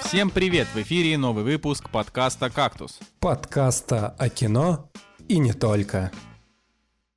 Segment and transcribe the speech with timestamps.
[0.00, 0.68] Всем привет!
[0.74, 2.98] В эфире новый выпуск подкаста «Кактус».
[3.18, 4.90] Подкаста о кино
[5.28, 6.12] и не только.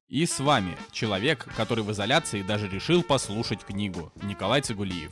[0.08, 5.12] И с вами человек, который в изоляции даже решил послушать книгу, Николай Цигулиев.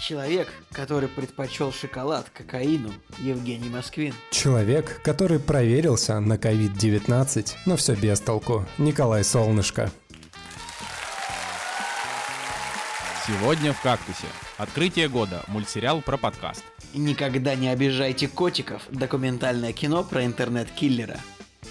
[0.00, 4.12] Человек, который предпочел шоколад кокаину, Евгений Москвин.
[4.30, 9.90] Человек, который проверился на COVID-19, но все без толку, Николай Солнышко.
[13.26, 14.26] Сегодня в «Кактусе».
[14.58, 15.42] Открытие года.
[15.48, 16.62] Мультсериал про подкаст.
[16.94, 18.82] Никогда не обижайте котиков.
[18.90, 21.18] Документальное кино про интернет-киллера.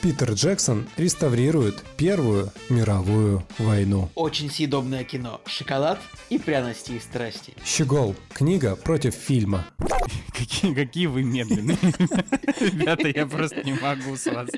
[0.01, 4.09] Питер Джексон реставрирует Первую мировую войну.
[4.15, 5.39] Очень съедобное кино.
[5.45, 5.97] Шоколад
[6.29, 7.53] и пряности и страсти.
[7.65, 8.15] Щегол.
[8.33, 9.65] Книга против фильма.
[10.33, 11.77] Какие, какие вы медленные.
[12.59, 14.49] Ребята, я просто не могу с вас.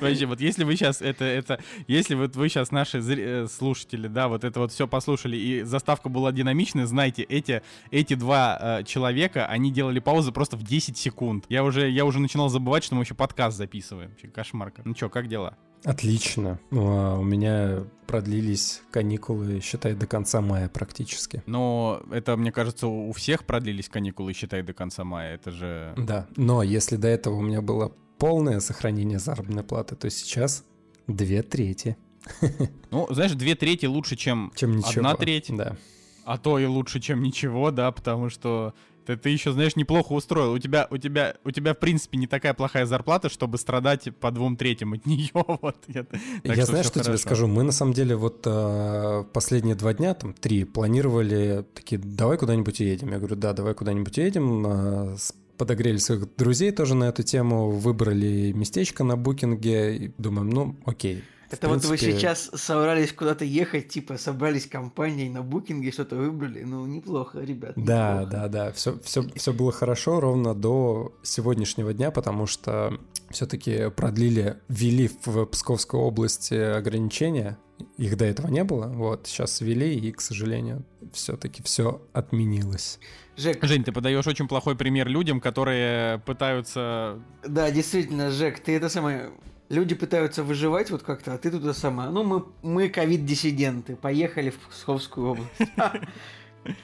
[0.00, 4.28] Вообще, вот если вы сейчас это, это, если вот вы сейчас наши э, слушатели, да,
[4.28, 9.46] вот это вот все послушали, и заставка была динамичная, знайте, эти, эти два э, человека,
[9.46, 11.44] они делали паузу просто в 10 секунд.
[11.48, 14.10] Я уже, я уже начинал забывать, что мы еще подкаст записываем.
[14.10, 14.72] Вообще, Кошмар.
[14.84, 15.56] Ну что, как дела?
[15.84, 16.58] Отлично.
[16.70, 21.42] Ну, а у меня продлились каникулы, считай, до конца мая практически.
[21.46, 25.34] Но это, мне кажется, у всех продлились каникулы, считай, до конца мая.
[25.34, 25.94] Это же...
[25.96, 30.64] Да, но если до этого у меня было полное сохранение заработной платы, то сейчас
[31.06, 31.96] две трети.
[32.90, 35.08] Ну, знаешь, две трети лучше, чем, Чем ничего.
[35.08, 35.46] одна треть.
[35.48, 35.76] Да.
[36.24, 38.74] А то и лучше, чем ничего, да, потому что
[39.06, 40.52] ты, ты еще, знаешь, неплохо устроил.
[40.52, 44.30] У тебя, у тебя, у тебя, в принципе, не такая плохая зарплата, чтобы страдать по
[44.30, 45.30] двум третьим от нее.
[45.34, 45.76] Вот.
[45.88, 46.06] Я,
[46.44, 47.22] Я всё что тебе хорошо.
[47.22, 47.46] скажу?
[47.46, 52.80] Мы на самом деле вот э, последние два дня, там три, планировали такие, давай куда-нибудь
[52.80, 53.10] уедем.
[53.10, 54.66] Я говорю, да, давай куда-нибудь уедем.
[54.66, 55.16] Э,
[55.58, 59.96] подогрели своих друзей тоже на эту тему, выбрали местечко на букинге.
[59.96, 61.22] И думаем, ну, окей.
[61.52, 66.62] Это вот вы принципе, сейчас собрались куда-то ехать, типа собрались компанией на букинге, что-то выбрали.
[66.64, 67.74] Ну, неплохо, ребят.
[67.76, 68.30] Да, неплохо.
[68.30, 72.98] да, да, все, все, все было хорошо ровно до сегодняшнего дня, потому что
[73.30, 77.58] все-таки продлили, ввели в Псковской области ограничения,
[77.96, 82.98] их до этого не было, вот, сейчас ввели, и, к сожалению, все-таки все отменилось.
[83.36, 87.18] Жек, Жень, ты подаешь очень плохой пример людям, которые пытаются...
[87.46, 89.30] да, действительно, Жек, ты это самое...
[89.72, 92.10] Люди пытаются выживать вот как-то, а ты туда сама.
[92.10, 95.50] Ну, мы, мы ковид-диссиденты, поехали в Псковскую область.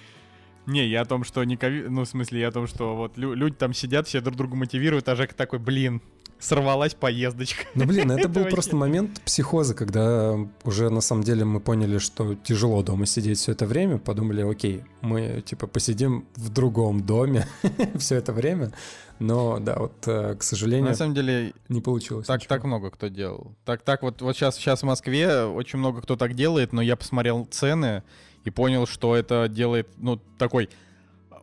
[0.67, 1.91] Не, я о том, что не ковид...
[1.91, 4.57] Ну, в смысле, я о том, что вот лю- люди там сидят, все друг друга
[4.57, 6.01] мотивируют, а Жека такой, блин,
[6.39, 7.65] сорвалась поездочка.
[7.75, 12.35] Ну, блин, это был просто момент психоза, когда уже на самом деле мы поняли, что
[12.35, 17.47] тяжело дома сидеть все это время, подумали, окей, мы типа посидим в другом доме
[17.99, 18.73] все это время,
[19.19, 22.27] но да, вот, э, к сожалению, На самом деле, не получилось.
[22.27, 22.55] Так, ничего.
[22.55, 23.55] так много кто делал.
[23.65, 26.97] Так, так вот, вот сейчас, сейчас в Москве очень много кто так делает, но я
[26.97, 28.03] посмотрел цены
[28.45, 30.71] и понял, что это делает, ну, такой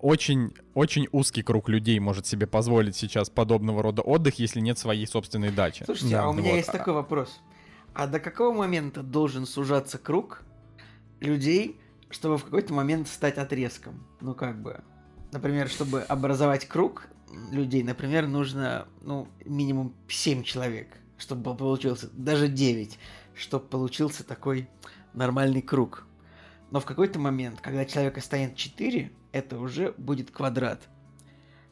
[0.02, 5.08] очень, очень узкий круг людей может себе позволить сейчас подобного рода отдых, если нет своей
[5.08, 5.84] собственной дачи.
[5.84, 6.58] Слушайте, Да, а у меня вот.
[6.58, 7.42] есть такой вопрос.
[7.94, 10.44] А до какого момента должен сужаться круг
[11.22, 14.06] людей, чтобы в какой-то момент стать отрезком?
[14.22, 14.82] Ну, как бы,
[15.32, 17.08] например, чтобы образовать круг
[17.52, 20.88] людей, например, нужно, ну, минимум 7 человек,
[21.18, 22.98] чтобы получился, даже 9,
[23.36, 24.68] чтобы получился такой
[25.14, 26.06] нормальный круг.
[26.72, 30.82] Но в какой-то момент, когда человека станет 4, это уже будет квадрат.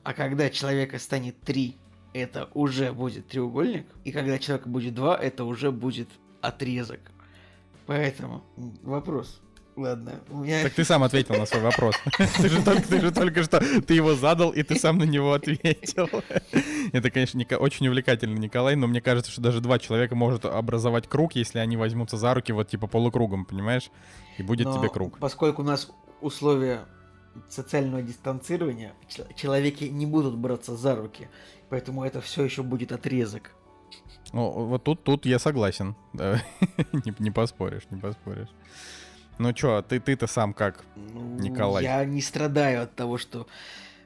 [0.03, 1.77] А когда человека станет 3,
[2.13, 3.87] это уже будет треугольник.
[4.03, 6.09] И когда человека будет 2, это уже будет
[6.41, 6.99] отрезок.
[7.85, 8.43] Поэтому
[8.83, 9.41] вопрос.
[9.75, 10.61] Ладно, у меня...
[10.63, 11.95] Так ты сам ответил на свой вопрос.
[12.17, 15.33] Ты же только, ты же только что, ты его задал, и ты сам на него
[15.33, 16.07] ответил.
[16.91, 21.33] Это, конечно, очень увлекательно, Николай, но мне кажется, что даже два человека может образовать круг,
[21.33, 23.89] если они возьмутся за руки вот типа полукругом, понимаешь?
[24.37, 25.17] И будет Но тебе круг.
[25.17, 25.91] Поскольку у нас
[26.21, 26.85] условия
[27.49, 31.29] социального дистанцирования, чел- человеки не будут браться за руки,
[31.69, 33.55] поэтому это все еще будет отрезок.
[34.33, 35.95] Ну, вот тут, тут я согласен.
[37.19, 38.49] Не поспоришь, не поспоришь.
[39.37, 40.83] Ну чё, а ты, ты-то сам как?
[40.95, 41.83] Ну, Николай.
[41.83, 43.47] Я не страдаю от того, что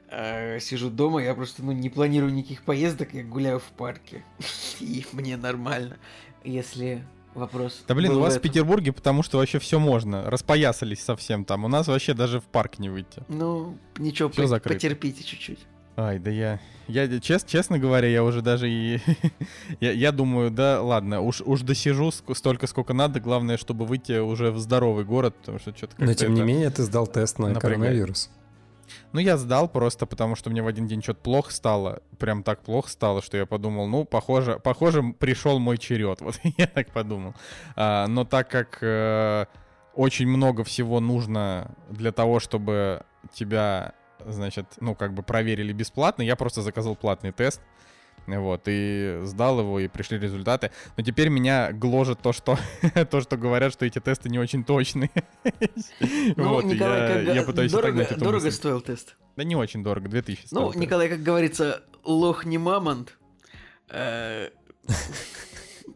[0.08, 4.24] э, сижу дома, я просто ну, не планирую никаких поездок, я гуляю в парке.
[4.80, 5.98] И мне нормально.
[6.44, 7.04] Если
[7.34, 7.84] вопрос...
[7.86, 8.40] Да блин, у вас в в.
[8.40, 10.28] Петербурге, потому что вообще все можно.
[10.30, 11.64] Распоясались совсем там.
[11.64, 13.22] У нас вообще даже в парк не выйти.
[13.28, 15.60] Ну, ничего, по- потерпите чуть-чуть.
[15.98, 16.60] Ай, да я...
[16.86, 19.00] Я, чест, честно говоря, я уже даже и...
[19.80, 23.18] я, я думаю, да ладно, уж, уж досижу столько, сколько надо.
[23.18, 26.84] Главное, чтобы выйти уже в здоровый город, потому что что-то Но тем не менее ты
[26.84, 27.80] сдал тест на напрягает.
[27.80, 28.30] коронавирус.
[29.12, 32.00] Ну, я сдал просто, потому что мне в один день что-то плохо стало.
[32.18, 36.20] Прям так плохо стало, что я подумал, ну, похоже, похоже пришел мой черед.
[36.20, 37.34] Вот я так подумал.
[37.74, 39.46] А, но так как э,
[39.94, 43.02] очень много всего нужно для того, чтобы
[43.34, 43.94] тебя
[44.32, 47.60] значит, ну, как бы проверили бесплатно, я просто заказал платный тест,
[48.26, 50.70] вот, и сдал его, и пришли результаты.
[50.96, 52.58] Но теперь меня гложет то, что,
[53.10, 55.10] то, что говорят, что эти тесты не очень точные.
[56.36, 58.56] Ну, вот, Николай, я, как, я пытаюсь дорого, эту дорого мысль.
[58.56, 59.16] стоил тест?
[59.36, 60.80] Да не очень дорого, 2000 стоил Ну, тест.
[60.80, 63.16] Николай, как говорится, лох не мамонт.
[63.88, 64.48] Э,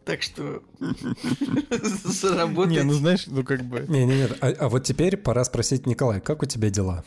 [0.05, 0.63] Так что
[1.69, 2.71] заработать.
[2.71, 3.85] Не, ну знаешь, ну как бы...
[3.87, 7.03] Не-не-не, а, а вот теперь пора спросить Николай, как у тебя дела?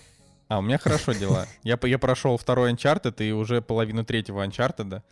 [0.49, 1.47] А, у меня хорошо дела.
[1.63, 5.03] Я, я прошел второй Uncharted и уже половину третьего Uncharted.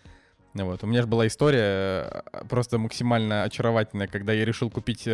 [0.55, 0.85] Вот.
[0.85, 5.09] У меня же была история э, просто максимально очаровательная, когда я решил купить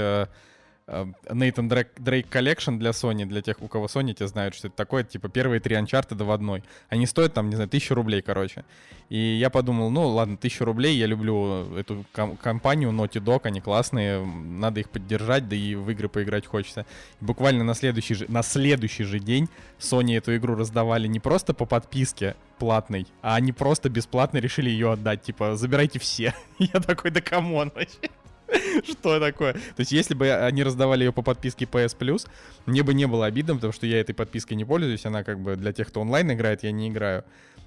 [0.91, 5.05] Drake, Drake Collection для Sony, для тех, у кого Sony, те знают, что это такое,
[5.05, 6.63] типа первые три Uncharted в одной.
[6.89, 8.65] Они стоят там, не знаю, тысячу рублей, короче.
[9.09, 13.61] И я подумал, ну ладно, тысячу рублей, я люблю эту ком- компанию Naughty Dog, они
[13.61, 16.87] классные, надо их поддержать, да и в игры поиграть хочется.
[17.21, 19.49] Буквально на следующий же, на следующий же день
[19.79, 24.93] Sony эту игру раздавали не просто по подписке платной, а они просто бесплатно решили ее
[24.93, 25.23] отдать.
[25.23, 26.35] Типа, забирайте все.
[26.59, 28.11] Я такой, да come on вообще.
[28.85, 29.53] Что такое?
[29.53, 32.29] То есть, если бы они раздавали ее по подписке PS Plus,
[32.67, 35.07] мне бы не было обидно, потому что я этой подпиской не пользуюсь.
[35.07, 37.25] Она как бы для тех, кто онлайн играет, я не играю.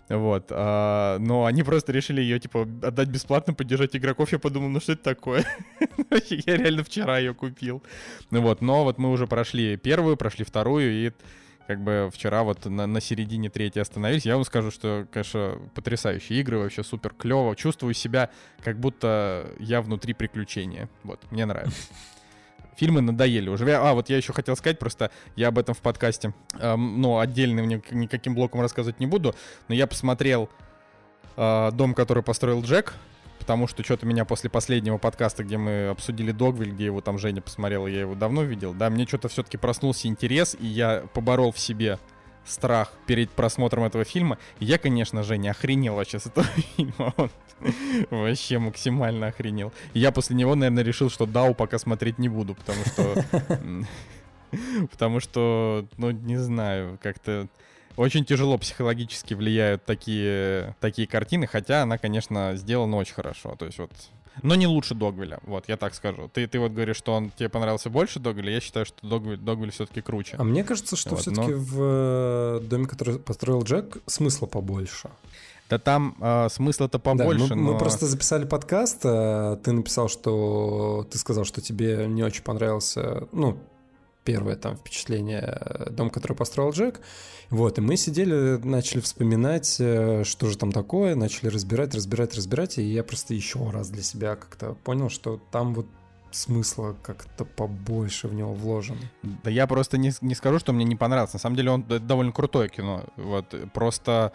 [0.09, 0.47] Вот.
[0.51, 4.31] а, но они просто решили ее, типа, отдать бесплатно, поддержать игроков.
[4.31, 5.45] Я подумал, ну что это такое?
[6.29, 7.83] Я реально вчера ее купил.
[8.29, 11.11] Ну вот, но вот мы уже прошли первую, прошли вторую, и
[11.67, 14.25] как бы вчера вот на, на середине третьей остановились.
[14.25, 17.55] Я вам скажу, что, конечно, потрясающие игры, вообще супер клево.
[17.55, 18.29] Чувствую себя,
[18.63, 20.89] как будто я внутри приключения.
[21.03, 21.77] Вот, мне нравится.
[22.75, 23.71] Фильмы надоели уже.
[23.75, 27.59] А, вот я еще хотел сказать, просто я об этом в подкасте, эм, ну, отдельно
[27.61, 29.35] ни- никаким блоком рассказывать не буду,
[29.67, 30.49] но я посмотрел
[31.37, 32.95] э, «Дом, который построил Джек»,
[33.43, 37.41] потому что что-то меня после последнего подкаста, где мы обсудили Догвиль, где его там Женя
[37.41, 41.59] посмотрела, я его давно видел, да, мне что-то все-таки проснулся интерес, и я поборол в
[41.59, 41.99] себе
[42.45, 44.37] страх перед просмотром этого фильма.
[44.61, 46.47] Я, конечно же, не охренел вообще с этого
[46.77, 47.13] фильма.
[47.17, 47.29] Он
[48.09, 49.73] вообще максимально охренел.
[49.93, 53.25] Я после него, наверное, решил, что Дау пока смотреть не буду, потому что...
[54.91, 57.47] Потому что, ну, не знаю, как-то
[57.97, 63.55] очень тяжело психологически влияют такие, такие картины, хотя она, конечно, сделана очень хорошо.
[63.55, 63.91] То есть вот
[64.41, 66.29] но не лучше Догвиля, вот, я так скажу.
[66.33, 69.71] Ты, ты вот говоришь, что он тебе понравился больше Догвиля, я считаю, что Догвиль, Догвиль
[69.71, 70.37] все-таки круче.
[70.39, 75.09] А мне кажется, что Вот, все-таки но- в э, доме, который построил Джек, смысла побольше.
[75.69, 77.77] Да там э, смысла-то Да, побольше, мы, мы но...
[77.77, 83.57] просто записали подкаст, а ты написал, что ты сказал, что тебе не очень понравился, ну,
[84.23, 87.01] первое там впечатление э, дом, который построил Джек.
[87.49, 92.77] Вот, и мы сидели, начали вспоминать, э, что же там такое, начали разбирать, разбирать, разбирать,
[92.77, 95.87] и я просто еще раз для себя как-то понял, что там вот
[96.31, 98.99] смысла как-то побольше в него вложено.
[99.43, 101.35] Да я просто не, не скажу, что мне не понравился.
[101.35, 103.03] На самом деле он довольно крутое кино.
[103.17, 104.33] Вот просто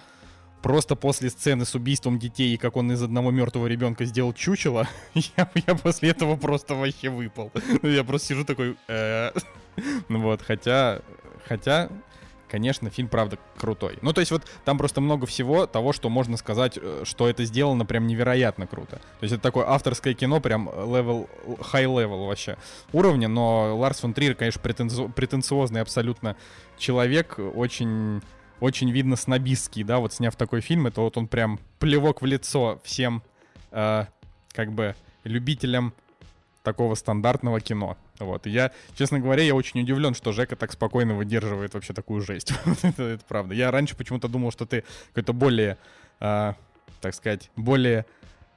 [0.63, 4.89] просто после сцены с убийством детей и как он из одного мертвого ребенка сделал чучело,
[5.15, 7.53] я, я после этого просто вообще выпал.
[7.83, 8.77] Ну, Я просто сижу такой.
[9.79, 9.83] «Э».
[10.09, 11.01] Ну вот, хотя,
[11.47, 11.89] хотя,
[12.49, 13.99] конечно, фильм правда крутой.
[14.03, 17.45] Ну то есть вот там просто много всего того, что можно сказать, э, что это
[17.45, 18.97] сделано прям невероятно круто.
[18.97, 22.57] То есть это такое авторское кино, прям level, high level вообще
[22.93, 26.37] уровня, но Ларс фон Триер, конечно, претензо- претенциозный абсолютно
[26.79, 28.23] человек, очень,
[28.61, 32.81] очень видно снобистский, да, вот сняв такой фильм, это вот он прям плевок в лицо
[32.85, 33.23] всем,
[33.71, 34.05] э,
[34.53, 35.93] как бы, любителям
[36.63, 37.97] такого стандартного кино.
[38.19, 38.47] Вот.
[38.47, 42.53] И я, честно говоря, я очень удивлен, что Жека так спокойно выдерживает вообще такую жесть.
[42.83, 43.55] Это, это правда.
[43.55, 45.79] Я раньше почему-то думал, что ты какой-то более,
[46.21, 46.53] э,
[47.01, 48.05] так сказать, более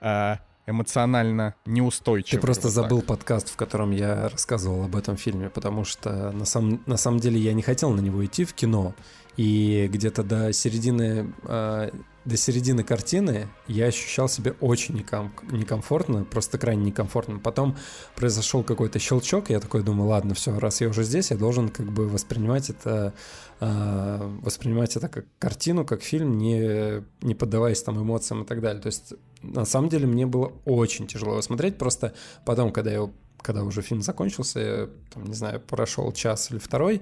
[0.02, 0.36] э,
[0.68, 2.40] эмоционально неустойчивый.
[2.40, 2.84] Ты просто вот так.
[2.84, 7.20] забыл подкаст, в котором я рассказывал об этом фильме, потому что на, сам, на самом
[7.20, 8.94] деле я не хотел на него идти в кино.
[9.38, 11.92] И где-то до середины, э,
[12.26, 17.40] до середины картины я ощущал себя очень неком- некомфортно, просто крайне некомфортно.
[17.40, 17.76] Потом
[18.16, 21.70] произошел какой-то щелчок, и я такой думаю, ладно, все, раз я уже здесь, я должен
[21.70, 23.14] как бы воспринимать это,
[23.60, 28.82] э, воспринимать это как картину, как фильм, не, не поддаваясь там эмоциям и так далее.
[28.82, 32.14] То есть на самом деле мне было очень тяжело его смотреть, просто
[32.46, 33.10] потом, когда я
[33.42, 37.02] когда уже фильм закончился, я, там, не знаю, прошел час или второй,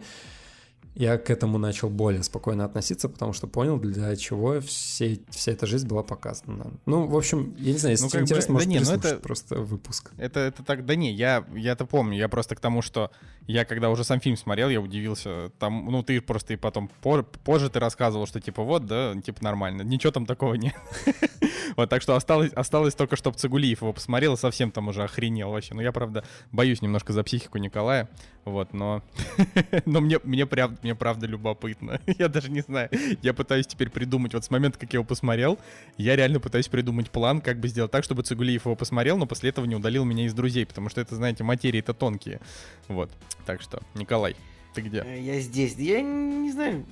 [0.96, 5.65] я к этому начал более спокойно относиться, потому что понял, для чего все, вся эта
[5.65, 6.72] жизнь была показана.
[6.86, 8.79] Ну, в общем, я не знаю, если Ну, тебе как бы, интересно, да может, не,
[8.79, 10.12] ну это- просто выпуск.
[10.17, 13.12] Это, это так, да не, я, я это помню, я просто к тому, что
[13.48, 17.69] я когда уже сам фильм смотрел, я удивился, там, ну ты просто и потом позже
[17.69, 20.75] ты рассказывал, что типа вот, да, типа нормально, ничего там такого нет.
[21.75, 25.51] Вот, так что осталось, осталось только, чтобы Цигулиев его посмотрел, и совсем там уже охренел
[25.51, 25.75] вообще.
[25.75, 28.10] Ну я, правда, боюсь немножко за психику Николая,
[28.43, 29.03] вот, но,
[29.86, 32.00] но мне, мне прям, мне правда любопытно.
[32.19, 32.89] я даже не знаю.
[33.21, 35.59] Я пытаюсь теперь придумать, вот с момента, как я его посмотрел,
[35.98, 39.50] я реально пытаюсь придумать план, как бы сделать так, чтобы Цигулиев его посмотрел, но после
[39.50, 42.39] этого не удалил меня из друзей, потому что это, знаете, материи-то тонкие.
[42.88, 43.12] Вот.
[43.45, 44.36] Так что, Николай,
[44.74, 45.03] ты где?
[45.05, 45.75] Э, Я здесь.
[45.75, 46.86] Я не знаю.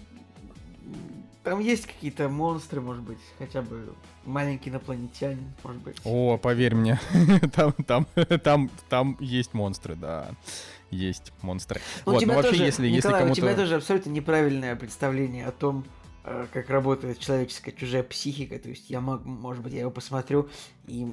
[1.44, 3.94] Там есть какие-то монстры, может быть, хотя бы
[4.26, 5.96] маленький инопланетянин, может быть.
[6.04, 7.00] О, поверь мне,
[7.56, 8.06] там, там,
[8.44, 10.32] там, там есть монстры, да.
[10.92, 11.82] Есть монстрры.
[12.06, 13.62] Ну, вот, тебя ну вообще, тоже, если, если Николай, у тебя кому-то...
[13.62, 15.86] тоже абсолютно неправильное представление о том,
[16.24, 18.58] э, как работает человеческая чужая психика.
[18.58, 20.50] То есть я могу, может быть, я его посмотрю
[20.88, 21.08] и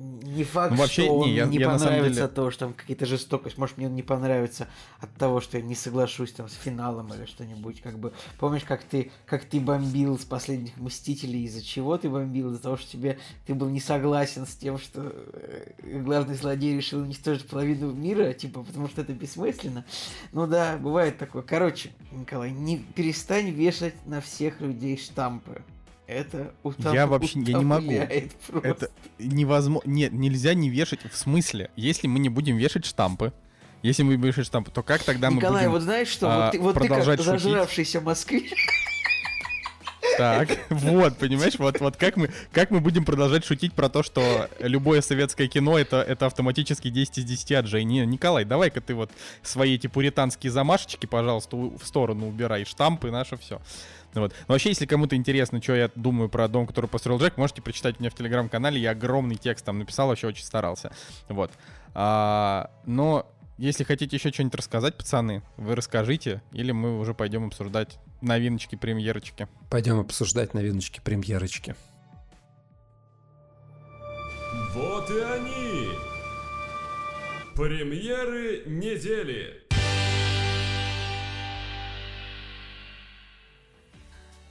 [0.00, 2.74] не факт, Ну, вообще, что он не, я- не я понравится деле- то, что там
[2.74, 3.58] какая-то жестокость.
[3.58, 7.26] Может, мне он не понравится от того, что я не соглашусь там с финалом или
[7.26, 7.80] что-нибудь.
[7.82, 12.48] Как бы помнишь, как ты, как ты бомбил с последних мстителей, из-за чего ты бомбил?
[12.50, 17.00] Из-за того, что тебе ты был не согласен с тем, что э, главный злодей решил
[17.00, 19.84] уничтожить половину мира, типа, потому что это бессмысленно.
[20.32, 21.42] Ну да, бывает такое.
[21.42, 25.62] Короче, Николай, не перестань вешать на всех людей штампы.
[26.10, 27.92] Это утоп- Я вообще- я не могу.
[28.48, 28.68] просто.
[28.68, 29.88] Это невозможно.
[29.88, 31.00] Нет, нельзя не вешать.
[31.10, 33.32] В смысле, если мы не будем вешать штампы,
[33.82, 35.70] если мы будем вешать штампы, то как тогда Николай, мы будем...
[35.72, 37.24] вот знаешь что, а, вот ты, вот ты как шутить?
[37.24, 38.52] зажравшийся москвич,
[40.18, 44.50] Так, вот, понимаешь, вот, вот как, мы, как мы будем продолжать шутить про то, что
[44.58, 48.00] любое советское кино это, это автоматически 10 из 10 от Жени.
[48.04, 49.10] Николай, давай-ка ты вот
[49.42, 53.62] свои эти пуританские замашечки, пожалуйста, в сторону убирай, штампы, наше все.
[54.14, 54.32] Вот.
[54.48, 57.96] Но вообще, если кому-то интересно, что я думаю про дом, который построил Джек, можете прочитать
[57.98, 58.80] у меня в телеграм-канале.
[58.80, 60.92] Я огромный текст там написал, вообще очень старался.
[61.28, 61.52] Вот.
[61.94, 63.26] А, но
[63.58, 69.48] если хотите еще что-нибудь рассказать, пацаны, вы расскажите, или мы уже пойдем обсуждать новиночки, премьерочки.
[69.68, 71.76] Пойдем обсуждать новиночки премьерочки.
[74.72, 75.88] Вот и они!
[77.54, 79.59] Премьеры недели!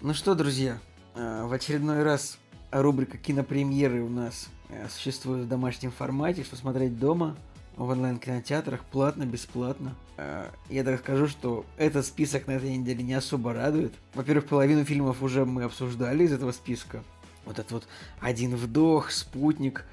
[0.02, 0.80] Ну что, друзья,
[1.16, 2.38] э, в очередной раз
[2.72, 7.36] рубрика кинопремьеры у нас э, существует в домашнем формате, что смотреть дома,
[7.76, 9.94] в онлайн-кинотеатрах, платно, бесплатно.
[10.16, 13.94] Э, Я так скажу, что этот список на этой неделе не особо радует.
[14.14, 17.04] Во-первых, половину фильмов уже мы обсуждали из этого списка.
[17.44, 17.88] Вот этот вот
[18.22, 19.84] «Один вдох», «Спутник»,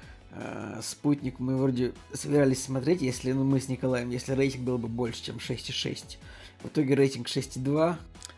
[0.81, 5.23] «Спутник» мы вроде собирались смотреть, если ну, мы с Николаем, если рейтинг был бы больше,
[5.23, 6.17] чем 6,6.
[6.61, 7.95] В итоге рейтинг 6,2,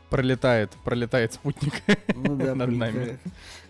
[0.10, 1.74] Пролетает, пролетает спутник.
[2.16, 2.92] ну да, над нами.
[2.92, 3.20] пролетает.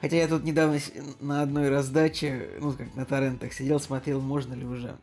[0.01, 0.79] Хотя я тут недавно
[1.19, 4.97] на одной раздаче, ну как на торрентах сидел, смотрел, можно ли уже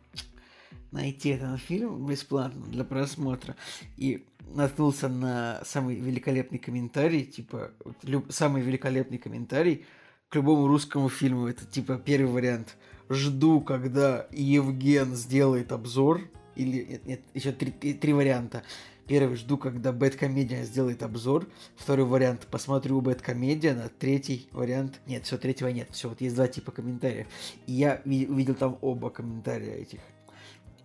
[0.92, 3.54] найти этот фильм бесплатно для просмотра.
[3.96, 9.84] И наткнулся на самый великолепный комментарий, типа, вот люб- самый великолепный комментарий
[10.28, 11.48] к любому русскому фильму.
[11.48, 12.76] Это типа первый вариант.
[13.10, 16.22] Жду, когда Евген сделает обзор.
[16.54, 18.62] Или нет, нет, еще три, три- три варианта.
[19.06, 21.46] Первый жду, когда Бэткомедиан сделает обзор.
[21.76, 23.88] Второй вариант посмотрю Бэткомедиана.
[23.98, 25.00] Третий вариант...
[25.06, 25.88] Нет, все, третьего нет.
[25.92, 27.28] Все, вот есть два типа комментариев.
[27.66, 30.00] И я ви- увидел там оба комментария этих.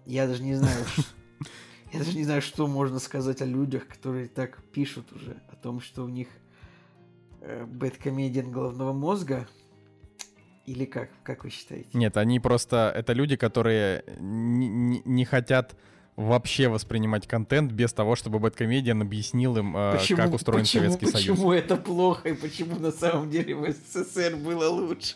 [0.06, 0.86] Я даже не знаю...
[1.92, 5.42] Я даже не знаю, что можно сказать о людях, которые так пишут уже.
[5.50, 6.28] О том, что у них
[7.42, 9.48] э, Бэткомедиан головного мозга.
[10.68, 11.10] Или как?
[11.24, 11.90] Как вы считаете?
[11.94, 12.94] Нет, они просто...
[12.96, 15.76] Это люди, которые не, не- не хотят
[16.16, 21.38] вообще воспринимать контент без того, чтобы Бэткомедиан объяснил им, э, как устроен почему, Советский Союз.
[21.38, 25.16] Почему это плохо и почему на самом деле в СССР было лучше?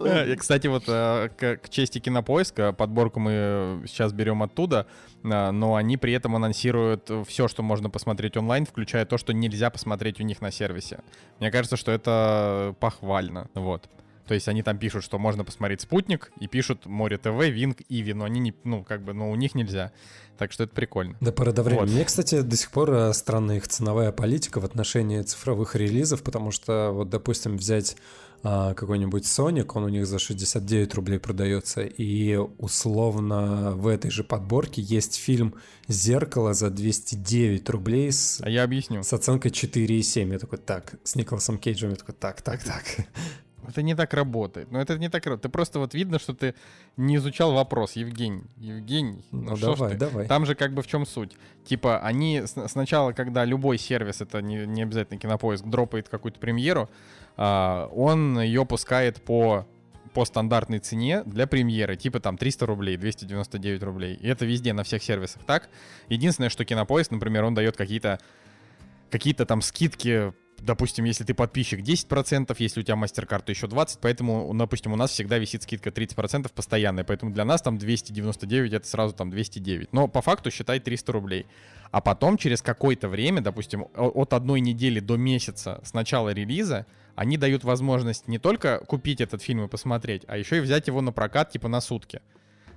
[0.00, 4.86] Э, И, кстати, вот э, к, чести кинопоиска, подборку мы сейчас берем оттуда,
[5.22, 10.20] но они при этом анонсируют все, что можно посмотреть онлайн, включая то, что нельзя посмотреть
[10.20, 11.00] у них на сервисе.
[11.38, 13.48] Мне кажется, что это похвально.
[13.54, 13.88] Вот.
[14.26, 18.12] То есть они там пишут, что можно посмотреть «Спутник», и пишут «Море ТВ», «Винг», «Иви»,
[18.12, 19.92] но они не, ну, как бы, ну, у них нельзя.
[20.38, 21.16] Так что это прикольно.
[21.20, 21.86] Да, пора до времени.
[21.86, 21.90] Вот.
[21.90, 26.50] Мне, кстати, до сих пор э, странная их ценовая политика в отношении цифровых релизов, потому
[26.50, 27.96] что, вот, допустим, взять
[28.44, 34.24] а, какой-нибудь Sonic, он у них за 69 рублей продается, и условно в этой же
[34.24, 35.54] подборке есть фильм
[35.86, 39.04] «Зеркало» за 209 рублей с, А я объясню.
[39.04, 40.32] с оценкой 4,7.
[40.32, 42.82] Я такой, так, с Николасом Кейджем, я такой, так, так, так.
[43.68, 44.70] Это не так работает.
[44.70, 45.42] Но это не так работает.
[45.42, 46.54] Ты просто вот видно, что ты
[46.96, 48.44] не изучал вопрос, Евгений.
[48.56, 49.98] Евгений, ну, Ну, что ж давай, ты?
[49.98, 50.26] давай.
[50.26, 51.36] Там же как бы в чем суть?
[51.64, 56.90] Типа они сначала, когда любой сервис, это не, не обязательно кинопоиск, дропает какую-то премьеру,
[57.36, 59.66] а, он ее пускает по
[60.12, 64.14] по стандартной цене для премьеры, типа там 300 рублей, 299 рублей.
[64.16, 65.70] И это везде, на всех сервисах так.
[66.10, 68.18] Единственное, что Кинопоиск, например, он дает какие-то
[69.10, 74.52] какие-то там скидки допустим, если ты подписчик 10%, если у тебя мастер-карта еще 20%, поэтому,
[74.54, 79.14] допустим, у нас всегда висит скидка 30% постоянная, поэтому для нас там 299 это сразу
[79.14, 79.92] там 209.
[79.92, 81.46] Но по факту считай 300 рублей.
[81.90, 87.36] А потом через какое-то время, допустим, от одной недели до месяца с начала релиза, они
[87.36, 91.12] дают возможность не только купить этот фильм и посмотреть, а еще и взять его на
[91.12, 92.22] прокат типа на сутки.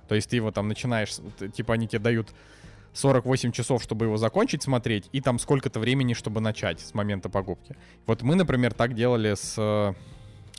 [0.08, 1.16] То есть ты его там начинаешь,
[1.54, 2.28] типа они тебе дают
[2.96, 7.76] 48 часов, чтобы его закончить смотреть, и там сколько-то времени, чтобы начать с момента покупки.
[8.06, 9.54] Вот мы, например, так делали с...
[9.58, 9.94] э,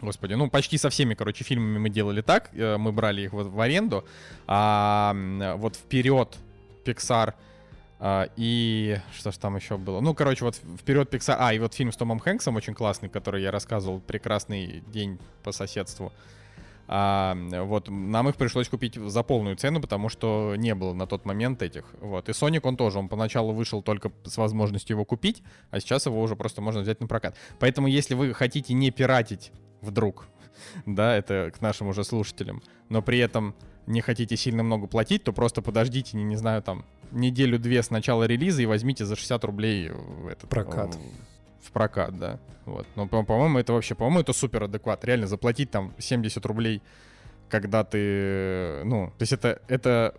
[0.01, 2.50] Господи, ну почти со всеми, короче, фильмами мы делали так.
[2.53, 4.06] Э, Мы брали их вот в аренду.
[4.46, 5.13] А
[5.58, 6.38] вот вперед
[6.86, 7.34] Pixar
[8.00, 10.01] а, и что ж там еще было?
[10.01, 11.36] Ну, короче, вот вперед Pixar.
[11.39, 14.00] А, и вот фильм с Томом Хэнксом очень классный, который я рассказывал.
[14.00, 16.13] Прекрасный день по соседству.
[16.88, 21.25] А, вот, нам их пришлось купить за полную цену, потому что не было на тот
[21.25, 21.86] момент этих.
[22.00, 22.29] Вот.
[22.29, 26.22] И Sonic, он тоже, он поначалу вышел только с возможностью его купить, а сейчас его
[26.22, 27.36] уже просто можно взять на прокат.
[27.60, 29.51] Поэтому, если вы хотите не пиратить
[29.82, 30.27] вдруг,
[30.86, 33.53] да, это к нашим уже слушателям, но при этом
[33.86, 38.25] не хотите сильно много платить, то просто подождите, не, не знаю, там, неделю-две с начала
[38.25, 39.91] релиза и возьмите за 60 рублей
[40.29, 40.50] этот...
[40.50, 40.98] Прокат.
[41.68, 42.40] В, в прокат, да.
[42.66, 42.86] Вот.
[42.96, 45.06] Но, по- по-моему, это вообще, по-моему, это супер адекват.
[45.06, 46.82] Реально, заплатить там 70 рублей,
[47.50, 50.14] когда ты, ну, то есть это, это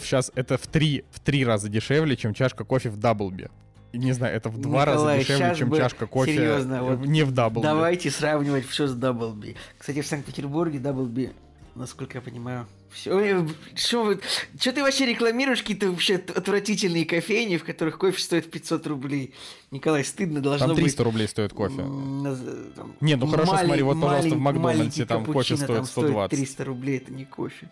[0.00, 3.48] сейчас, это в три, в три раза дешевле, чем чашка кофе в Даблби.
[3.92, 6.82] И не знаю, это в два раза Николай, дешевле, щас чем бы чашка кофе серьезно,
[6.84, 7.66] вот не в Даблби.
[7.66, 9.56] Давайте сравнивать все с Даблби.
[9.78, 11.32] Кстати, в Санкт-Петербурге Даблби,
[11.74, 13.46] насколько я понимаю, все.
[13.74, 14.20] Что вы...
[14.58, 19.34] Что ты вообще рекламируешь какие-то вообще от- отвратительные кофейни, в которых кофе стоит 500 рублей?
[19.70, 21.04] Николай, стыдно должно Там 300 быть.
[21.06, 21.76] рублей стоит кофе.
[21.76, 26.30] Там, Не, ну хорошо, малень- смотри, вот, пожалуйста, в Макдональдсе там кофе стоит там 120.
[26.38, 27.70] 300 рублей, это не кофе.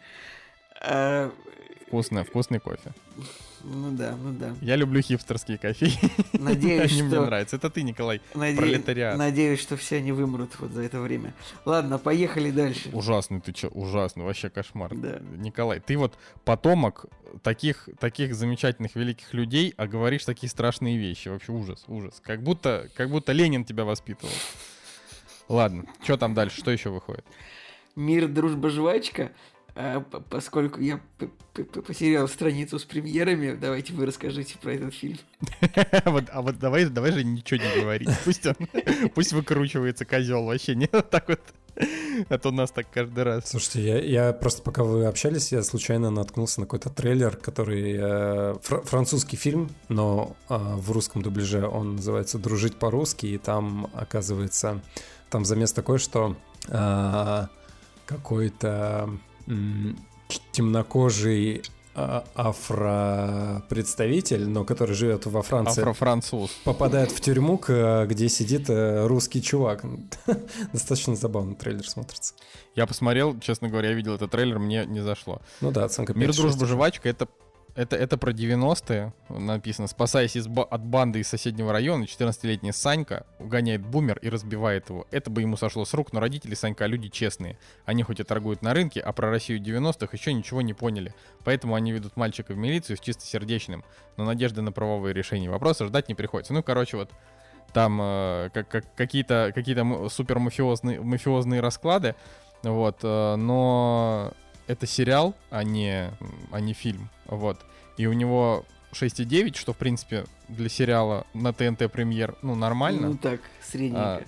[0.81, 1.31] А,
[1.87, 2.93] Вкусный, вкусный кофе.
[3.65, 4.55] Ну да, ну да.
[4.61, 5.99] Я люблю хипстерские кофейни.
[6.33, 7.27] Надеюсь, Они мне что...
[7.27, 7.57] нравятся.
[7.57, 8.21] Это ты, Николай.
[8.35, 9.17] наде- пролетариат.
[9.19, 11.35] Надеюсь, что все они вымрут вот за это время.
[11.65, 12.91] Ладно, поехали дальше.
[12.93, 14.95] Ужасный ты чё, ужасный, вообще кошмар.
[14.95, 15.21] Да.
[15.37, 17.07] Николай, ты вот потомок
[17.43, 21.29] таких, таких замечательных великих людей, а говоришь такие страшные вещи.
[21.29, 22.21] Вообще ужас, ужас.
[22.25, 24.33] Как будто, как будто Ленин тебя воспитывал.
[25.49, 27.25] Ладно, что там дальше, что еще выходит?
[27.97, 29.33] Мир, дружба, жвачка.
[29.81, 31.01] А, поскольку я
[31.87, 35.19] потерял страницу с премьерами, давайте вы расскажите про этот фильм.
[36.05, 38.09] вот, а вот давай, давай же ничего не говорить.
[38.25, 38.57] Пусть он,
[39.15, 41.41] пусть выкручивается козел вообще, не вот так вот.
[42.29, 43.51] А то у нас так каждый раз.
[43.51, 48.55] Слушайте, я, я просто пока вы общались, я случайно наткнулся на какой-то трейлер, который э,
[48.61, 54.81] фр- французский фильм, но э, в русском дубляже он называется "Дружить по-русски", и там оказывается
[55.31, 56.37] там замес такой, что
[56.67, 57.47] э,
[58.07, 59.09] какой-то
[60.53, 61.63] темнокожий
[61.95, 66.53] а, афропредставитель, но который живет во Франции, Афро-француз.
[66.63, 69.85] попадает в тюрьму, где сидит э, русский чувак.
[70.73, 72.35] Достаточно забавно трейлер смотрится.
[72.77, 75.43] Я посмотрел, честно говоря, я видел этот трейлер, мне не зашло.
[75.61, 77.27] Ну да, оценка 5 Мир, дружба, жвачка это,
[77.79, 79.87] это, это про 90-е написано.
[79.87, 85.07] Спасаясь из от банды из соседнего района, 14-летний Санька угоняет бумер и разбивает его.
[85.13, 87.57] Это бы ему сошло с рук, но родители Санька люди честные.
[87.85, 91.15] Они хоть и торгуют на рынке, а про Россию 90-х еще ничего не поняли.
[91.45, 93.85] Поэтому они ведут мальчика в милицию с чистосердечным,
[94.17, 96.53] но надежды на правовые решения вопроса ждать не приходится.
[96.53, 97.13] Ну, короче, вот
[97.73, 102.17] там э, как, как- какие-то какие супер мафиозные, мафиозные расклады,
[102.65, 104.33] вот, э, но
[104.69, 106.11] это сериал, а не,
[106.53, 107.59] а не фильм, вот.
[107.97, 113.09] И у него 6,9, что, в принципе, для сериала на ТНТ премьер, ну, нормально.
[113.09, 114.01] Ну так, средненько.
[114.01, 114.23] А,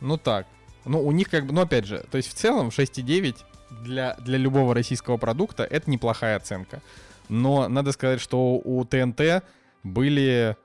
[0.00, 0.46] ну так.
[0.84, 3.36] Ну, у них как бы, ну, опять же, то есть в целом 6,9
[3.82, 6.80] для, для любого российского продукта это неплохая оценка.
[7.28, 9.42] Но надо сказать, что у ТНТ
[9.82, 10.56] были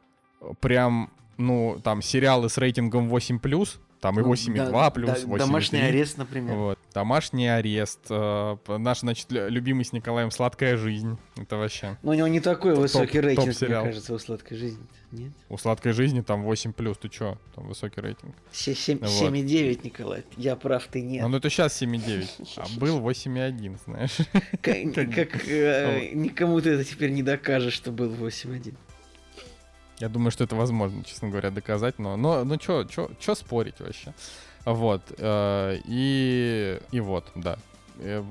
[0.59, 5.37] прям, ну, там, сериалы с рейтингом 8+, там и Ну, 8,2+, да- плюс, да- 8,3.
[5.37, 6.55] Домашний арест, например.
[6.55, 6.79] Вот.
[6.93, 7.99] Домашний арест.
[8.09, 11.17] э, наш, значит, лю- любимый с Николаем «Сладкая жизнь».
[11.37, 11.97] Это вообще...
[12.01, 13.83] Но у него не такой Топ- высокий топ рейтинг, мне сериал.
[13.85, 14.83] кажется, у сладкой жизни.
[15.11, 15.31] Нет?
[15.49, 17.37] У «Сладкой жизни» там 8+, ты чё?
[17.55, 18.33] Там высокий рейтинг.
[18.51, 19.09] Се- семь- Вот.
[19.09, 20.23] 7,9, Николай.
[20.35, 21.23] Я прав, ты нет.
[21.23, 24.17] А, ну это сейчас 7,9, а был 8,1, знаешь.
[24.61, 24.75] Как,
[25.15, 28.73] как, э, никому ты это теперь не докажешь, что был 8-1.
[30.01, 33.79] Я думаю, что это возможно, честно говоря, доказать, но, но ну чё, чё, чё спорить
[33.79, 34.15] вообще?
[34.65, 37.59] Вот, э, и, и вот, да.
[37.99, 38.23] Э,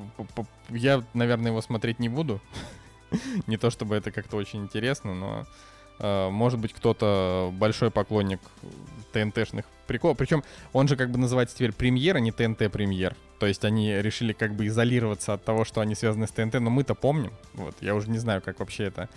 [0.70, 2.40] Я, наверное, его смотреть не буду.
[3.46, 5.46] Не то чтобы это как-то очень интересно, но
[6.00, 8.40] э, может быть кто-то большой поклонник
[9.12, 10.18] ТНТшных приколов.
[10.18, 13.14] Причем он же как бы называется теперь премьер, а не ТНТ премьер.
[13.38, 16.70] То есть они решили как бы изолироваться от того, что они связаны с ТНТ, но
[16.70, 17.32] мы-то помним.
[17.54, 19.08] Вот, я уже не знаю, как вообще это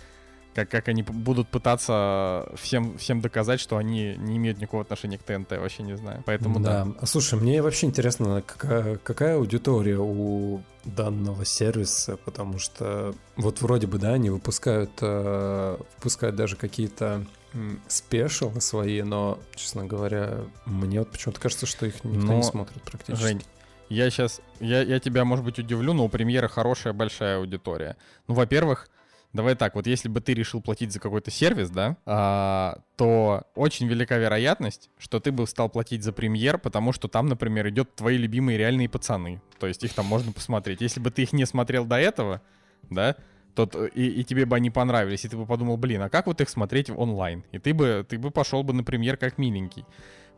[0.53, 5.23] как, как они будут пытаться всем, всем доказать, что они не имеют никакого отношения к
[5.23, 6.23] ТНТ, вообще не знаю.
[6.25, 6.87] Поэтому да.
[6.99, 13.87] А слушай, мне вообще интересно, какая, какая аудитория у данного сервиса, потому что вот вроде
[13.87, 17.25] бы, да, они выпускают, э, выпускают даже какие-то
[17.87, 22.81] спешалы свои, но, честно говоря, мне вот почему-то кажется, что их никто Но, не смотрит
[22.81, 23.23] практически.
[23.23, 23.43] Жень,
[23.89, 27.95] я сейчас, я, я тебя, может быть, удивлю, но у премьера хорошая большая аудитория.
[28.27, 28.89] Ну, во-первых,
[29.33, 33.87] давай так, вот если бы ты решил платить за какой-то сервис, да, а, то очень
[33.87, 38.17] велика вероятность, что ты бы стал платить за премьер, потому что там, например, идет твои
[38.17, 39.41] любимые реальные пацаны.
[39.59, 40.81] То есть их там можно посмотреть.
[40.81, 42.41] Если бы ты их не смотрел до этого,
[42.89, 43.15] да,
[43.55, 46.27] то т- и, и тебе бы они понравились, и ты бы подумал, блин, а как
[46.27, 47.43] вот их смотреть онлайн?
[47.51, 49.85] И ты бы, ты бы пошел бы на премьер как миленький.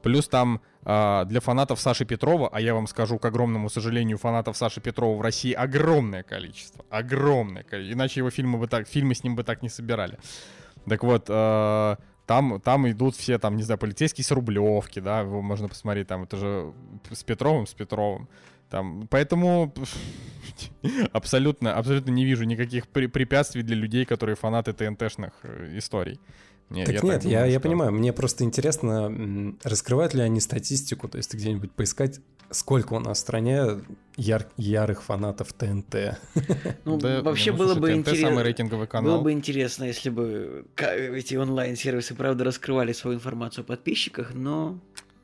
[0.06, 4.56] Плюс там а, для фанатов Саши Петрова, а я вам скажу, к огромному сожалению, фанатов
[4.56, 6.86] Саши Петрова в России огромное количество.
[6.92, 7.98] Огромное количество.
[7.98, 10.20] Иначе его фильмы бы так, фильмы с ним бы так не собирали.
[10.88, 15.42] Так вот, а, там, там идут все, там, не знаю, полицейские с Рублевки, да, его
[15.42, 16.72] можно посмотреть, там, это же
[17.10, 18.30] с Петровым, с Петровым.
[18.70, 19.74] Там, поэтому
[21.14, 26.20] абсолютно, абсолютно не вижу никаких препятствий для людей, которые фанаты ТНТшных э, историй.
[26.70, 31.08] Не, Так я нет, думаю, я, я понимаю, мне просто интересно, раскрывают ли они статистику,
[31.08, 33.82] то есть где-нибудь поискать, сколько у нас в стране
[34.18, 36.18] яр- ярых фанатов ТНТ.
[36.86, 38.44] Ну, Да, вообще ну, было слушай, бы ТНТ самый интересно.
[38.44, 39.14] рейтинговый канал.
[39.18, 44.80] Было бы интересно, если бы эти онлайн-сервисы, правда, раскрывали свою информацию о подписчиках, но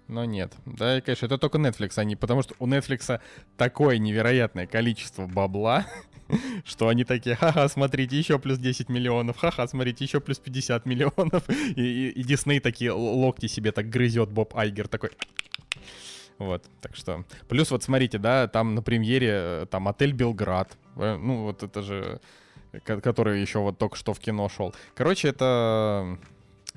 [0.08, 0.54] Но нет.
[0.66, 3.20] Да, и, конечно, это только Netflix, они, потому что у Netflix
[3.58, 5.86] такое невероятное количество бабла,
[6.66, 11.44] что они такие, ха-ха, смотрите, еще плюс 10 миллионов, ха-ха, смотрите, еще плюс 50 миллионов.
[11.76, 15.12] И, и, и Дисней такие локти себе так грызет, Боб Айгер такой.
[16.38, 17.24] Вот, так что.
[17.48, 20.76] Плюс вот смотрите, да, там на премьере э, там отель Белград.
[20.98, 22.20] Э, Ну, вот это же,
[22.84, 24.74] ко- который еще вот только что в кино шел.
[24.96, 26.18] Короче, это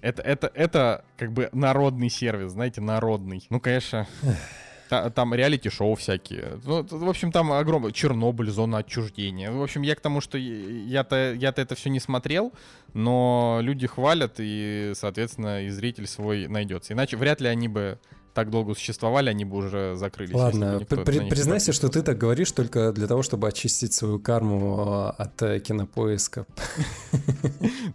[0.02, 3.46] это, это, это как бы народный сервис, знаете, народный.
[3.48, 4.06] Ну, конечно,
[4.88, 6.58] та- там реалити-шоу всякие.
[6.64, 7.92] Ну, в общем, там огромный...
[7.92, 9.50] Чернобыль, зона отчуждения.
[9.50, 12.52] В общем, я к тому, что я-то, я-то это все не смотрел,
[12.92, 16.92] но люди хвалят, и, соответственно, и зритель свой найдется.
[16.92, 17.98] Иначе вряд ли они бы
[18.34, 20.34] так долго существовали, они бы уже закрылись.
[20.34, 25.12] Ладно, никто при- признайся, что ты так говоришь только для того, чтобы очистить свою карму
[25.18, 26.46] э, от э, кинопоиска.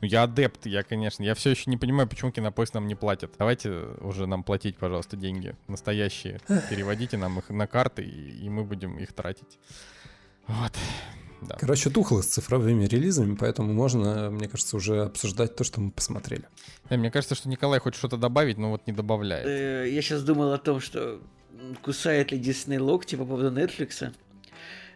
[0.01, 1.23] Ну, я адепт, я, конечно.
[1.23, 3.31] Я все еще не понимаю, почему кинопоиск нам не платят.
[3.37, 6.39] Давайте уже нам платить, пожалуйста, деньги настоящие.
[6.69, 9.59] Переводите нам их на карты, и, и мы будем их тратить.
[10.47, 10.71] Вот.
[11.41, 11.55] Да.
[11.59, 16.43] Короче, тухло с цифровыми релизами, поэтому можно, мне кажется, уже обсуждать то, что мы посмотрели.
[16.89, 19.47] Э, Мне кажется, что Николай хочет что-то добавить, но вот не добавляет.
[19.47, 21.19] э, я сейчас думал о том, что
[21.81, 24.11] кусает ли Дисней локти по поводу Netflix.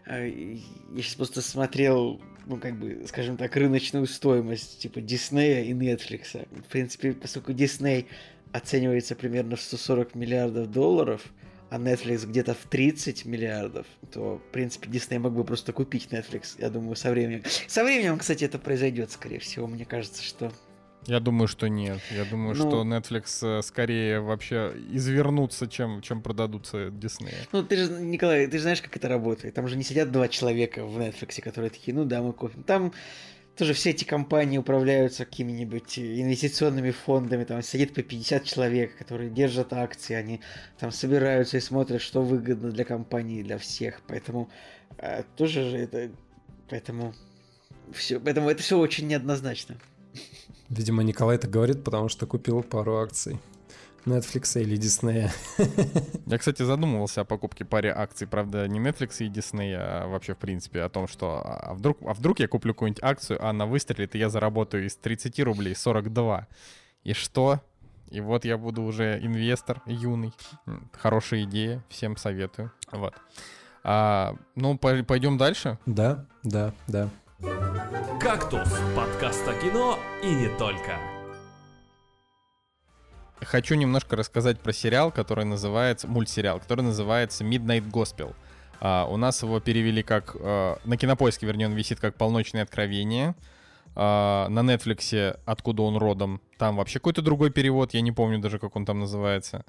[0.05, 5.73] Э, Я сейчас просто смотрел, ну, как бы, скажем так, рыночную стоимость, типа, Диснея и
[5.73, 6.45] Netflix.
[6.51, 8.07] В принципе, поскольку Дисней
[8.51, 11.21] оценивается примерно в 140 миллиардов долларов,
[11.73, 16.55] а Netflix где-то в 30 миллиардов, то, в принципе, Дисней мог бы просто купить Netflix,
[16.59, 17.41] я думаю, со временем.
[17.67, 20.51] Со временем, кстати, это произойдет, скорее всего, мне кажется, что...
[21.07, 21.99] Я думаю, что нет.
[22.11, 27.47] Я думаю, Ну- что Netflix э, скорее вообще извернутся, чем, чем продадутся Диснея.
[27.51, 29.55] Ну, ты же, Николай, ты же знаешь, как это работает.
[29.55, 32.63] Там же не сидят два человека в Netflix, которые такие, ну да, мы купим.
[32.63, 32.93] Там
[33.55, 39.73] тоже все эти компании управляются какими-нибудь инвестиционными фондами, там сидит по 50 человек, которые держат
[39.73, 40.41] акции, они
[40.79, 44.01] там собираются и смотрят, что выгодно для компании, для всех.
[44.07, 44.49] Поэтому
[44.97, 46.11] э, тоже же это...
[46.69, 47.13] Поэтому
[47.91, 49.77] все, поэтому это все очень неоднозначно.
[50.69, 53.37] Видимо, Николай так говорит, потому что купил пару акций
[54.05, 55.29] Netflix или Disney.
[56.25, 60.37] Я, кстати, задумывался о покупке паре акций, правда, не Netflix и Disney, а вообще, в
[60.37, 64.15] принципе, о том, что а вдруг, а вдруг я куплю какую-нибудь акцию, а она выстрелит,
[64.15, 66.47] и я заработаю из 30 рублей 42.
[67.03, 67.61] И что?
[68.09, 70.33] И вот я буду уже инвестор юный.
[70.93, 72.71] Хорошая идея, всем советую.
[72.91, 73.13] Вот.
[73.83, 75.77] А, ну, по- пойдем дальше.
[75.85, 77.09] Да, да, да.
[78.21, 80.97] «Кактус»— подкаст о кино и не только.
[83.45, 88.35] Хочу немножко рассказать про сериал, который называется, мультсериал, который называется Midnight Gospel.
[88.79, 93.35] А, у нас его перевели как, а, на кинопоиске, вернее, он висит как «Полночное откровение».
[93.95, 98.59] А, на Netflix, откуда он родом, там вообще какой-то другой перевод, я не помню даже,
[98.59, 99.65] как он там называется.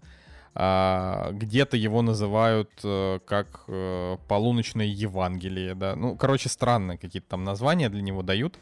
[0.56, 5.96] А, где-то его называют э, как э, «Полуночное Евангелие», да.
[5.96, 8.56] Ну, короче, странные какие-то там названия для него дают.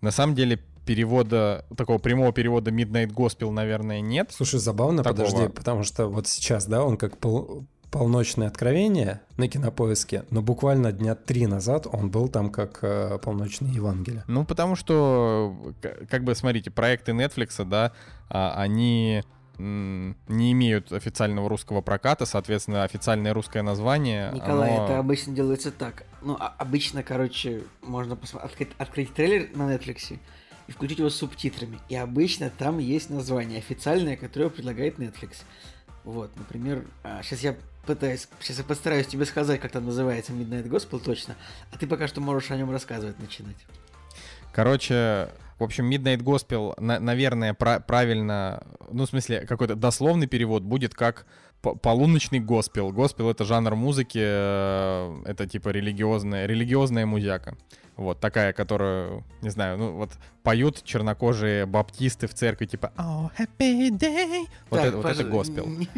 [0.00, 0.58] На самом деле,
[0.88, 4.30] перевода, такого прямого перевода Midnight Gospel, наверное, нет.
[4.32, 5.26] Слушай, забавно, Такого.
[5.26, 10.92] подожди, потому что вот сейчас, да, он как пол- «Полночное откровение» на Кинопоиске, но буквально
[10.92, 14.24] дня три назад он был там как э, «Полночное Евангелие».
[14.28, 15.54] Ну, потому что,
[16.10, 17.92] как бы, смотрите, проекты Netflix, да,
[18.30, 19.22] а, они
[19.58, 24.30] не имеют официального русского проката, соответственно, официальное русское название.
[24.32, 26.04] Николай, оно- это обычно делается так.
[26.22, 30.16] Ну, а- обычно, короче, можно посмо- открыть, открыть трейлер на Netflix
[30.68, 31.78] и включить его с субтитрами.
[31.88, 35.38] И обычно там есть название официальное, которое предлагает Netflix.
[36.04, 36.84] Вот, например,
[37.22, 41.36] сейчас я пытаюсь, сейчас я постараюсь тебе сказать, как там называется Midnight Gospel точно,
[41.72, 43.56] а ты пока что можешь о нем рассказывать, начинать.
[44.52, 45.28] Короче,
[45.58, 50.94] в общем, Midnight Gospel, на- наверное, пра- правильно, ну, в смысле, какой-то дословный перевод будет
[50.94, 51.26] как
[51.62, 52.90] по- полуночный госпел.
[52.92, 57.56] Госпел— это жанр музыки, э, это типа религиозная, религиозная музяка.
[57.98, 60.12] Вот, такая, которую, не знаю, ну, вот
[60.44, 65.66] поют чернокожие баптисты в церкви, типа «Oh, happy day!» Вот, Так, это, вот это госпел.
[65.66, 65.88] не-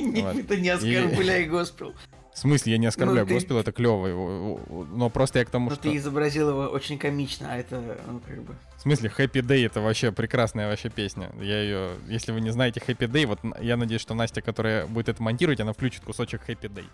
[0.00, 0.36] не- Вот.
[0.36, 1.94] Это не оскорбляй госпел.
[2.34, 4.58] В смысле, я не оскорбляю, Ну, ты- госпел— это клево,
[4.92, 5.84] но просто я к тому, Но что...
[5.84, 8.56] ты изобразил его очень комично, а это, ну, как бы...
[8.76, 11.30] В смысле, Happy Day это вообще прекрасная вообще песня.
[11.40, 15.08] Я ее, если вы не знаете Happy Day, вот я надеюсь, что Настя, которая будет
[15.08, 16.84] это монтировать, она включит кусочек Happy Day.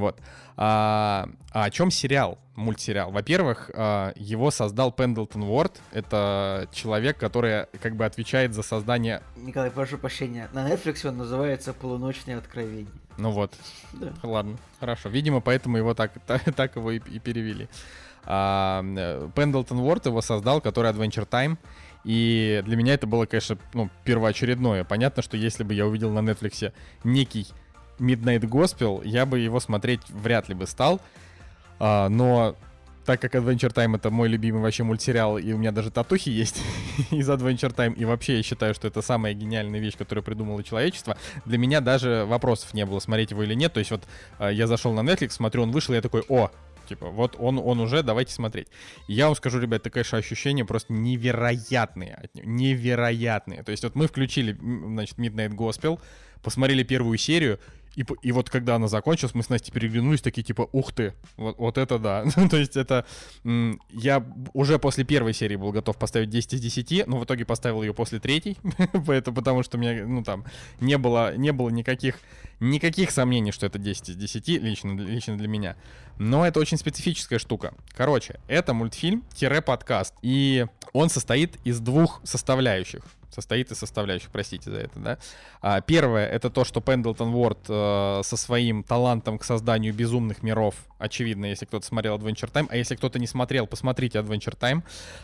[0.00, 0.18] Вот.
[0.56, 3.10] А, а о чем сериал, мультсериал?
[3.10, 5.80] Во-первых, а, его создал Пендлтон Уорд.
[5.92, 9.22] Это человек, который как бы отвечает за создание...
[9.36, 10.48] Николай, прошу прощения.
[10.52, 12.92] На Netflix он называется «Полуночное откровение».
[13.16, 13.54] Ну вот,
[13.92, 14.12] Да.
[14.22, 15.08] Ладно, хорошо.
[15.08, 17.68] Видимо, поэтому его так, так, так его и, и перевели.
[18.24, 18.82] А,
[19.34, 21.56] Пендлтон Уорд его создал, который Adventure Time.
[22.04, 24.84] И для меня это было, конечно, ну, первоочередное.
[24.84, 26.72] Понятно, что если бы я увидел на Netflix
[27.04, 27.46] некий
[28.00, 31.00] Midnight Gospel, я бы его смотреть вряд ли бы стал.
[31.78, 32.56] А, но
[33.06, 36.62] так как Adventure Time это мой любимый вообще мультсериал, и у меня даже татухи есть
[37.10, 41.16] из Adventure Time, и вообще я считаю, что это самая гениальная вещь, которую придумало человечество,
[41.44, 43.72] для меня даже вопросов не было, смотреть его или нет.
[43.72, 44.02] То есть вот
[44.38, 46.50] э, я зашел на Netflix, смотрю, он вышел, я такой, о,
[46.88, 48.68] типа, вот он, он уже, давайте смотреть.
[49.08, 53.62] И я вам скажу, ребят, это, конечно, ощущения просто невероятные от него, невероятные.
[53.62, 55.98] То есть вот мы включили, значит, Midnight Gospel,
[56.42, 57.58] посмотрели первую серию,
[57.96, 61.58] и, и вот когда она закончилась, мы с Настей переглянулись, такие типа, ух ты, вот,
[61.58, 62.24] вот это да.
[62.50, 63.04] То есть это...
[63.90, 67.82] Я уже после первой серии был готов поставить 10 из 10, но в итоге поставил
[67.82, 68.56] ее после третьей,
[69.06, 70.44] поэтому, потому что у меня, ну там,
[70.80, 72.18] не было, не было никаких,
[72.60, 75.76] никаких сомнений, что это 10 из 10 лично, лично для меня.
[76.18, 77.74] Но это очень специфическая штука.
[77.96, 84.98] Короче, это мультфильм-подкаст, и он состоит из двух составляющих состоит из составляющих, простите за это,
[84.98, 85.18] да.
[85.62, 90.74] А, первое это то, что Пендлтон Уорд э, со своим талантом к созданию безумных миров,
[90.98, 94.82] очевидно, если кто-то смотрел Adventure Time, а если кто-то не смотрел, посмотрите Adventure Time,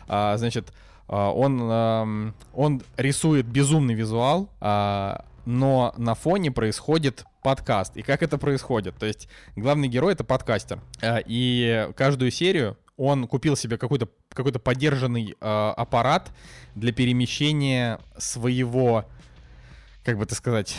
[0.08, 0.72] А, значит,
[1.08, 7.96] а, он, эм, он рисует безумный визуал, а, но на фоне происходит подкаст.
[7.96, 8.96] И как это происходит?
[8.96, 10.80] То есть главный герой это подкастер.
[11.00, 16.30] А, И каждую серию он купил себе какой-то какой-то подержанный э, аппарат
[16.74, 19.04] для перемещения своего,
[20.04, 20.76] как бы это сказать,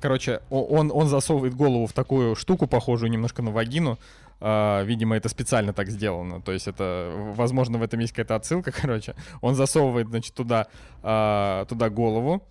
[0.00, 3.98] короче, он, он засовывает голову в такую штуку, похожую немножко на вагину.
[4.38, 6.40] А, видимо, это специально так сделано.
[6.42, 9.14] То есть это, возможно, в этом есть какая-то отсылка, короче.
[9.40, 10.66] Он засовывает, значит, туда,
[11.02, 12.42] а, туда голову,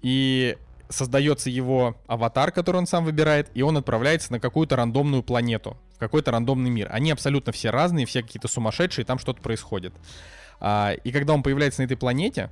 [0.00, 0.56] и
[0.88, 5.98] создается его аватар, который он сам выбирает, и он отправляется на какую-то рандомную планету, в
[5.98, 6.88] какой-то рандомный мир.
[6.90, 9.94] Они абсолютно все разные, все какие-то сумасшедшие, там что-то происходит.
[10.60, 12.50] А, и когда он появляется на этой планете,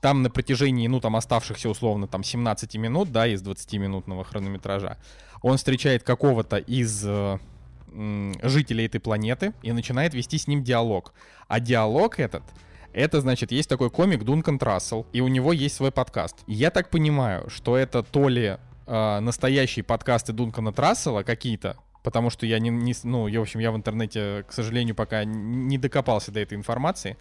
[0.00, 4.98] там на протяжении, ну, там, оставшихся, условно, там, 17 минут, да, из 20-минутного хронометража,
[5.40, 7.38] он встречает какого-то из э,
[8.42, 11.14] жителей этой планеты и начинает вести с ним диалог.
[11.48, 12.42] А диалог этот,
[12.94, 16.36] это, значит, есть такой комик Дункан Трассел, и у него есть свой подкаст.
[16.46, 22.46] Я так понимаю, что это то ли э, настоящие подкасты Дункана Трассела какие-то, потому что
[22.46, 26.30] я не, не ну, я, в общем, я в интернете, к сожалению, пока не докопался
[26.30, 27.16] до этой информации,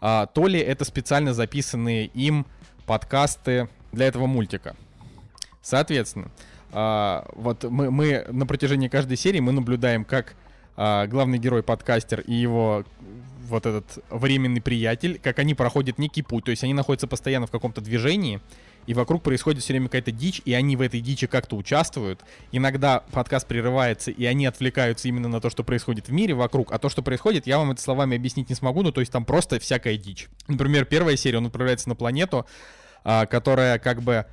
[0.00, 2.46] а, то ли это специально записанные им
[2.86, 4.76] подкасты для этого мультика.
[5.62, 6.30] Соответственно,
[6.70, 10.36] а, вот мы, мы на протяжении каждой серии мы наблюдаем, как
[10.76, 12.84] а, главный герой подкастер и его
[13.46, 16.44] вот этот временный приятель, как они проходят некий путь.
[16.44, 18.40] То есть они находятся постоянно в каком-то движении,
[18.86, 22.20] и вокруг происходит все время какая-то дичь, и они в этой дичи как-то участвуют.
[22.52, 26.72] Иногда подкаст прерывается, и они отвлекаются именно на то, что происходит в мире вокруг.
[26.72, 29.24] А то, что происходит, я вам это словами объяснить не смогу, ну то есть там
[29.24, 30.28] просто всякая дичь.
[30.46, 32.46] Например, первая серия, он отправляется на планету,
[33.04, 34.26] а, которая как бы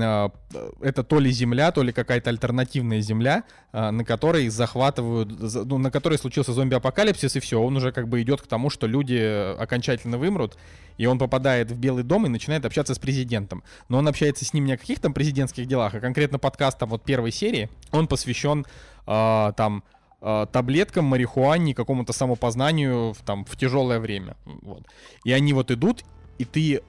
[0.00, 5.78] это то ли земля, то ли какая-то альтернативная земля, а, на которой захватывают, за- ну,
[5.78, 9.18] на которой случился зомби-апокалипсис, и все, он уже как бы идет к тому, что люди
[9.20, 10.56] э, окончательно вымрут,
[10.96, 13.62] и он попадает в Белый дом и начинает общаться с президентом.
[13.90, 16.88] Но он общается с ним не о каких там президентских делах, а конкретно подкаст там
[16.88, 18.64] вот первой серии, он посвящен
[19.06, 19.84] а, там
[20.20, 24.36] таблеткам, марихуане, какому-то самопознанию там в тяжелое время.
[24.44, 24.86] Вот.
[25.24, 26.04] И они вот идут,
[26.38, 26.80] и ты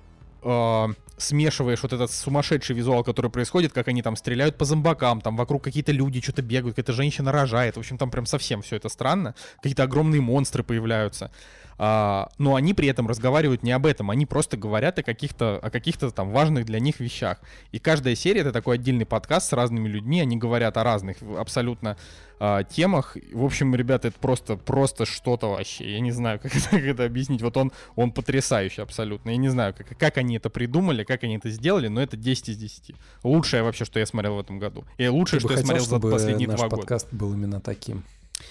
[0.44, 5.36] а, смешиваешь вот этот сумасшедший визуал, который происходит, как они там стреляют по зомбакам, там
[5.36, 8.90] вокруг какие-то люди что-то бегают, какая-то женщина рожает, в общем, там прям совсем все это
[8.90, 11.32] странно, какие-то огромные монстры появляются.
[11.78, 15.70] А, но они при этом разговаривают не об этом, они просто говорят о каких-то, о
[15.70, 17.40] каких-то там важных для них вещах.
[17.72, 21.98] И каждая серия это такой отдельный подкаст с разными людьми, они говорят о разных абсолютно
[22.40, 23.16] а, темах.
[23.32, 25.94] В общем, ребята, это просто, просто что-то вообще.
[25.94, 27.42] Я не знаю, как это, как это объяснить.
[27.42, 29.30] Вот он, он потрясающий абсолютно.
[29.30, 32.50] Я не знаю, как, как они это придумали, как они это сделали, но это 10
[32.50, 32.96] из 10.
[33.24, 34.84] Лучшее вообще, что я смотрел в этом году.
[34.98, 36.78] И лучшее, Ты что я хотел, смотрел за последние два года.
[36.78, 38.04] подкаст был именно таким.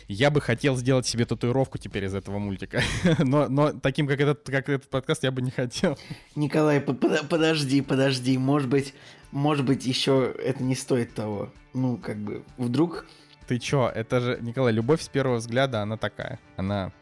[0.08, 2.82] Я бы хотел сделать себе татуировку теперь из этого мультика.
[3.18, 5.98] но, но таким, как этот, как этот подкаст, я бы не хотел.
[6.34, 8.36] Николай, по- подо- подожди, подожди.
[8.38, 8.94] Может быть,
[9.30, 11.50] может быть, еще это не стоит того.
[11.72, 13.06] Ну, как бы, вдруг...
[13.46, 16.38] Ты чё, это же, Николай, любовь с первого взгляда, она такая.
[16.56, 16.92] Она,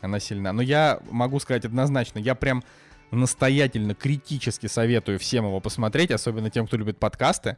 [0.00, 0.52] она сильна.
[0.52, 2.64] Но я могу сказать однозначно, я прям
[3.10, 7.56] настоятельно, критически советую всем его посмотреть, особенно тем, кто любит подкасты.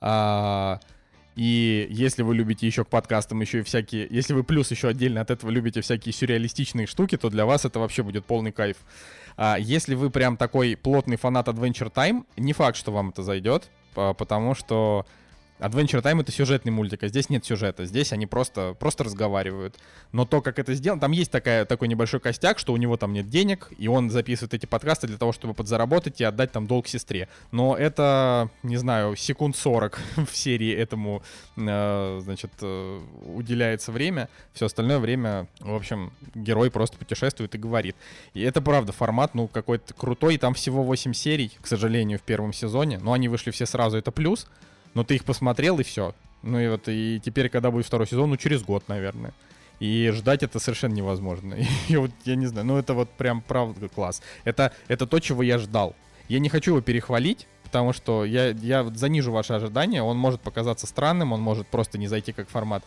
[0.00, 0.80] А,
[1.38, 4.08] и если вы любите еще к подкастам еще и всякие...
[4.10, 7.78] Если вы плюс еще отдельно от этого любите всякие сюрреалистичные штуки, то для вас это
[7.78, 8.78] вообще будет полный кайф.
[9.36, 13.70] А если вы прям такой плотный фанат Adventure Time, не факт, что вам это зайдет,
[13.94, 15.06] по- потому что
[15.58, 17.84] Adventure Time это сюжетный мультик, а здесь нет сюжета.
[17.84, 19.76] Здесь они просто, просто разговаривают.
[20.12, 23.12] Но то, как это сделано, там есть такая, такой небольшой костяк, что у него там
[23.12, 26.86] нет денег, и он записывает эти подкасты для того, чтобы подзаработать и отдать там долг
[26.86, 27.28] сестре.
[27.50, 29.98] Но это, не знаю, секунд 40
[30.30, 31.22] в серии этому,
[31.56, 34.28] э, значит, э, уделяется время.
[34.52, 37.96] Все остальное время, в общем, герой просто путешествует и говорит.
[38.34, 40.38] И это правда формат, ну, какой-то крутой.
[40.38, 42.98] Там всего 8 серий, к сожалению, в первом сезоне.
[42.98, 44.46] Но они вышли все сразу, это плюс.
[44.94, 46.14] Но ты их посмотрел и все.
[46.42, 49.32] Ну и вот и теперь, когда будет второй сезон, ну через год, наверное.
[49.80, 51.56] И ждать это совершенно невозможно.
[51.88, 54.22] И вот я не знаю, ну это вот прям правда класс.
[54.44, 55.94] Это, это то, чего я ждал.
[56.28, 60.02] Я не хочу его перехвалить, потому что я, я занижу ваши ожидания.
[60.02, 62.84] Он может показаться странным, он может просто не зайти как формат.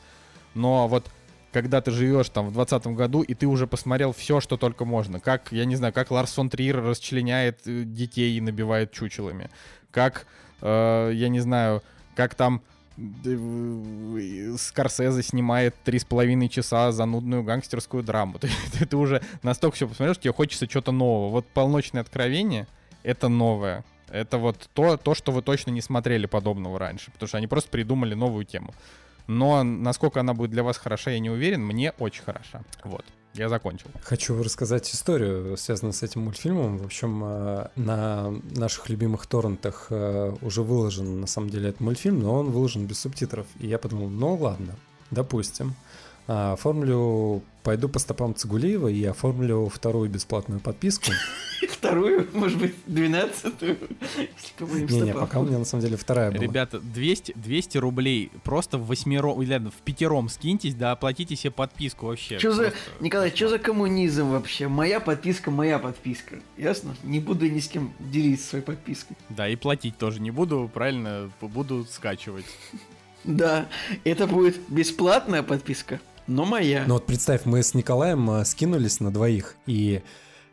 [0.53, 1.09] Но вот
[1.51, 5.19] когда ты живешь там в 2020 году, и ты уже посмотрел все, что только можно.
[5.19, 9.49] Как, я не знаю, как Ларс фон Триер расчленяет э, детей и набивает чучелами.
[9.91, 10.25] Как,
[10.61, 11.81] э, я не знаю,
[12.15, 12.61] как там
[12.97, 18.39] в- Скорсезе снимает три с половиной часа занудную гангстерскую драму.
[18.39, 21.29] Ты, ты- ты уже настолько все посмотрел, что тебе хочется чего-то нового.
[21.31, 22.67] Вот «Полночное откровение»—
[23.03, 23.83] это новое.
[24.09, 27.69] Это вот то, то, что вы точно не смотрели подобного раньше, потому что они просто
[27.69, 28.73] придумали новую тему.
[29.27, 31.63] Но насколько она будет для вас хороша, я не уверен.
[31.65, 32.61] Мне очень хороша.
[32.83, 33.05] Вот.
[33.33, 33.87] Я закончил.
[34.03, 36.77] Хочу рассказать историю, связанную с этим мультфильмом.
[36.77, 42.19] В общем, э, на наших любимых торрентах э, уже выложен, на самом деле, этот мультфильм,
[42.19, 43.47] но он выложен без субтитров.
[43.59, 44.75] И я подумал, ну ладно,
[45.11, 45.75] допустим.
[46.27, 51.11] А, Оформлю, пойду по стопам Цигулиева и оформлю вторую бесплатную подписку.
[51.81, 53.75] Вторую, может быть, двенадцатую.
[54.59, 55.19] Не-не, стопам.
[55.19, 56.39] пока у меня на самом деле вторая была.
[56.39, 61.49] Ребята, 200, 200 рублей просто в восьмером, или ладно, в пятером скиньтесь, да оплатите себе
[61.49, 62.37] подписку вообще.
[62.37, 62.73] Чё за...
[62.99, 64.67] Николай, что за коммунизм вообще?
[64.67, 66.35] Моя подписка, моя подписка.
[66.55, 66.95] Ясно?
[67.01, 69.17] Не буду ни с кем делиться своей подпиской.
[69.29, 72.45] Да, и платить тоже не буду, правильно, буду скачивать.
[73.23, 73.67] Да,
[74.03, 76.85] это будет бесплатная подписка, но моя.
[76.87, 80.01] Ну вот представь, мы с Николаем а, скинулись на двоих, и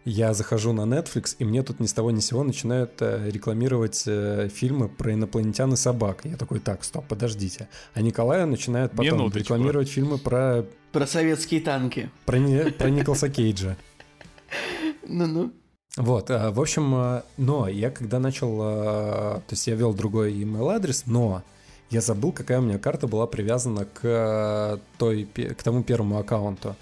[0.08, 3.28] я захожу на Netflix, и мне тут ни с того ни с сего начинают э,
[3.30, 6.20] рекламировать э, фильмы про инопланетян и собак.
[6.24, 7.68] Я такой, так, стоп, подождите.
[7.94, 9.38] А Николаю начинают потом Минуточку.
[9.54, 12.10] рекламировать фильмы про, Про советские танки.
[12.24, 13.76] про, не- про Николаса Кейджа.
[15.06, 15.52] Ну-ну.
[15.96, 21.04] Вот, а, в общем, но я когда начал, то есть я вел другой email адрес,
[21.06, 21.42] но
[21.90, 26.76] я забыл, какая у меня карта была привязана к той, к тому первому аккаунту.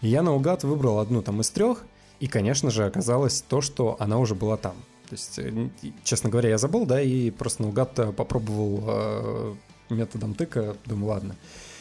[0.00, 1.82] И я наугад выбрал одну там из трех,
[2.20, 4.74] и, конечно же, оказалось то, что она уже была там.
[5.08, 5.68] То есть, э,
[6.02, 9.54] честно говоря, я забыл, да, и просто наугад попробовал э,
[9.90, 11.36] методом тыка, думаю, ладно.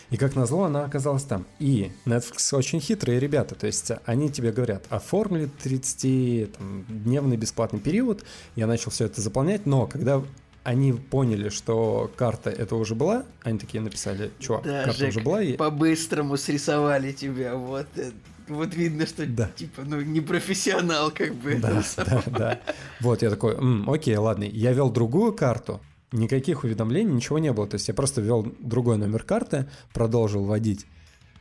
[0.09, 1.45] И как назло, она оказалась там.
[1.57, 3.55] И Netflix очень хитрые ребята.
[3.55, 8.23] То есть они тебе говорят, оформили 30-дневный бесплатный период.
[8.55, 10.21] Я начал все это заполнять, но когда
[10.63, 15.19] они поняли, что карта это уже была, они такие написали, чувак, Да, карта Жек, уже
[15.21, 17.87] была, и по-быстрому срисовали тебя, вот.
[17.95, 18.11] э,
[18.47, 19.49] Вот видно, что, Да.
[19.55, 21.55] типа, ну, не профессионал, как бы.
[21.55, 22.59] Да, да, да.
[22.99, 24.43] Вот, я такой, «М, окей, ладно.
[24.43, 25.81] Я вел другую карту,
[26.11, 27.67] никаких уведомлений, ничего не было.
[27.67, 30.85] То есть я просто ввел другой номер карты, продолжил вводить.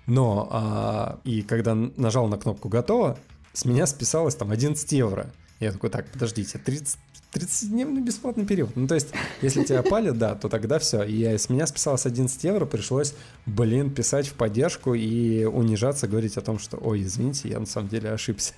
[0.07, 3.19] Но, а, и когда нажал на кнопку «Готово»,
[3.53, 5.33] с меня списалось там 11 евро.
[5.61, 6.99] Я такой, так, подождите, 30
[7.33, 8.77] 30-дневный бесплатный период.
[8.77, 9.09] Ну, то есть,
[9.41, 11.03] если тебя палят, да, то тогда все.
[11.03, 13.15] И с меня списалось 11 евро, пришлось,
[13.47, 17.89] блин, писать в поддержку и унижаться, говорить о том, что, ой, извините, я на самом
[17.89, 18.53] деле ошибся.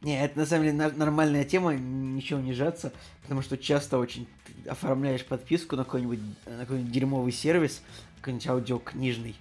[0.00, 4.26] Не, это на самом деле нормальная тема, ничего не жаться, потому что часто очень
[4.66, 7.82] оформляешь подписку на какой-нибудь какой-нибудь дерьмовый сервис,
[8.16, 9.36] какой-нибудь аудиокнижный.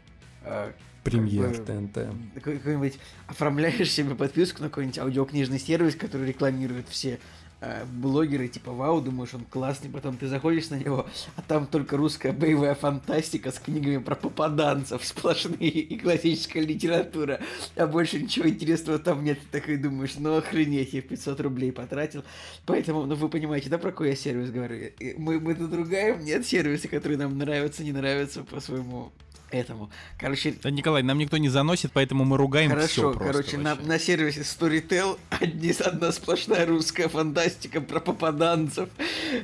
[1.03, 2.07] Премьер бы- ТНТ.
[2.35, 7.19] какой- какой-нибудь оформляешь себе подписку на какой-нибудь аудиокнижный сервис, который рекламируют все
[7.63, 11.95] э, блогеры, типа, вау, думаешь, он классный, потом ты заходишь на него, а там только
[11.95, 17.39] русская боевая фантастика с книгами про попаданцев, сплошные и классическая литература,
[17.75, 22.23] а больше ничего интересного там нет, ты такой думаешь, ну охренеть, я 500 рублей потратил,
[22.65, 24.89] поэтому, ну вы понимаете, да, про какой я сервис говорю?
[25.17, 29.11] Мы, мы тут ругаем, нет сервиса, которые нам нравятся, не нравятся по своему
[29.51, 29.89] этому.
[30.17, 33.75] Короче, Да, Николай, нам никто не заносит, поэтому мы ругаем Хорошо, все просто короче, на,
[33.75, 38.89] на сервисе Storytel одни, одна сплошная русская фантастика про попаданцев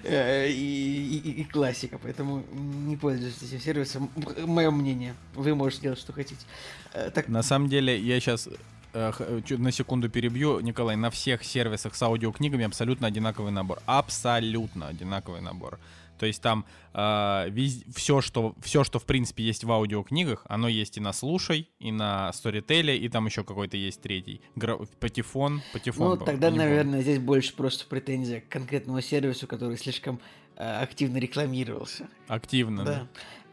[0.03, 4.10] э, и, и- и классика, поэтому не пользуйтесь этим сервисом.
[4.45, 6.45] Мое мнение, вы можете делать, что хотите.
[6.93, 8.49] Э, так, На самом деле, я сейчас
[8.93, 10.60] на секунду перебью.
[10.60, 13.80] Николай, на всех сервисах с аудиокнигами абсолютно одинаковый набор.
[13.86, 15.78] Абсолютно одинаковый набор.
[16.18, 20.99] То есть там все, что, все, что в принципе есть в аудиокнигах, оно есть и
[20.99, 24.41] на Слушай, и на Storytel, и там еще какой-то есть третий.
[24.55, 26.18] Гра- Патефон, Патефон.
[26.20, 26.63] ну, тогда, помню.
[26.63, 30.20] наверное, здесь больше просто претензия к конкретному сервису, который слишком
[30.55, 32.07] э, активно рекламировался.
[32.28, 32.93] Активно, да.
[32.93, 33.07] Да.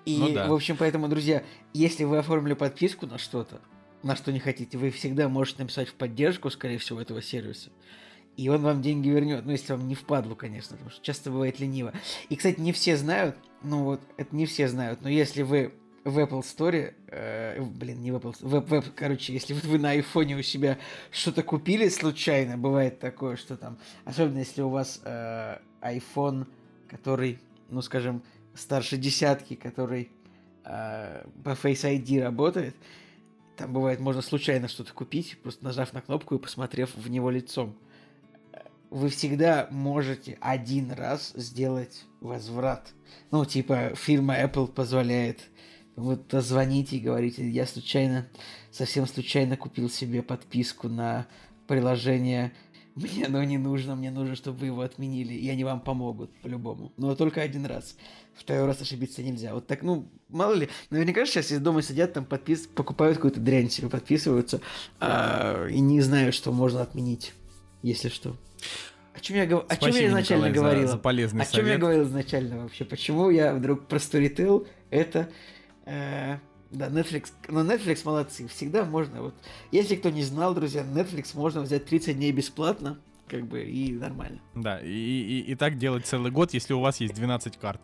[0.06, 0.48] И, Ну да.
[0.48, 1.42] в общем, поэтому, друзья,
[1.72, 3.60] если вы оформили подписку на что-то,
[4.02, 7.70] на что не хотите, вы всегда можете написать в поддержку, скорее всего, этого сервиса.
[8.37, 9.45] И он вам деньги вернет.
[9.45, 11.93] Ну, если вам не впадлу, конечно, потому что часто бывает лениво.
[12.28, 15.72] И, кстати, не все знают, ну вот, это не все знают, но если вы
[16.05, 20.37] в Apple Store, э, блин, не в Apple, в, в- короче, если вы на айфоне
[20.37, 20.78] у себя
[21.11, 26.47] что-то купили случайно, бывает такое, что там, особенно если у вас э, iPhone,
[26.89, 27.39] который,
[27.70, 28.22] ну, скажем,
[28.55, 30.11] старше десятки, который
[30.64, 32.76] э, по Face ID работает,
[33.57, 37.76] там бывает, можно случайно что-то купить, просто нажав на кнопку и посмотрев в него лицом.
[38.95, 42.92] Вы всегда можете один раз сделать возврат.
[43.32, 45.40] Ну, типа, фирма Apple позволяет.
[45.97, 48.28] Вот звоните и говорите, я случайно,
[48.70, 51.26] совсем случайно купил себе подписку на
[51.66, 52.53] приложение.
[52.95, 56.92] Мне оно не нужно, мне нужно, чтобы вы его отменили, и они вам помогут по-любому.
[56.97, 57.97] Но только один раз.
[58.32, 59.55] Второй раз ошибиться нельзя.
[59.55, 62.68] Вот так, ну, мало ли, наверняка сейчас из дома сидят, там подпис...
[62.68, 64.61] покупают какую-то дрянь себе, подписываются,
[65.01, 67.34] а, и не знают, что можно отменить,
[67.82, 68.36] если что.
[69.14, 70.88] О чем я, о чем я Спасибо, изначально Николай, за- говорил?
[70.88, 71.80] за полезный О чем я совет.
[71.80, 72.84] говорил изначально вообще?
[72.84, 74.66] Почему я вдруг про Storytel?
[74.90, 75.28] Это...
[75.86, 76.38] э,
[76.70, 77.30] да, Netflix.
[77.48, 78.48] Но Netflix молодцы.
[78.48, 79.22] Всегда можно...
[79.22, 79.34] Вот,
[79.70, 82.98] если кто не знал, друзья, Netflix можно взять 30 дней бесплатно,
[83.28, 84.40] как бы, и нормально.
[84.56, 87.80] Да, и, и, и так делать целый год, если у вас есть 12 карт.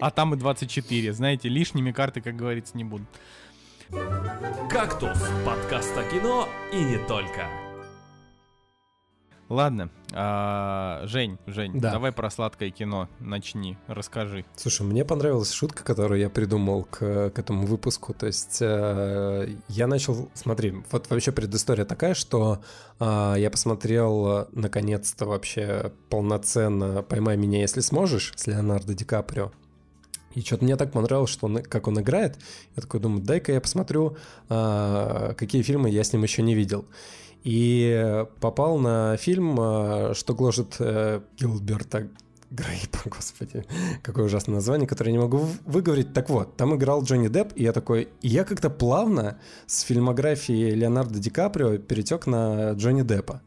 [0.00, 1.12] А там и 24.
[1.12, 3.06] Знаете, лишними карты, как говорится, не будут.
[4.70, 7.46] «Кактус»— подкаст о кино и не только.
[9.52, 11.90] Ладно, а, Жень, Жень, Да.
[11.92, 14.46] давай про сладкое кино начни, расскажи.
[14.56, 18.14] Слушай, мне понравилась шутка, которую я придумал к, к этому выпуску.
[18.14, 22.62] То есть э, я начал, смотри, вот вообще предыстория такая, что
[22.98, 29.52] э, я посмотрел наконец-то вообще полноценно «Поймай меня, если сможешь» с Леонардо Ди Каприо.
[30.34, 32.38] И что-то мне так понравилось, что он, как он играет.
[32.74, 34.16] Я такой думаю, дай-ка я посмотрю,
[34.48, 36.86] э, какие фильмы я с ним еще не видел.
[37.44, 42.08] И попал на фильм э, «Что гложет э, Гилберта
[42.50, 43.64] Грейпа», господи,
[44.02, 46.12] какое ужасное название, которое я не могу выговорить.
[46.12, 48.08] Так вот, там играл Джонни Депп, и я такой...
[48.20, 53.42] И я как-то плавно с фильмографии Леонардо Ди Каприо перетек на Джонни Деппа.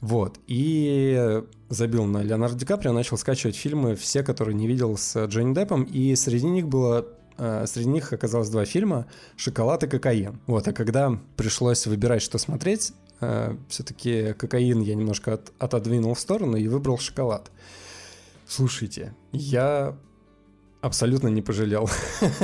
[0.00, 5.26] Вот, и забил на Леонардо Ди Каприо, начал скачивать фильмы, все, которые не видел с
[5.26, 7.06] Джонни Деппом, и среди них было
[7.36, 9.06] э, Среди них оказалось два фильма
[9.36, 10.40] «Шоколад» и «Кокаин».
[10.46, 12.92] Вот, а когда пришлось выбирать, что смотреть,
[13.68, 17.50] все-таки «Кокаин» я немножко от- отодвинул в сторону и выбрал «Шоколад».
[18.46, 19.96] Слушайте, я
[20.80, 21.88] абсолютно не пожалел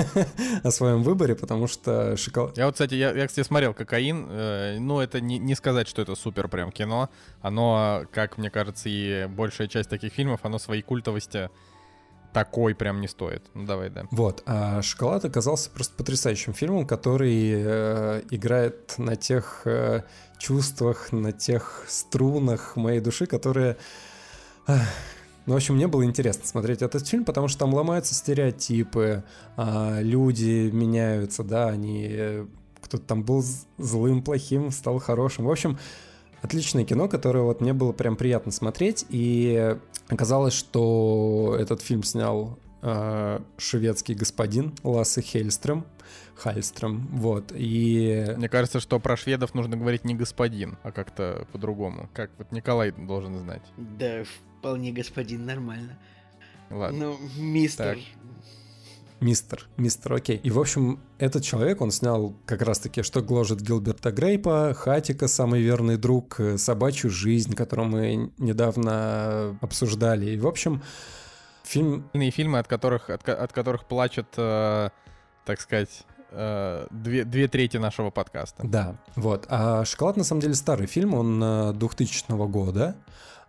[0.63, 2.57] о своем выборе, потому что шоколад...
[2.59, 4.27] Я вот, кстати, я, я, кстати, смотрел «Кокаин».
[4.29, 7.09] э, ну, это не, не сказать, что это супер прям кино.
[7.41, 11.51] Оно, как мне кажется, и большая часть таких фильмов, оно своей культовости
[12.33, 13.43] такой прям не стоит.
[13.55, 14.05] Ну, давай, да.
[14.11, 20.03] Вот, а «Шоколад» оказался просто потрясающим фильмом, который э, играет на тех э,
[20.39, 23.77] чувствах, на тех струнах моей души, которые...
[24.67, 24.75] ну,
[25.47, 29.23] в общем, мне было интересно смотреть этот фильм, потому что там ломаются стереотипы,
[29.57, 32.09] а, люди меняются, да, они...
[32.11, 32.47] э,
[32.83, 33.45] Кто-то там был
[33.79, 35.45] злым, плохим, стал хорошим.
[35.47, 35.79] В общем,
[36.43, 39.77] отличное кино, которое вот мне было прям приятно смотреть, и
[40.09, 45.85] оказалось, что этот фильм снял э, шведский господин Лассе Хельстрöm,
[46.37, 48.35] Хальстрöm, вот, и...
[48.37, 52.09] Мне кажется, что про шведов нужно говорить не господин, а как-то по-другому.
[52.13, 53.63] Как вот Николай должен знать.
[53.77, 54.23] Да,
[54.59, 55.99] вполне, господин, нормально.
[56.71, 56.99] Ладно.
[56.99, 57.97] Ну, мистер.
[57.97, 57.99] Так.
[59.21, 60.37] Мистер, мистер, окей.
[60.37, 65.27] И, в общем, этот человек, он снял как раз-таки «Что гложет Гилберта Грейпа», «Хатика.
[65.27, 70.33] Самый верный друг», э, «Собачью жизнь», которую мы недавно обсуждали.
[70.33, 70.83] И, в общем,
[71.65, 74.91] фильм фильмы, от которых, от, от которых плачут, э,
[75.47, 78.63] так сказать, э, две, две трети нашего подкаста.
[78.67, 79.47] Да, вот.
[79.49, 82.97] А «Шоколад» на самом деле старый фильм, он э, 2000 года.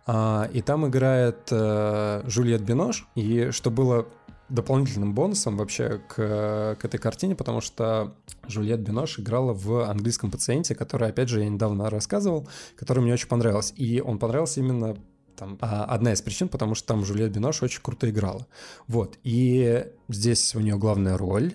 [0.06, 3.06] А, и там играет э, Жюльет Бинош.
[3.14, 4.06] И что было
[4.48, 8.14] дополнительным бонусом вообще к, к этой картине, потому что
[8.46, 13.28] Жюльет Бинош играла в английском пациенте, который, опять же, я недавно рассказывал, который мне очень
[13.28, 13.74] понравился.
[13.74, 14.96] И он понравился именно
[15.36, 18.46] там, а, одна из причин, потому что там Жюльет Бинош очень круто играла.
[18.86, 19.18] Вот.
[19.22, 21.52] И здесь у нее главная роль.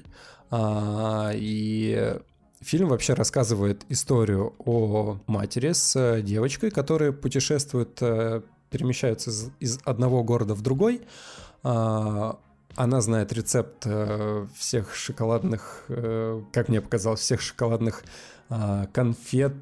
[0.55, 2.19] А, и
[2.63, 10.53] Фильм вообще рассказывает историю о матери с девочкой, которые путешествуют, э, перемещаются из, одного города
[10.53, 11.01] в другой.
[11.63, 12.37] А,
[12.75, 18.03] Она знает рецепт э, всех шоколадных, э, как мне показалось, всех шоколадных
[18.49, 19.55] а, конфет,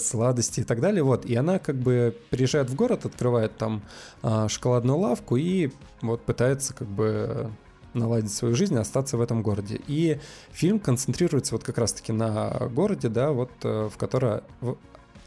[0.00, 1.02] сладостей и так далее.
[1.02, 1.26] Вот.
[1.26, 3.82] И она как бы приезжает в город, открывает там
[4.22, 5.70] шоколадную лавку и
[6.00, 7.50] вот пытается как бы
[7.94, 9.80] наладить свою жизнь, остаться в этом городе.
[9.86, 10.18] И
[10.52, 14.76] фильм концентрируется вот как раз-таки на городе, да, вот э, в которой в-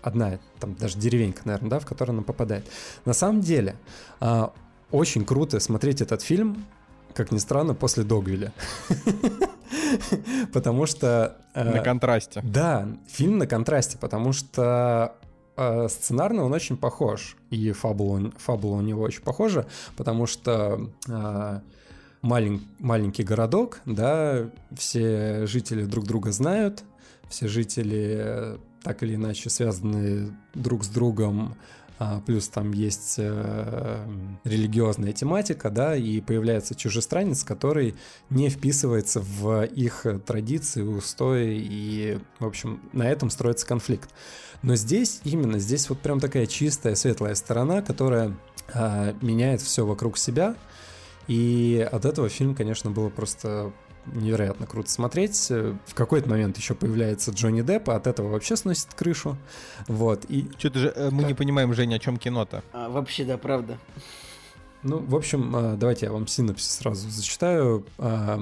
[0.02, 2.66] одна, там даже деревенька, наверное, да, в которую она попадает.
[3.06, 3.76] На самом деле,
[4.20, 4.52] а,
[4.92, 6.66] очень круто смотреть этот фильм,
[7.14, 8.52] как ни странно, после Догвиля.
[10.54, 11.38] Потому что...
[11.54, 12.42] э, На контрасте.
[12.44, 15.16] да, фильм на контрасте, потому что
[15.56, 20.90] э, сценарно он очень похож, и фабула, фабула у него очень похожа, потому что
[22.24, 26.84] малень- маленький городок, да, все жители друг друга знают,
[27.30, 31.56] все жители э, так или иначе связаны друг с другом,
[32.00, 34.08] а, плюс там есть э,
[34.44, 37.96] религиозная тематика, да, и появляется чужестранец, который
[38.30, 44.10] не вписывается в их традиции, устои, и, в общем, на этом строится конфликт.
[44.64, 48.36] Но здесь, именно здесь вот прям такая чистая, светлая сторона, которая
[48.74, 50.56] а, меняет все вокруг себя,
[51.28, 53.72] и от этого фильм, конечно, было просто
[54.06, 55.48] невероятно круто смотреть.
[55.50, 59.38] Э, В какой-то момент еще появляется Джонни Депп, а от этого вообще сносит крышу.
[59.88, 62.64] Вот, и Что-то же э, мы не понимаем, Женя, о чем кино-то.
[62.74, 63.78] А, вообще, да, правда.
[64.84, 67.86] Ну, в общем, а, давайте я вам синопсис сразу зачитаю.
[67.98, 68.40] А,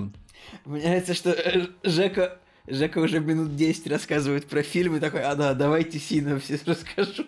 [0.66, 5.36] Мне нравится, что э, Жека, Жека уже минут 10 рассказывает про фильм и такой, а
[5.36, 7.26] да, давайте синопсис расскажу.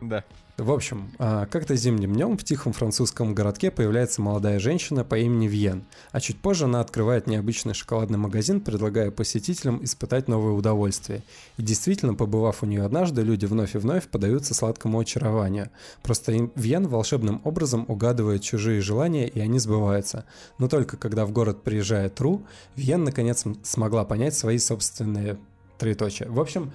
[0.00, 0.24] Да.
[0.58, 5.48] В общем, а, как-то зимним днем в тихом французском городке появляется молодая женщина по имени
[5.48, 11.22] Вьен, а чуть позже она открывает необычный шоколадный магазин, предлагая посетителям испытать новые удовольствия.
[11.56, 15.70] И действительно, побывав у нее однажды, люди вновь и вновь подаются сладкому очарованию.
[16.02, 20.26] Просто Вьен волшебным образом угадывает чужие желания, и они сбываются.
[20.58, 22.42] Но только когда в город приезжает Ру,
[22.76, 25.38] Вьен наконец смогла понять свои собственные
[25.78, 26.28] троеточия.
[26.28, 26.72] В общем,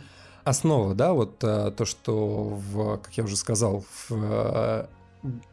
[0.48, 4.89] основа, да, вот а, то, что, в, как я уже сказал, в а,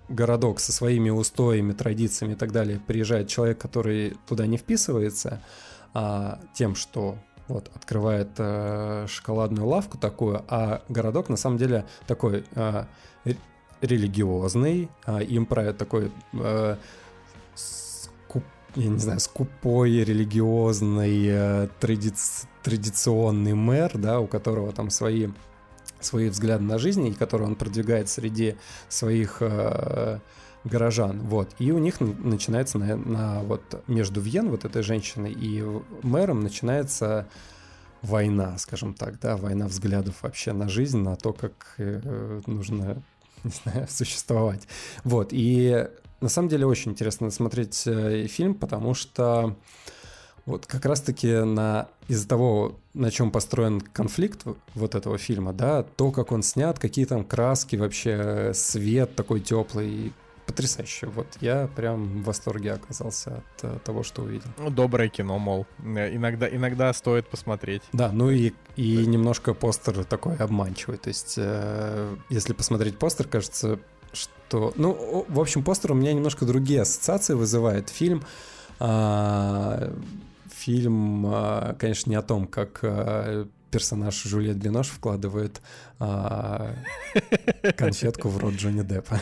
[0.09, 5.43] городок со своими устоями, традициями и так далее приезжает человек, который туда не вписывается,
[5.93, 7.17] а, тем, что
[7.49, 13.37] вот открывает а, шоколадную лавку такую, а городок на самом деле такой ре-
[13.81, 16.79] религиозный, а, им правит такой скуп-
[18.77, 25.29] я не знаю, скупой, религиозный, э, традиц- традиционный мэр, да, у которого там свои,
[26.01, 28.57] свои взгляды на жизнь, и которые он продвигает среди
[28.89, 30.19] своих э,
[30.65, 31.55] горожан, вот.
[31.59, 35.63] И у них начинается на, на вот между Вьен, вот этой женщиной, и
[36.03, 37.29] мэром начинается
[38.03, 43.03] война, скажем так, да, война взглядов вообще на жизнь, на то, как э, нужно,
[43.45, 44.67] не знаю, существовать.
[45.05, 45.89] Вот, и
[46.25, 49.57] на самом деле очень интересно смотреть э, фильм, потому что
[50.47, 56.11] вот как раз-таки на из-за того, на чем построен конфликт вот этого фильма, да, то,
[56.11, 60.15] как он снят, какие там краски, вообще свет такой теплый,
[60.47, 61.07] потрясающе.
[61.09, 64.49] Вот я прям в восторге оказался от э, того, что увидел.
[64.59, 65.67] Ну, доброе кино, мол.
[65.85, 67.83] Э, Иногда, иногда стоит посмотреть.
[67.93, 70.99] Да, ну и, и немножко постер такой обманчивый.
[70.99, 73.79] То есть, э, если посмотреть постер, кажется,
[74.15, 74.73] что...
[74.77, 77.91] Ну, в общем, постер у меня немножко другие ассоциации вызывает.
[77.91, 78.23] Фильм...
[78.81, 79.93] а,
[80.53, 85.61] фильм, а, конечно, не о том, как а, персонаж Жюльет Бинош вкладывает
[85.99, 86.75] а,
[87.77, 89.21] конфетку в рот Джонни Деппа.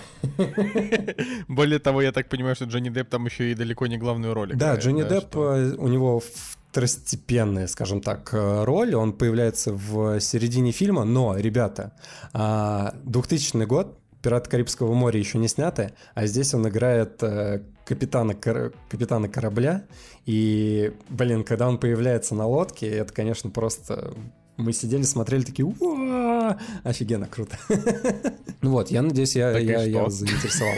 [1.49, 4.51] Более того, я так понимаю, что Джонни Депп там еще и далеко не главную роль
[4.51, 6.23] Да, играет, Джонни Депп, что- э, у него
[6.71, 8.95] второстепенная, скажем так, э, роль.
[8.95, 11.93] Он появляется в середине фильма, но, ребята,
[12.33, 18.35] а, 2000 год, «Пираты Карибского моря» еще не сняты, а здесь он играет э, капитана,
[18.35, 19.85] кор- капитана корабля.
[20.27, 24.15] И, блин, когда он появляется на лодке, это, конечно, просто...
[24.57, 27.59] Мы сидели, смотрели такие, «Уа!» офигенно круто.
[28.61, 30.75] Ну вот, я надеюсь, я, я, я заинтересовал.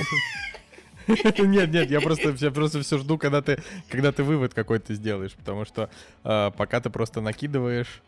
[1.38, 5.34] Нет, нет, я просто, я просто все жду, когда ты, когда ты вывод какой-то сделаешь,
[5.34, 5.90] потому что
[6.24, 8.02] э, пока ты просто накидываешь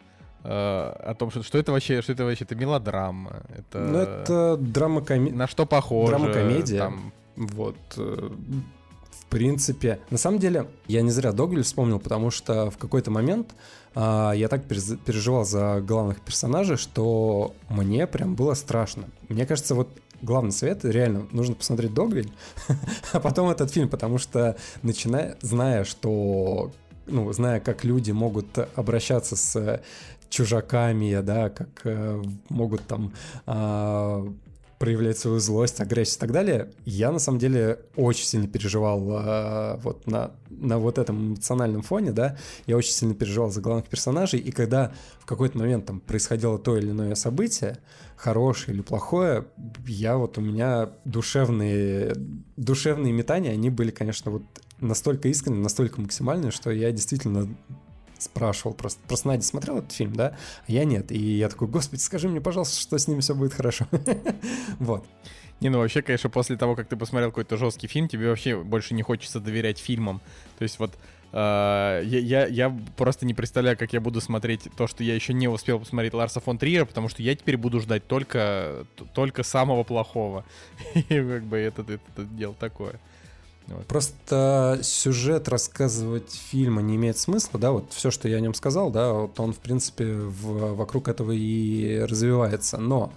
[0.49, 5.01] о том, что, что это вообще, что это вообще, это мелодрама, это, Ну, это драма
[5.03, 5.36] комедия.
[5.36, 6.78] на что похоже, драма-комедия.
[6.78, 7.76] там, Вот.
[7.97, 8.30] э,
[9.11, 13.55] В принципе, на самом деле, я не зря Догвиль вспомнил, потому что в какой-то момент
[13.94, 19.05] а, я так переживал за главных персонажей, что мне прям было страшно.
[19.28, 19.88] Мне кажется, вот
[20.22, 22.30] главный совет, реально, нужно посмотреть Догвиль,
[23.12, 26.70] а потом этот фильм, потому что, начиная, зная, что
[27.07, 29.80] ну, зная, как люди могут обращаться с
[30.29, 33.12] чужаками, да, как э, могут там
[33.47, 34.27] а,
[34.79, 39.81] проявлять свою злость, агрессию и так далее, я на самом деле очень сильно переживал а,
[39.83, 44.41] вот на, на вот этом эмоциональном фоне, да, я очень сильно переживал за главных персонажей,
[44.41, 47.79] и когда в какой-то момент там происходило то или иное событие,
[48.16, 49.47] хорошее или плохое,
[49.87, 52.14] я вот у меня душевные,
[52.57, 54.43] душевные метания, они были, конечно, вот
[54.81, 57.49] настолько искренние, настолько максимальные, что я действительно
[58.18, 59.00] спрашивал просто.
[59.06, 60.36] Просто Надя смотрел этот фильм, да?
[60.66, 61.10] А я нет.
[61.12, 63.86] И я такой, господи, скажи мне, пожалуйста, что с ним все будет хорошо.
[64.78, 65.06] Вот.
[65.60, 68.92] Не, ну вообще, конечно, после того, как ты посмотрел какой-то жесткий фильм, тебе вообще больше
[68.92, 70.20] не хочется доверять фильмам.
[70.58, 70.92] То есть вот
[71.32, 75.32] э, я, я, я просто не представляю, как я буду смотреть то, что я еще
[75.32, 79.82] не успел посмотреть Ларса фон Триера, потому что я теперь буду ждать только, только самого
[79.82, 80.44] плохого.
[80.94, 83.00] И как бы это, это, это дело такое.
[83.88, 88.90] Просто сюжет рассказывать фильма не имеет смысла, да, вот все, что я о нем сказал,
[88.90, 93.12] да, вот он, в принципе, в- вокруг этого и развивается, но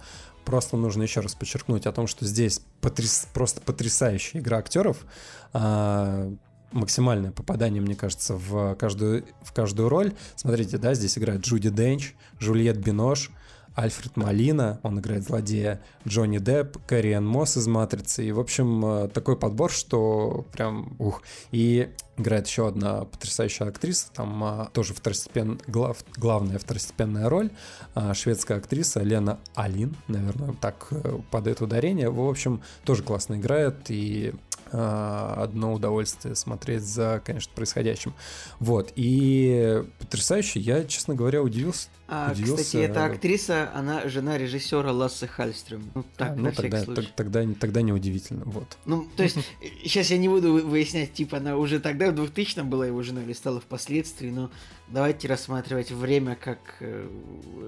[0.46, 5.06] просто нужно еще раз подчеркнуть о том, что здесь потряс- просто потрясающая игра актеров,
[5.54, 6.32] а,
[6.72, 10.14] максимальное попадание, мне кажется, в каждую, в каждую роль.
[10.36, 13.32] Смотрите, да, здесь играет Джуди Денч, Жульет Бинош,
[13.80, 18.26] Альфред Малина, он играет злодея, Джонни Депп, Кэрриан Мосс из «Матрицы».
[18.26, 21.24] И, в общем, э, такой подбор, что прям ух.
[21.52, 25.62] И играет еще одна потрясающая актриса, там а, тоже второстепен...
[25.68, 26.04] глав...
[26.18, 27.52] главная второстепенная роль,
[27.96, 32.10] а, шведская актриса Лена Алин, наверное, так э, падает ударение.
[32.10, 34.34] В общем, тоже классно играет, и
[34.74, 38.14] а, одно удовольствие смотреть за, конечно, происходящим.
[38.60, 41.88] Вот, и потрясающе, я, честно говоря, удивился.
[42.12, 42.64] А, удивился.
[42.64, 45.90] кстати, эта актриса, она жена режиссера Лассе Хальстрем.
[45.96, 47.02] Ну, так, А, на ну, всякий тогда, случай.
[47.02, 48.78] тог- тогда, не- тогда неудивительно, вот.
[48.86, 49.38] Ну, то есть,
[49.84, 53.24] сейчас я не буду вы- выяснять, типа, она уже тогда, в 2000 была его женой
[53.24, 54.50] или стала впоследствии, но
[54.88, 57.08] давайте рассматривать время, как э,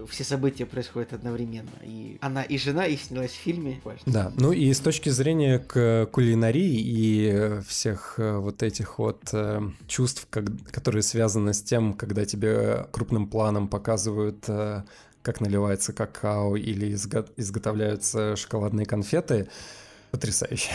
[0.09, 1.69] все события происходят одновременно.
[1.83, 3.79] И она и жена, и снялась в фильме.
[3.83, 4.11] Важно.
[4.11, 9.21] Да, ну и с точки зрения к кулинарии и э, всех э, вот этих вот
[9.33, 14.83] э, чувств, как- которые связаны с тем, когда тебе крупным планом показывают, э,
[15.21, 19.49] как наливается какао или изго- изготовляются шоколадные конфеты,
[20.11, 20.69] потрясающе.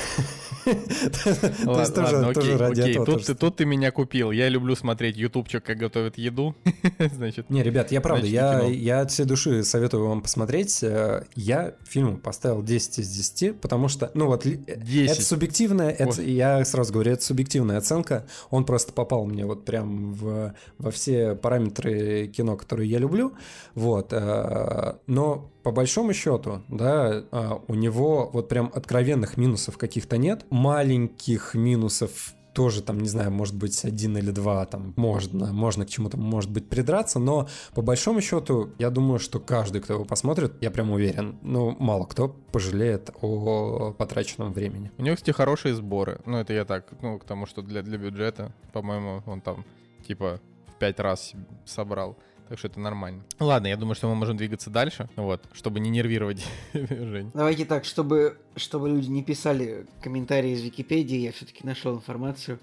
[0.64, 2.92] То есть тоже Ладно, тоже окей, ради окей.
[2.94, 4.30] этого Тут, ты, меня купил.
[4.32, 6.54] Я люблю смотреть ютубчик, как готовят еду.
[6.98, 10.82] Значит, Не, ребят, я правда, я, от всей души советую вам посмотреть.
[10.82, 15.10] Э, Я фильму поставил 10 из 10, потому что, ну вот, э, 10.
[15.12, 18.26] это субъективная, это, я сразу говорю, это субъективная оценка.
[18.50, 23.34] Он просто попал мне вот прям в, во все параметры кино, которые я люблю.
[23.74, 30.16] Вот, э, но по большому счету, да, а, у него вот прям откровенных минусов каких-то
[30.16, 30.46] нет.
[30.48, 35.88] Маленьких минусов тоже там, не знаю, может быть, один или два там можно, можно к
[35.88, 40.52] чему-то, может быть, придраться, но по большому счету, я думаю, что каждый, кто его посмотрит,
[40.60, 44.92] я прям уверен, ну, мало кто пожалеет о потраченном времени.
[44.98, 46.20] У него, кстати, хорошие сборы.
[46.26, 49.64] Ну, это я так, ну, к тому, что для, для бюджета, по-моему, он там,
[50.06, 51.32] типа, в пять раз
[51.64, 52.16] собрал.
[52.48, 53.24] Так что это нормально.
[53.40, 57.30] Ладно, я думаю, что мы можем двигаться дальше, вот, чтобы не нервировать Жень.
[57.34, 62.60] Давайте так, чтобы, чтобы люди не писали комментарии из Википедии, я все-таки нашел информацию,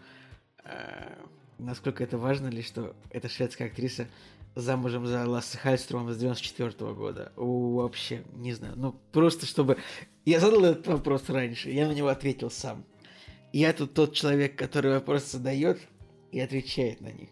[0.63, 1.15] э,
[1.59, 4.07] насколько это важно ли, что эта шведская актриса
[4.55, 7.33] замужем за Лассе Хальструмом с 94 года.
[7.35, 8.73] У, вообще, не знаю.
[8.77, 9.77] Ну, просто чтобы...
[10.25, 12.85] Я задал этот вопрос раньше, я на него ответил сам.
[13.51, 15.79] Я тут тот человек, который вопросы задает
[16.31, 17.29] и отвечает на них.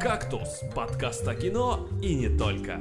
[0.00, 2.80] «Кактус»— подкаст о кино и не только.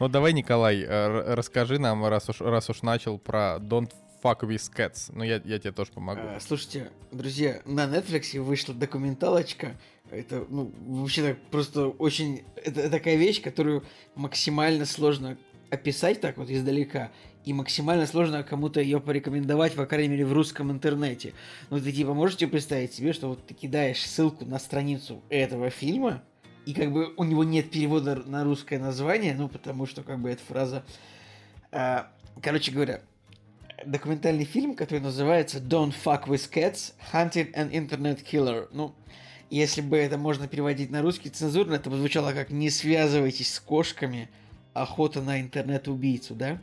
[0.00, 3.92] Вот давай, Николай, э, расскажи нам, раз уж, раз уж начал, про Don't
[4.24, 5.12] Fuck With Cats.
[5.14, 6.20] Ну, я, я тебе тоже помогу.
[6.20, 9.76] А, Слушайте, друзья, на Netflix вышла документалочка.
[10.10, 12.42] Это, ну, вообще так просто очень...
[12.56, 13.84] Это такая вещь, которую
[14.16, 15.38] максимально сложно
[15.70, 17.12] описать так вот издалека.
[17.44, 21.32] И максимально сложно кому-то ее порекомендовать, по крайней мере, в русском интернете.
[21.70, 26.22] Ну, ты типа можете представить себе, что вот ты кидаешь ссылку на страницу этого фильма,
[26.66, 30.30] и как бы у него нет перевода на русское название, ну, потому что как бы
[30.30, 30.84] эта фраза...
[31.72, 32.10] а,
[32.42, 33.00] короче говоря,
[33.86, 38.68] документальный фильм, который называется Don't Fuck With Cats, Hunting an Internet Killer.
[38.72, 38.94] Ну,
[39.48, 43.60] если бы это можно переводить на русский цензурно, это бы звучало как «Не связывайтесь с
[43.60, 44.28] кошками,
[44.74, 46.60] охота на интернет-убийцу», да?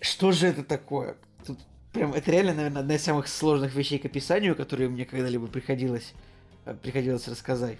[0.00, 1.16] Что же это такое?
[1.46, 1.58] Тут
[1.92, 6.14] прям, это реально, наверное, одна из самых сложных вещей к описанию, которые мне когда-либо приходилось,
[6.64, 7.78] э, приходилось рассказать.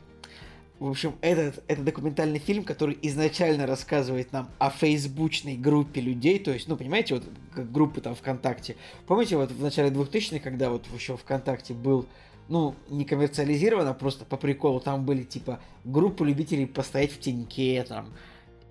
[0.79, 6.53] В общем, этот, это документальный фильм, который изначально рассказывает нам о фейсбучной группе людей, то
[6.53, 7.25] есть, ну, понимаете, вот
[7.71, 8.77] группы там ВКонтакте.
[9.07, 12.07] Помните, вот в начале 2000-х, когда вот еще ВКонтакте был,
[12.49, 17.85] ну, не коммерциализирован, а просто по приколу, там были, типа, группы любителей постоять в теньке,
[17.87, 18.09] там,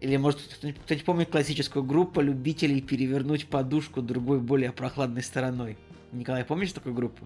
[0.01, 5.77] или, может, кто-нибудь, помнит классическую группу любителей перевернуть подушку другой, более прохладной стороной?
[6.11, 7.25] Николай, помнишь такую группу?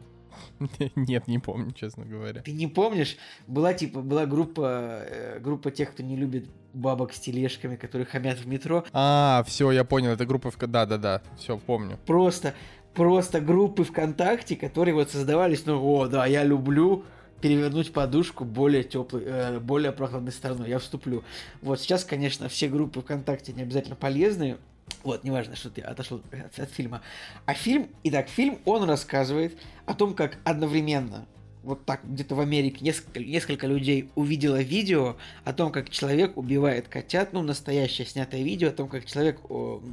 [0.95, 2.41] Нет, не помню, честно говоря.
[2.41, 3.17] Ты не помнишь?
[3.47, 8.39] Была типа была группа э, группа тех, кто не любит бабок с тележками, которые хамят
[8.39, 8.83] в метро.
[8.93, 10.57] А, все, я понял, это группа в...
[10.57, 11.99] Да-да-да, все, помню.
[12.05, 12.53] Просто
[12.93, 17.05] просто группы ВКонтакте, которые вот создавались, ну, о, да, я люблю
[17.43, 20.69] перевернуть подушку более теплой, э, более прохладной стороной.
[20.69, 21.25] Я вступлю.
[21.61, 24.59] Вот сейчас, конечно, все группы ВКонтакте не обязательно полезные.
[25.03, 27.01] Вот, неважно, что ты отошел от, от фильма.
[27.45, 31.25] А фильм, итак, фильм, он рассказывает о том, как одновременно
[31.63, 36.87] вот так где-то в Америке несколько, несколько людей увидело видео о том, как человек убивает
[36.87, 39.83] котят, ну, настоящее снятое видео о том, как человек о,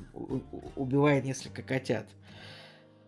[0.77, 2.07] убивает несколько котят.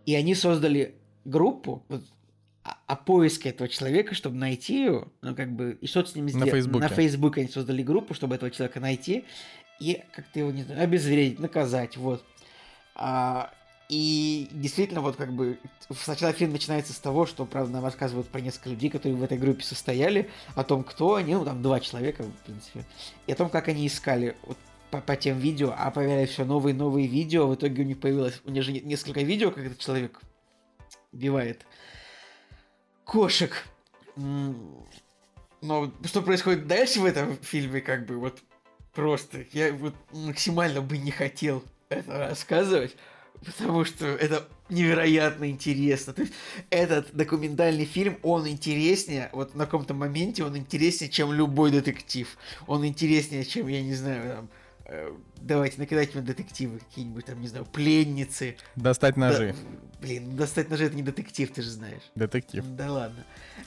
[0.05, 2.03] И они создали группу вот,
[2.65, 6.29] о, о поиске этого человека, чтобы найти его, ну, как бы, и что-то с ним
[6.29, 6.51] сделать.
[6.51, 6.79] Фейсбуке.
[6.81, 9.25] На Фейсбуке они создали группу, чтобы этого человека найти
[9.81, 12.25] и как-то его, не знаю, обезвредить, наказать, вот.
[12.95, 13.53] А,
[13.89, 15.59] и действительно, вот как бы
[15.91, 19.39] сначала фильм начинается с того, что, правда, нам рассказывают про несколько людей, которые в этой
[19.39, 22.85] группе состояли, о том, кто они, ну, там два человека, в принципе,
[23.27, 24.57] и о том, как они искали вот,
[24.91, 28.41] по, по тем видео, а появлялись все новые новые видео, в итоге у них появилось,
[28.45, 30.21] у них же не- несколько видео, как этот человек
[31.13, 31.67] убивает
[33.13, 33.53] кошек.
[34.17, 38.43] Но что происходит дальше в этом фильме, как бы вот
[38.95, 42.97] просто я вот максимально бы не хотел это рассказывать,
[43.45, 46.15] потому что это невероятно интересно.
[46.15, 46.35] То есть
[46.71, 52.27] этот документальный фильм, он интереснее, вот на каком-то моменте он интереснее, чем любой детектив.
[52.67, 54.49] Он интереснее, чем, я не знаю, там,
[55.41, 58.57] давайте накидайте мне детективы какие-нибудь, там, не знаю, пленницы.
[58.77, 59.55] Достать ножи.
[59.55, 62.03] Да, блин, достать ножи это не детектив, ты же знаешь.
[62.15, 62.65] Детектив.
[62.77, 63.25] Да ладно.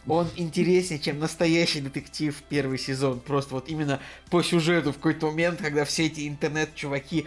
[0.08, 3.20] Он интереснее, чем настоящий детектив первый сезон.
[3.20, 4.00] Просто вот именно
[4.30, 7.26] по сюжету в какой-то момент, когда все эти интернет-чуваки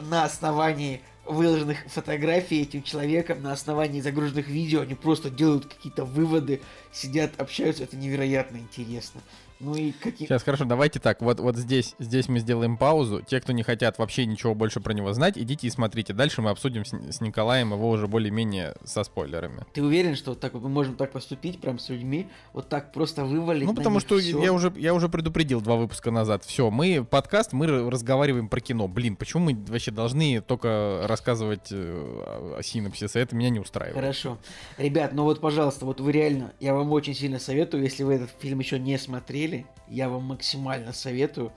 [0.00, 6.60] на основании выложенных фотографий этим человеком, на основании загруженных видео, они просто делают какие-то выводы,
[6.92, 7.84] сидят, общаются.
[7.84, 9.20] Это невероятно интересно.
[9.62, 10.26] Ну и какие...
[10.26, 13.22] Сейчас, хорошо, давайте так, вот, вот здесь, здесь мы сделаем паузу.
[13.22, 16.12] Те, кто не хотят вообще ничего больше про него знать, идите и смотрите.
[16.12, 19.64] Дальше мы обсудим с, с Николаем его уже более-менее со спойлерами.
[19.72, 22.26] Ты уверен, что так мы можем так поступить прям с людьми?
[22.52, 24.42] Вот так просто вывалить Ну, потому что всё?
[24.42, 26.44] я уже, я уже предупредил два выпуска назад.
[26.44, 28.88] Все, мы подкаст, мы разговариваем про кино.
[28.88, 33.20] Блин, почему мы вообще должны только рассказывать э, о, синопсисе?
[33.20, 33.94] Это меня не устраивает.
[33.94, 34.38] Хорошо.
[34.76, 38.30] Ребят, ну вот, пожалуйста, вот вы реально, я вам очень сильно советую, если вы этот
[38.40, 39.51] фильм еще не смотрели,
[39.88, 41.52] я вам максимально советую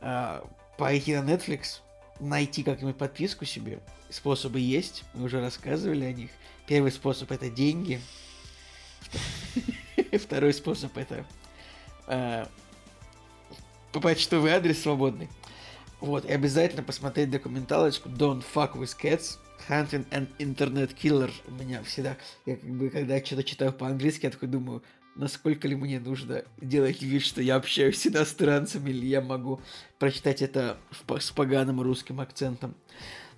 [0.00, 0.40] э,
[0.76, 1.80] пойти на Netflix,
[2.20, 3.80] найти как-нибудь подписку себе.
[4.10, 6.30] Способы есть, мы уже рассказывали о них.
[6.66, 8.00] Первый способ это деньги.
[10.18, 11.24] Второй способ это
[12.06, 12.46] э,
[13.92, 15.28] почтовый адрес свободный.
[16.00, 21.32] Вот, и обязательно посмотреть документалочку Don't Fuck With Cats Hunting an Internet Killer.
[21.46, 24.82] У меня всегда, я как бы, когда что-то читаю по-английски, я такой думаю,
[25.14, 29.60] насколько ли мне нужно делать вид, что я общаюсь с иностранцами, или я могу
[29.98, 32.74] прочитать это в с поганым русским акцентом.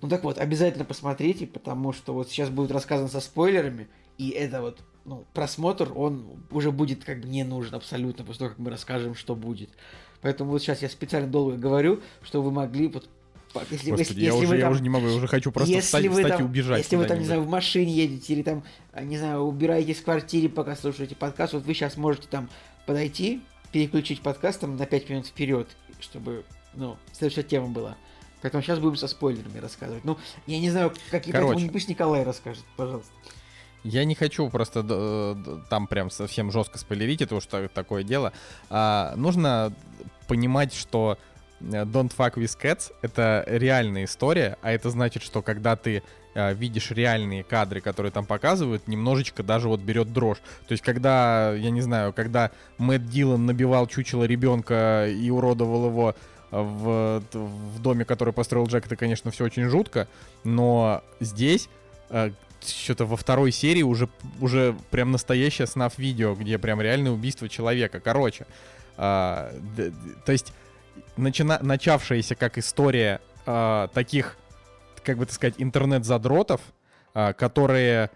[0.01, 4.61] Ну так вот, обязательно посмотрите, потому что вот сейчас будет рассказано со спойлерами, и это
[4.61, 8.69] вот, ну, просмотр, он уже будет как бы не нужен абсолютно после того, как мы
[8.69, 9.69] расскажем, что будет.
[10.21, 13.07] Поэтому вот сейчас я специально долго говорю, что вы могли вот
[13.71, 15.51] если, Господи, если- я, если уже, вы я там- уже не могу, я уже хочу
[15.51, 16.77] просто если встать, вы встать там, и убежать.
[16.83, 20.03] Если вы там, не знаю, в машине едете или там, а, не знаю, убираетесь в
[20.03, 22.49] квартире, пока слушаете подкаст, вот вы сейчас можете там
[22.85, 23.41] подойти,
[23.71, 25.67] переключить подкаст там на 5 минут вперед,
[25.99, 26.43] чтобы,
[26.73, 27.97] ну, следующая тема была.
[28.41, 30.05] Поэтому сейчас будем со спойлерами рассказывать.
[30.05, 31.63] Ну, я не знаю, поэтому Короче.
[31.63, 33.11] не- пусть Николай расскажет, пожалуйста.
[33.83, 38.33] Я не хочу просто д- там прям совсем жестко спойлерить, это уж та- такое дело.
[38.69, 39.73] А, нужно
[40.27, 41.26] понимать, что э,
[41.59, 46.03] Don't Fuck With Cats— это реальная история, а это значит, что когда ты
[46.35, 50.37] э, видишь реальные кадры, которые там показывают, немножечко даже вот берет дрожь.
[50.67, 56.15] То есть когда, я не знаю, когда Мэтт Дилан набивал чучело ребенка и уродовал его
[56.51, 60.07] э, в, в доме, который построил Джек, это, конечно, все очень жутко,
[60.43, 61.69] но здесь
[62.11, 62.29] э,
[62.63, 64.09] что-то во второй серии уже,
[64.41, 67.99] уже прям настоящее снаф видео, где прям реальное убийство человека.
[67.99, 68.45] Короче,
[68.97, 69.91] д-
[70.25, 70.53] то есть
[71.17, 74.37] начина- начавшаяся как история а, таких,
[75.03, 76.61] как бы так сказать, интернет-задротов,
[77.13, 78.09] а, которые э,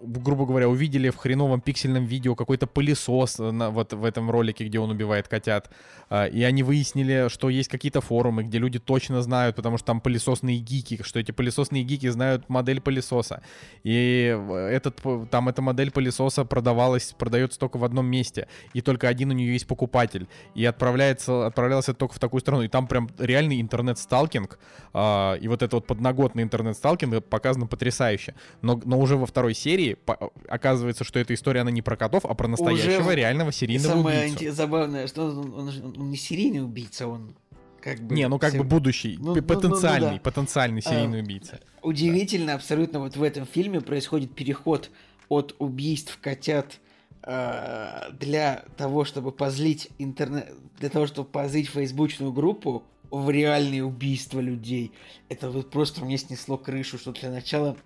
[0.00, 4.64] грубо говоря, увидели в хреновом пиксельном видео какой-то пылесос э, на, вот в этом ролике,
[4.64, 5.70] где он убивает котят,
[6.10, 10.00] а, и они выяснили, что есть какие-то форумы, где люди точно знают, потому что там
[10.00, 13.42] пылесосные гики, что эти пылесосные гики знают модель пылесоса.
[13.84, 14.36] И
[14.70, 19.30] этот, п- там эта модель пылесоса продавалась, продается только в одном месте, и только один
[19.30, 20.26] у нее есть покупатель.
[20.54, 22.62] И отправляется, отправлялся только в такую страну.
[22.62, 24.58] И там прям реальный интернет-сталкинг,
[24.92, 28.34] а, и вот это вот подноготный интернет-сталкинг показано потрясающе.
[28.60, 29.67] Но, но уже во второй серии
[30.04, 33.92] по- оказывается, что эта история, она не про котов, а про настоящего в- реального серийного
[33.94, 34.44] самое убийцу.
[34.44, 37.34] инте- забавное, что он, он он не серийный убийца, он
[37.80, 38.14] как бы...
[38.14, 40.20] Не, ну как все- бы будущий, Ну, п- ну, ну, ну, потенциальный, да.
[40.20, 41.60] потенциальный А, серийный убийца.
[41.82, 44.90] Удивительно, абсолютно вот в этом фильме происходит переход
[45.28, 46.78] от убийств котят
[47.22, 54.40] э, для того, чтобы позлить интернет, для того, чтобы позлить фейсбучную группу в реальные убийства
[54.40, 54.92] людей.
[55.28, 57.76] Это вот просто мне снесло крышу, что для начала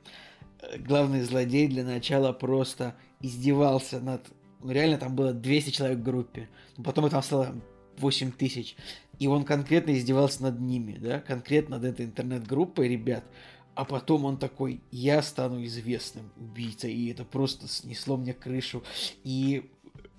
[0.78, 4.26] главный злодей для начала просто издевался над...
[4.62, 6.48] Ну, реально там было 200 человек в группе.
[6.84, 7.54] Потом там стало
[7.98, 8.76] 8 тысяч.
[9.18, 13.24] И он конкретно издевался над ними, да, конкретно над этой интернет-группой ребят.
[13.74, 18.82] А потом он такой, я стану известным убийцей, и это просто снесло мне крышу.
[19.24, 19.70] И,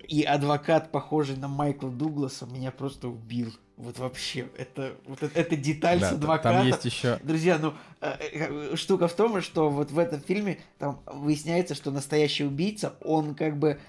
[0.08, 3.52] и адвокат, похожий на Майкла Дугласа, меня просто убил.
[3.76, 6.58] Вот вообще, это, вот эта деталь Да, с адвокатом.
[6.58, 7.18] там есть еще...
[7.24, 11.90] Друзья, ну, э, э, штука в том, что вот в этом фильме там выясняется, что
[11.90, 13.80] настоящий убийца, он как бы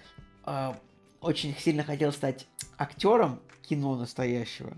[0.45, 0.73] э,
[1.21, 4.75] очень сильно хотел стать актером кино настоящего.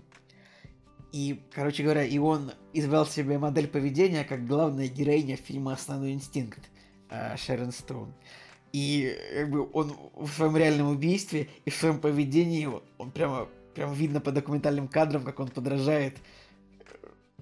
[1.12, 6.60] И, короче говоря, и он избрал себе модель поведения как главная героиня фильма «Основной инстинкт»
[7.08, 8.12] э, Шерон Стоун.
[8.72, 13.48] И как бы он в своем реальном убийстве и в своем поведении, он прямо,
[13.78, 16.16] прямо видно по документальным кадрам, как он подражает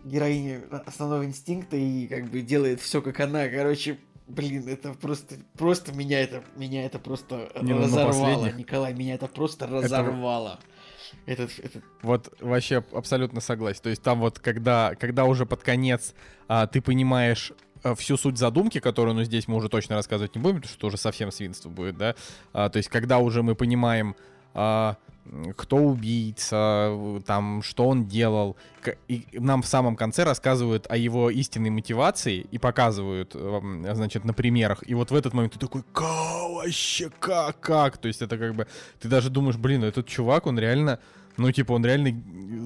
[0.04, 3.48] героине основного инстинкта и как бы делает все как она.
[3.48, 3.96] Короче,
[4.28, 9.14] блин, это просто, просто меня это, меня это просто Не, ну, разорвало, последних- Николай, меня
[9.14, 10.60] это просто разорвало.
[11.24, 13.80] Этот, этот, Вот вообще абсолютно согласен.
[13.82, 16.14] То есть там вот, когда, когда уже под конец
[16.48, 20.42] а, ты понимаешь а, всю суть задумки, которую, ну, здесь мы уже точно рассказывать не
[20.42, 22.14] будем, потому что уже совсем свинство будет, да?
[22.52, 24.14] А, то есть когда уже мы понимаем,
[24.52, 24.96] а,
[25.56, 28.56] кто убийца, там, что он делал,
[29.08, 34.32] и нам в самом конце рассказывают о его истинной мотивации и показывают, эм, значит, на
[34.32, 34.82] примерах.
[34.86, 37.98] И вот в этот момент ты такой, «Ка, вообще как, как?
[37.98, 38.66] То есть это как бы,
[39.00, 41.00] ты даже думаешь, блин, ну этот чувак, он реально
[41.36, 42.18] ну, типа, он реально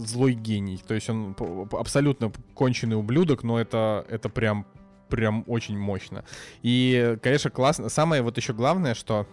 [0.07, 0.81] злой гений.
[0.87, 1.35] То есть он
[1.73, 4.65] абсолютно конченый ублюдок, но это, это прям,
[5.09, 6.25] прям очень мощно.
[6.63, 7.89] И, конечно, классно.
[7.89, 9.27] Самое вот еще главное, что,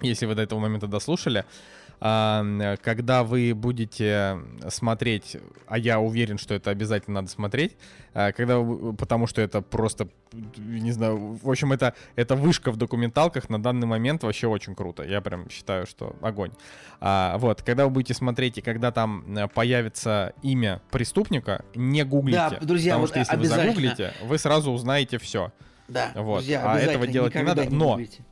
[0.00, 1.44] если вы до этого момента дослушали,
[1.98, 4.38] когда вы будете
[4.68, 5.36] смотреть,
[5.66, 7.76] а я уверен, что это обязательно надо смотреть,
[8.12, 10.08] а, когда вы- потому что это просто,
[10.56, 15.02] не знаю, в общем, это, это вышка в документалках на данный момент вообще очень круто.
[15.04, 16.52] Я прям считаю, что огонь.
[17.00, 22.38] А, вот, когда вы будете смотреть, и когда там э, появится имя преступника, не гуглите.
[22.38, 25.52] Да, друзья, потому вот что если вы загуглите, вы сразу узнаете все.
[25.88, 28.22] Да, Вот, друзья, а этого делать не надо, но- гуглите.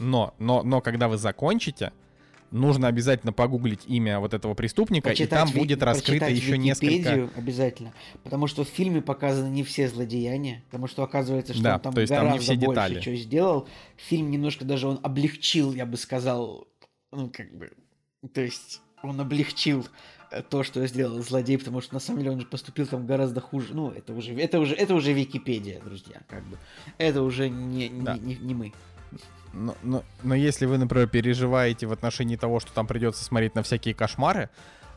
[0.00, 1.92] Но, но, но когда вы закончите,
[2.54, 7.28] нужно обязательно погуглить имя вот этого преступника, и Почитать там ви- будет раскрыто еще несколько.
[7.36, 7.92] Обязательно,
[8.22, 11.94] потому что в фильме показаны не все злодеяния, потому что оказывается, что Да, он там
[11.94, 13.00] то есть там не гораздо все больше детали.
[13.00, 13.68] чего сделал.
[13.96, 16.66] Фильм немножко даже он облегчил, я бы сказал,
[17.12, 17.72] ну как бы,
[18.32, 19.86] то есть он облегчил
[20.30, 23.40] э, то, что сделал злодей, потому что на самом деле он же поступил там гораздо
[23.40, 23.74] хуже.
[23.74, 26.56] Ну, это уже, это уже, это уже Википедия, друзья, как бы.
[26.98, 28.16] Это уже не, не, Да.
[28.16, 28.72] не- не мы.
[29.54, 33.62] Но, но, но если вы, например, переживаете в отношении того, что там придется смотреть на
[33.62, 34.48] всякие кошмары,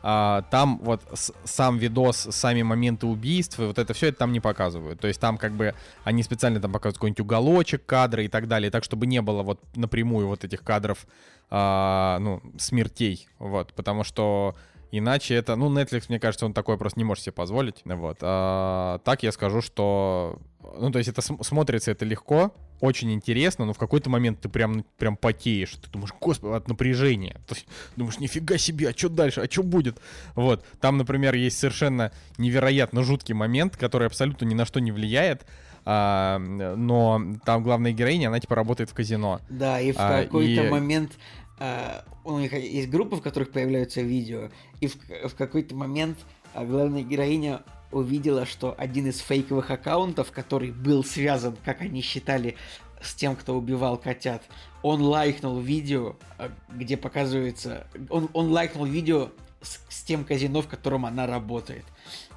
[0.02, 4.32] а, там вот с- сам видос, сами моменты убийств, и вот это все это там
[4.32, 5.00] не показывают.
[5.00, 8.70] То есть там как бы они специально там показывают какой-нибудь уголочек, кадры и так далее,
[8.70, 11.06] так чтобы не было вот напрямую вот этих кадров,
[11.50, 14.54] а, ну, смертей, вот, потому что
[14.90, 17.82] Иначе это, ну, Netflix, мне кажется, он такое просто не может себе позволить.
[17.84, 18.16] Вот.
[18.22, 20.38] А, так я скажу, что,
[20.78, 24.48] ну, то есть это см- смотрится это легко, очень интересно, но в какой-то момент ты
[24.48, 25.70] прям, прям потеешь.
[25.76, 27.40] Ты думаешь, господи, от напряжения.
[27.50, 27.66] Есть
[27.96, 30.00] думаешь, нифига себе, а что дальше, а что будет?
[30.34, 30.64] Вот.
[30.80, 35.44] Там, например, есть совершенно невероятно жуткий момент, который абсолютно ни на что не влияет.
[35.90, 39.40] а, но там главная героиня, она типа работает в казино.
[39.48, 41.12] Да, и в А, какой-то и- момент
[41.58, 44.50] а, у них есть группы, в которых появляются видео,
[44.80, 44.96] и в,
[45.28, 46.18] в какой-то момент
[46.52, 52.56] а, главная героиня увидела, что один из фейковых аккаунтов, который был связан, как они считали,
[53.00, 54.42] с тем, кто убивал котят,
[54.82, 57.86] он лайкнул видео, а, где показывается...
[58.10, 59.30] Он, он лайкнул видео
[59.60, 61.84] с, с тем казино, в котором она работает.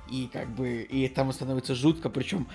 [0.09, 0.83] И как бы...
[0.83, 2.47] И там становится жутко, причем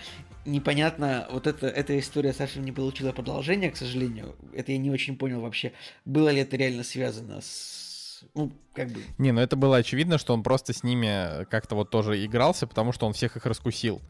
[0.44, 4.36] непонятно, вот это, эта история совсем не получила продолжения, к сожалению.
[4.55, 5.72] Это я не очень понял вообще,
[6.05, 7.86] было ли это реально связано с...
[8.34, 9.00] Ну, как бы...
[9.18, 12.92] Не, ну это было очевидно, что он просто с ними как-то вот тоже игрался, потому
[12.92, 14.00] что он всех их раскусил.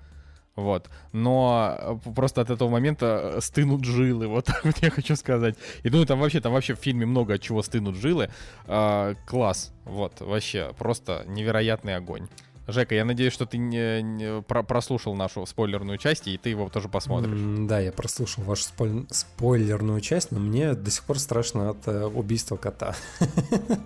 [0.54, 0.88] Вот.
[1.12, 5.54] Но э, просто от этого момента э, стынут жилы, вот так вот я хочу сказать.
[5.82, 8.30] И ну там вообще, там вообще в фильме много от чего стынут жилы.
[8.66, 9.72] А, класс.
[9.84, 12.28] Вот, вообще, просто невероятный огонь.
[12.68, 16.68] Жека, я надеюсь, что ты не, не про- прослушал нашу спойлерную часть, и ты его
[16.68, 17.30] тоже посмотришь.
[17.32, 21.86] М, Да, я прослушал вашу спойль- спойлерную часть, но мне до сих пор страшно от
[21.86, 22.96] э, убийства кота.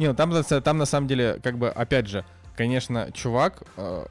[0.00, 2.24] Не, ну там, там на самом деле, как бы, опять же,
[2.56, 3.62] конечно, чувак...
[3.76, 4.06] э,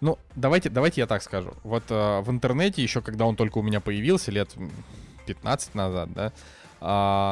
[0.00, 1.54] ну, давайте, давайте я так скажу.
[1.64, 4.70] Вот э, в интернете, еще когда он только у меня появился, лет м,
[5.26, 6.32] 15 назад, да,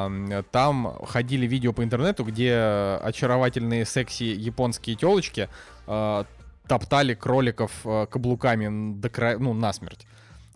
[0.07, 2.57] м, там ходили видео по интернету, где
[3.05, 5.49] очаровательные секси японские телочки
[6.67, 10.07] топтали кроликов э, каблуками до края, ну, насмерть.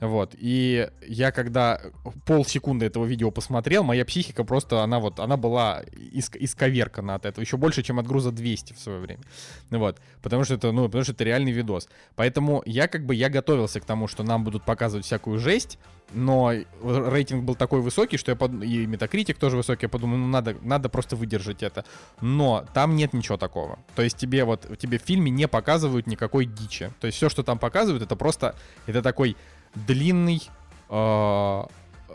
[0.00, 0.34] Вот.
[0.38, 1.80] И я когда
[2.24, 7.42] полсекунды этого видео посмотрел, моя психика просто, она вот, она была иск- исковеркана от этого.
[7.42, 9.20] Еще больше, чем от груза 200 в свое время.
[9.70, 10.00] Вот.
[10.22, 11.88] Потому что это, ну, потому что это реальный видос.
[12.16, 15.78] Поэтому я как бы, я готовился к тому, что нам будут показывать всякую жесть,
[16.12, 18.62] но рейтинг был такой высокий, что я под...
[18.62, 21.84] и метакритик тоже высокий, я подумал, ну надо, надо просто выдержать это.
[22.20, 23.78] Но там нет ничего такого.
[23.94, 26.90] То есть тебе вот, тебе в фильме не показывают никакой дичи.
[27.00, 28.54] То есть все, что там показывают, это просто,
[28.86, 29.36] это такой
[29.74, 30.42] длинный,
[30.88, 31.62] э,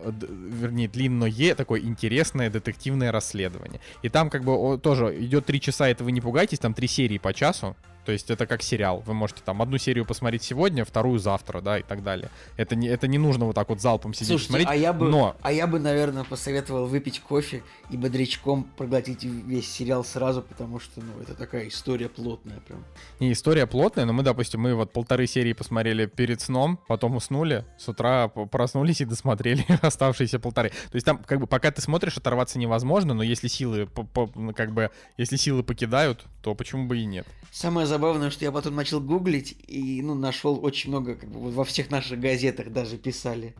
[0.03, 3.79] вернее, длинное такое интересное детективное расследование.
[4.01, 7.17] И там как бы тоже идет три часа, это вы не пугайтесь, там три серии
[7.17, 7.75] по часу.
[8.05, 9.01] То есть это как сериал.
[9.05, 12.29] Вы можете там одну серию посмотреть сегодня, вторую завтра, да, и так далее.
[12.55, 14.69] Это не, это не нужно вот так вот залпом сидеть Слушайте, смотреть.
[14.69, 19.71] а я бы, Но а я бы, наверное, посоветовал выпить кофе и бодрячком проглотить весь
[19.71, 22.83] сериал сразу, потому что, ну, это такая история плотная прям.
[23.19, 27.65] Не, история плотная, но мы, допустим, мы вот полторы серии посмотрели перед сном, потом уснули,
[27.79, 30.69] с утра проснулись и досмотрели оставшиеся полторы.
[30.69, 34.31] То есть там, как бы, пока ты смотришь, оторваться невозможно, но если силы, по- по-
[34.35, 37.25] ну, как бы, если силы покидают, то почему бы и нет?
[37.51, 41.63] Самое забавное, что я потом начал гуглить и, ну, нашел очень много, как бы, во
[41.63, 43.53] всех наших газетах даже писали.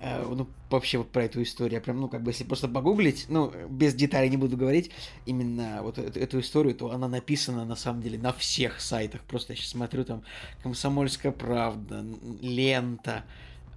[0.00, 1.74] э, ну, вообще вот про эту историю.
[1.74, 4.90] Я прям, ну, как бы, если просто погуглить, ну, без деталей не буду говорить,
[5.26, 9.20] именно вот эту, эту историю, то она написана, на самом деле, на всех сайтах.
[9.22, 10.22] Просто я сейчас смотрю, там,
[10.62, 12.04] «Комсомольская правда»,
[12.40, 13.24] «Лента»,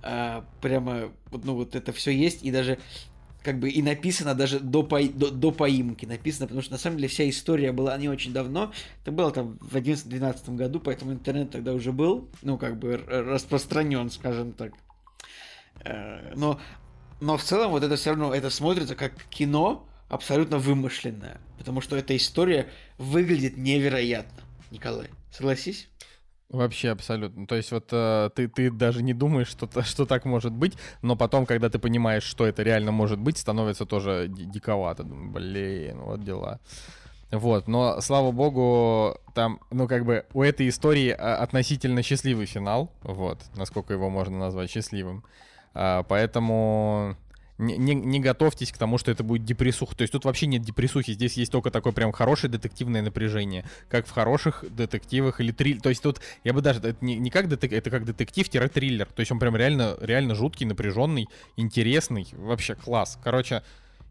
[0.01, 2.77] э, прямо, ну, вот это все есть, и даже
[3.43, 6.97] как бы и написано даже до, по, до, до поимки написано, потому что на самом
[6.97, 8.71] деле вся история была не очень давно,
[9.01, 14.09] это было там в 11-12 году, поэтому интернет тогда уже был, ну, как бы распространен,
[14.09, 14.73] скажем так.
[15.83, 16.59] Э, Но,
[17.19, 21.39] но в целом вот это все равно, это смотрится как кино, абсолютно вымышленная.
[21.57, 24.43] Потому что эта история выглядит невероятно.
[24.71, 25.87] Николай, согласись?
[26.53, 27.47] Вообще абсолютно.
[27.47, 31.15] То есть вот э, ты, ты даже не думаешь, что, что так может быть, но
[31.15, 35.03] потом, когда ты понимаешь, что это реально может быть, становится тоже ди- диковато.
[35.03, 36.59] Думаю, блин, вот дела.
[37.31, 42.91] Вот, но, слава богу, там, ну, как бы, у этой истории а, относительно счастливый финал,
[43.01, 45.23] вот, насколько его можно назвать счастливым.
[45.73, 47.15] А, поэтому
[47.65, 49.95] не, не- не готовьтесь к тому, что это будет депрессуха.
[49.95, 54.05] То есть тут вообще нет депрессухи, здесь есть только такое прям хорошее детективное напряжение, как
[54.07, 55.81] в хороших детективах или триллер.
[55.81, 59.07] То есть тут, я бы даже, это не, не как детек, это как детектив-триллер.
[59.07, 63.17] То есть он прям реально, реально жуткий, напряженный, интересный, вообще класс.
[63.23, 63.63] Короче,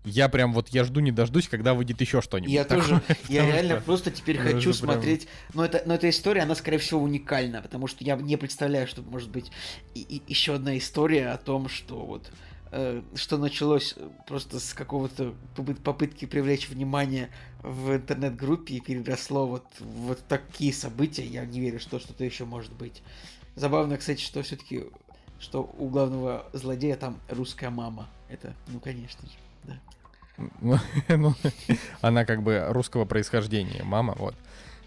[0.04, 2.50] я прям вот, я жду не дождусь, когда выйдет еще что-нибудь.
[2.52, 5.28] Я такое, тоже, я реально что- просто теперь это хочу же прям- смотреть.
[5.54, 9.02] Но, это, но эта история, она, скорее всего, уникальна, потому что я не представляю, что
[9.02, 9.52] может быть
[9.94, 12.30] еще одна история о том, что вот
[13.14, 17.28] что началось э, просто с какого-то попыт- попытки привлечь внимание
[17.62, 21.24] в интернет-группе и переросло вот вот такие события.
[21.24, 23.02] Я не верю, что что-то еще может быть.
[23.56, 24.86] Забавно, кстати, что все-таки
[25.38, 28.08] что у главного злодея там русская мама.
[28.28, 29.78] Это, ну, конечно же, да.
[30.60, 31.34] Ну, ну,
[32.00, 34.34] она как бы русского происхождения, мама, вот.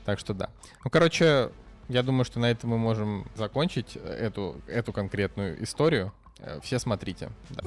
[0.05, 0.49] Так что да.
[0.83, 1.51] Ну, короче,
[1.89, 6.13] я думаю, что на этом мы можем закончить эту, эту конкретную историю.
[6.39, 7.29] Э, Все смотрите.
[7.49, 7.63] да.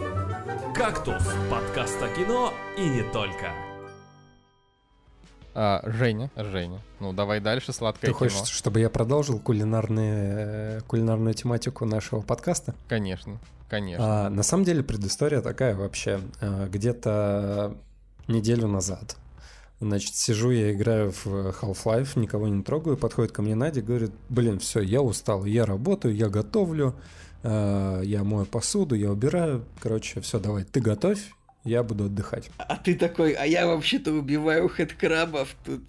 [0.75, 3.53] «Кактус»— подкаст о кино и не только.
[5.55, 8.31] А, Женя, Женя, ну давай дальше, сладкое Ты кино.
[8.31, 12.77] хочешь, чтобы я продолжил кулинарные, кулинарную тематику нашего подкаста?
[12.89, 13.39] Конечно,
[13.69, 14.27] конечно.
[14.27, 16.21] А, на самом деле предыстория такая вообще.
[16.41, 17.77] А, Где-то
[18.29, 19.17] неделю назад,
[19.81, 24.61] значит, сижу я играю в Half-Life, никого не трогаю, подходит ко мне Надя, говорит, блин,
[24.61, 26.95] все, я устал, я работаю, я готовлю,
[27.43, 31.31] я мою посуду, я убираю, короче, все, давай, ты готовь,
[31.65, 32.51] я буду отдыхать.
[32.59, 35.83] А ты такой, а я вообще-то убиваю хэдкрабов тут.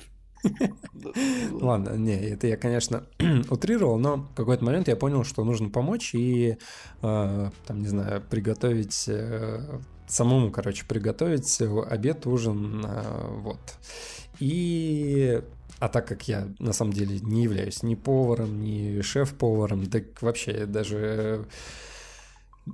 [1.52, 3.04] Ладно, не, это я, конечно,
[3.50, 6.58] утрировал, но в какой-то момент я понял, что нужно помочь и,
[7.02, 13.60] э, там, не знаю, приготовить, э, самому, короче, приготовить обед, ужин, э, вот.
[14.40, 15.42] И,
[15.80, 20.66] а так как я, на самом деле, не являюсь ни поваром, ни шеф-поваром, так вообще
[20.66, 21.46] даже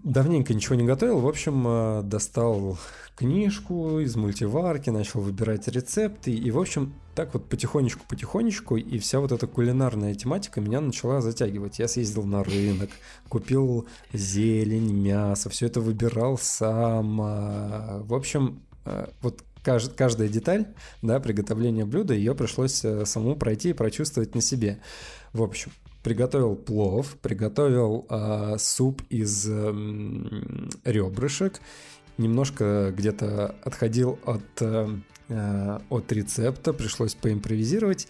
[0.03, 2.77] давненько ничего не готовил, в общем, э, достал
[3.15, 9.31] книжку из мультиварки, начал выбирать рецепты, и, в общем, так вот потихонечку-потихонечку, и вся вот
[9.31, 11.79] эта кулинарная тематика меня начала затягивать.
[11.79, 12.89] Я съездил на рынок,
[13.29, 17.21] купил зелень, мясо, все это выбирал сам.
[17.21, 20.67] а, В общем, э, вот кажд- каждая деталь,
[21.01, 24.79] да, приготовления блюда, ее пришлось э, самому пройти и прочувствовать на себе.
[25.33, 25.71] В общем,
[26.05, 31.59] приготовил плов, приготовил а, суп из м, ребрышек,
[32.19, 34.87] немножко где-то отходил от, э,
[35.29, 38.07] э, от рецепта, пришлось поимпровизировать,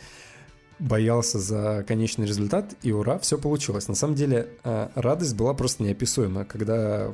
[0.77, 3.87] боялся за конечный результат, и ура, все получилось.
[3.87, 7.13] На самом деле э, радость была просто неописуема, когда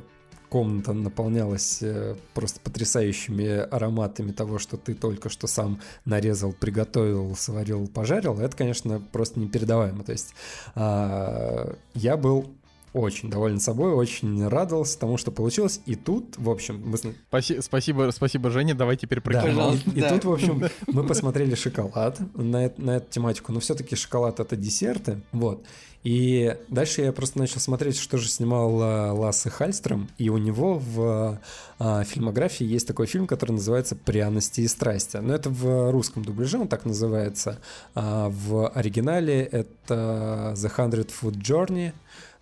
[0.52, 7.88] комната наполнялась э, просто потрясающими ароматами того, что ты только что сам нарезал, приготовил, сварил,
[7.88, 10.04] пожарил, это, конечно, просто непередаваемо.
[10.04, 10.36] То есть
[10.76, 12.52] а, я был
[12.92, 15.80] очень доволен собой, очень радовался тому, что получилось.
[15.86, 16.98] И тут, в общем, мы...
[16.98, 18.76] Спаси- спасибо, спасибо, Женя.
[18.76, 20.10] Давай теперь про Да, и, и да.
[20.10, 25.22] тут, в общем, мы посмотрели шоколад на, на эту тематику, но все-таки шоколад это десерты,
[25.32, 25.66] вот.
[26.04, 30.80] И дальше я просто начал смотреть, что же снимал а, Лассе Хальстром, и у него
[30.80, 31.40] в
[31.78, 35.18] а, фильмографии есть такой фильм, который называется «Пряности и страсти».
[35.18, 37.60] Но это в русском дубляже, он так называется.
[37.94, 41.94] А в оригинале это «The Hundred Foot Journey»,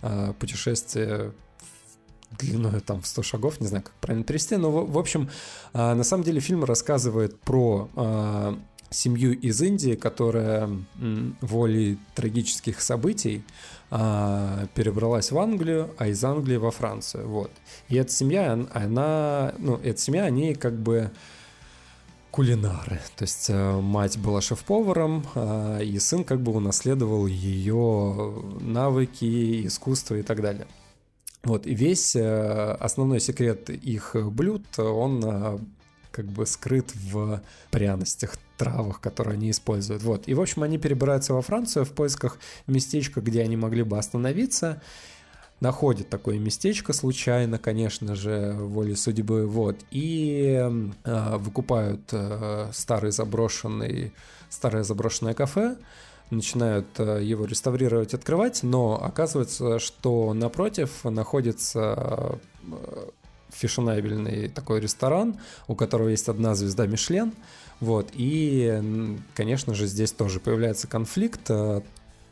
[0.02, 1.34] а, путешествие
[2.40, 5.30] длиной там в 100 шагов, не знаю, как правильно перевести, но в, общем,
[5.74, 7.90] на самом деле фильм рассказывает про
[8.90, 10.70] семью из Индии, которая
[11.42, 13.44] волей трагических событий
[13.92, 17.52] а, перебралась в Англию, а из Англии во Францию, вот.
[17.88, 21.12] И эта семья, он- она, ну, эта семья, они как бы
[22.32, 23.00] кулинары.
[23.16, 30.16] То есть э, мать была шеф-поваром, а, и сын как бы унаследовал ее навыки, искусство
[30.16, 30.68] и так далее.
[31.44, 35.60] Вот, и весь э, основной секрет их блюд, он э,
[36.12, 40.04] как бы скрыт в пряностях, травах, которые они используют.
[40.04, 42.38] Вот, и в общем они перебираются во Францию в поисках
[42.68, 44.82] местечка, где они могли бы остановиться,
[45.62, 50.60] находят такое местечко случайно, конечно же, волей судьбы, вот, и
[51.04, 54.14] э, выкупают э, старый заброшенный,
[54.50, 55.78] старое заброшенное кафе,
[56.30, 63.10] начинают э, его реставрировать, открывать, но оказывается, что напротив находится э,
[63.50, 67.34] фешенебельный такой ресторан, у которого есть одна звезда Мишлен.
[67.80, 71.50] Вот, и, конечно же, здесь тоже появляется конфликт.
[71.50, 71.82] э,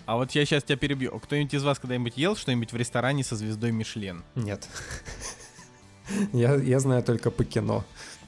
[0.06, 1.18] А вот я сейчас тебя перебью.
[1.20, 4.24] Кто-нибудь из вас когда-нибудь ел что-нибудь в ресторане со звездой Мишлен?
[4.36, 4.68] Нет.
[6.32, 7.84] Я, я знаю только по кино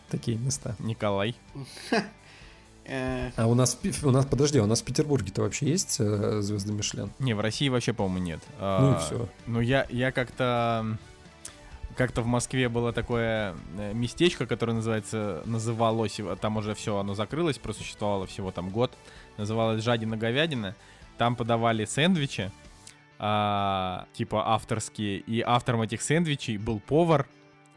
[0.10, 0.76] такие места.
[0.80, 1.34] Николай.
[2.86, 6.42] Э, А у нас, у нас, подожди, а у нас в Петербурге-то вообще есть э,
[6.42, 7.12] звезды Мишлен?
[7.20, 8.40] Не, в России вообще, по-моему, нет.
[8.60, 9.30] Ну А, и все.
[9.48, 10.98] Ну, я, я как-то...
[12.00, 17.14] Как-то в Москве было такое э, местечко, которое называется, называлось, а там уже все, оно
[17.14, 18.98] закрылось, просуществовало всего там год,
[19.36, 20.78] называлось «Жадина-говядина».
[21.18, 22.54] Там подавали сэндвичи,
[23.18, 27.28] а, типа авторские, и автором этих сэндвичей был повар,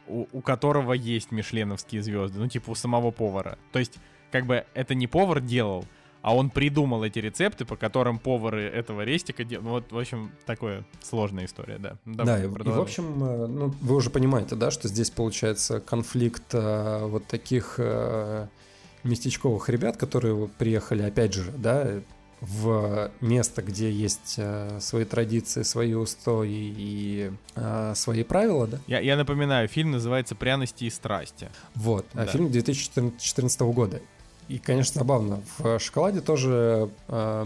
[0.07, 3.57] у, у которого есть мишленовские звезды, ну типа у самого повара.
[3.73, 3.97] То есть,
[4.31, 5.83] как бы это не повар делал,
[6.23, 9.67] а он придумал эти рецепты, по которым повары этого рестика делают.
[9.67, 11.97] Вот, в общем, такая сложная история, да.
[12.05, 15.09] Ну, Да, давай, и, и, в общем, э, ну, вы уже понимаете, да, что здесь
[15.09, 18.47] получается конфликт э, вот таких э,
[19.03, 22.01] местечковых ребят, которые приехали, опять же, да,
[22.39, 28.79] в место, где есть э, свои традиции, свои устои и э, свои правила, да.
[28.87, 31.49] Я, я напоминаю, фильм называется «Пряности и страсти».
[31.75, 32.27] Вот, а Да.
[32.27, 34.01] фильм 2014 года.
[34.47, 37.45] И, конечно, забавно, в «Шоколаде» тоже э,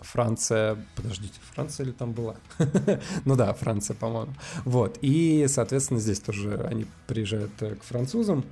[0.00, 0.78] Франция...
[0.96, 2.36] Подождите, Франция или там была?
[3.24, 4.34] ну да, Франция, по-моему.
[4.64, 8.44] Вот, и, соответственно, здесь тоже они приезжают э, к французам.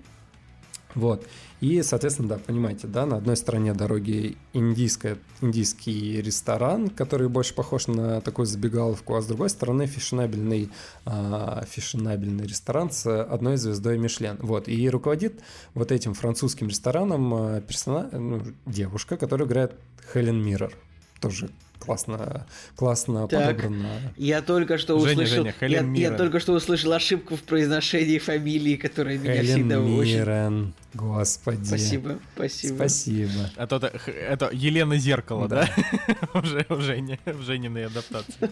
[0.94, 1.26] Вот.
[1.60, 7.86] И, соответственно, да, понимаете, да, на одной стороне дороги индийская, индийский ресторан, который больше похож
[7.86, 10.70] на такую забегаловку, а с другой стороны фешенебельный,
[11.06, 14.36] а, фешенебельный ресторан с одной звездой Мишлен.
[14.40, 14.68] Вот.
[14.68, 15.40] И руководит
[15.72, 18.10] вот этим французским рестораном а, персона...
[18.12, 19.74] ну, девушка, которая играет
[20.12, 20.72] Хелен Миррор.
[21.20, 23.56] Тоже классно, классно Так.
[23.56, 23.88] подобрано.
[24.16, 25.36] Я только что Женя, услышал.
[25.44, 29.80] Женя, я, Хелен я только что услышал ошибку в произношении фамилии, которая меня Хелен всегда
[29.80, 30.18] очень.
[30.18, 31.64] Миррен, господи.
[31.64, 32.74] Спасибо, спасибо.
[32.76, 33.50] Спасибо.
[33.56, 35.68] А то это, это Елена Зеркало, да?
[36.34, 38.50] Уже в Жене, в Жениной адаптации.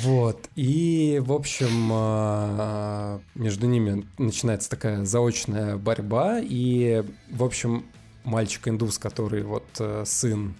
[0.00, 7.84] Вот, и, в общем, а, между ними начинается такая заочная борьба, и, в общем,
[8.24, 10.54] мальчик-индус, который вот э, сын,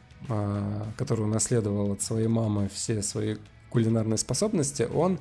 [0.97, 3.37] который унаследовал от своей мамы все свои
[3.71, 5.19] кулинарные способности, он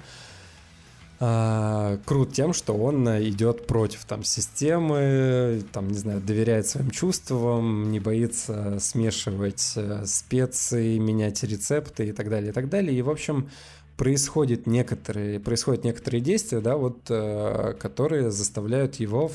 [1.24, 6.90] а, крут тем, что он э, идет против там системы, там, не знаю, доверяет своим
[6.90, 12.98] чувствам, не боится смешивать э, специи, менять рецепты и так далее, и так далее.
[12.98, 13.52] И, в общем,
[13.98, 19.30] происходит некоторые, происходят некоторые действия, да, вот, э, которые заставляют его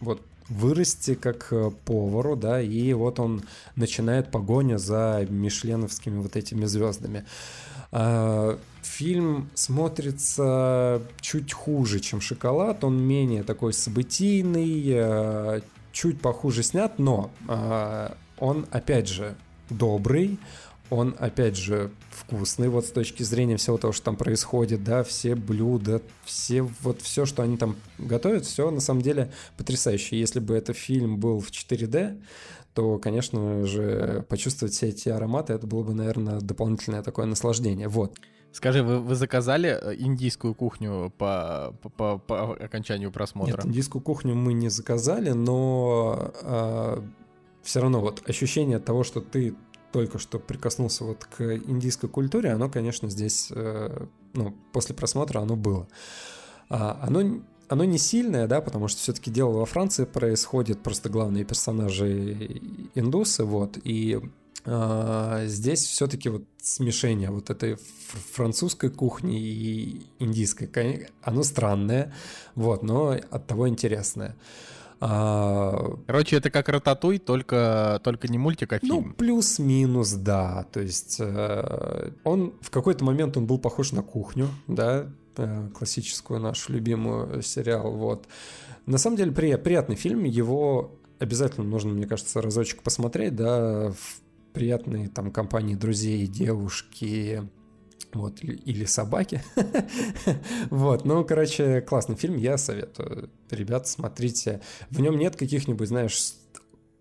[0.00, 0.20] вот
[0.50, 3.42] вырасти как э, повару, да, и вот он
[3.76, 7.24] начинает погоню за мишленовскими вот этими звездами.
[7.92, 15.60] А, Фильм смотрится чуть хуже, чем «Шоколад», он менее такой событийный, э,
[15.92, 19.36] чуть похуже снят, но а, он, опять же,
[19.70, 20.38] добрый,
[20.90, 25.34] он, опять же, вкусный, вот с точки зрения всего того, что там происходит, да, все
[25.34, 30.18] блюда, все, вот все, что они там готовят, все на самом деле потрясающе.
[30.18, 32.20] Если бы этот фильм был в 4D,
[32.74, 37.88] то, конечно же, почувствовать все эти ароматы, это было бы, наверное, дополнительное такое наслаждение.
[37.88, 38.18] Вот.
[38.52, 43.58] Скажи, вы, вы заказали э, индийскую кухню по, по, по- окончанию просмотра?
[43.58, 46.32] Нет, индийскую кухню мы не заказали, но
[47.62, 49.54] все равно вот ощущение того, что ты
[49.92, 55.56] только что прикоснулся вот к индийской культуре, оно, конечно, здесь, э, ну, после просмотра оно
[55.56, 55.88] было.
[56.68, 61.44] А, оно, оно не сильное, да, потому что все-таки дело во Франции происходит, просто главные
[61.44, 62.60] персонажи
[62.94, 64.20] индусы, вот, и
[64.64, 72.14] а, здесь все-таки вот смешение вот этой фр- французской кухни и индийской, оно странное,
[72.54, 74.36] вот, но от того интересное.
[75.00, 79.14] А, Короче, это как Рататуй, только, только не мультик, а ну, фильм.
[79.14, 80.66] плюс-минус, да.
[80.72, 85.06] То есть э, он в какой-то момент он был похож на кухню, да,
[85.36, 87.92] э, классическую нашу любимую сериал.
[87.92, 88.26] Вот.
[88.86, 90.24] На самом деле при- приятный фильм.
[90.24, 94.20] Его обязательно нужно, мне кажется, разочек посмотреть, да, в
[94.52, 97.42] приятной там компании друзей, девушки,
[98.12, 99.42] вот, или, собаки.
[100.70, 103.30] вот, ну, короче, классный фильм, я советую.
[103.50, 104.60] Ребят, смотрите.
[104.90, 106.34] В нем нет каких-нибудь, знаешь,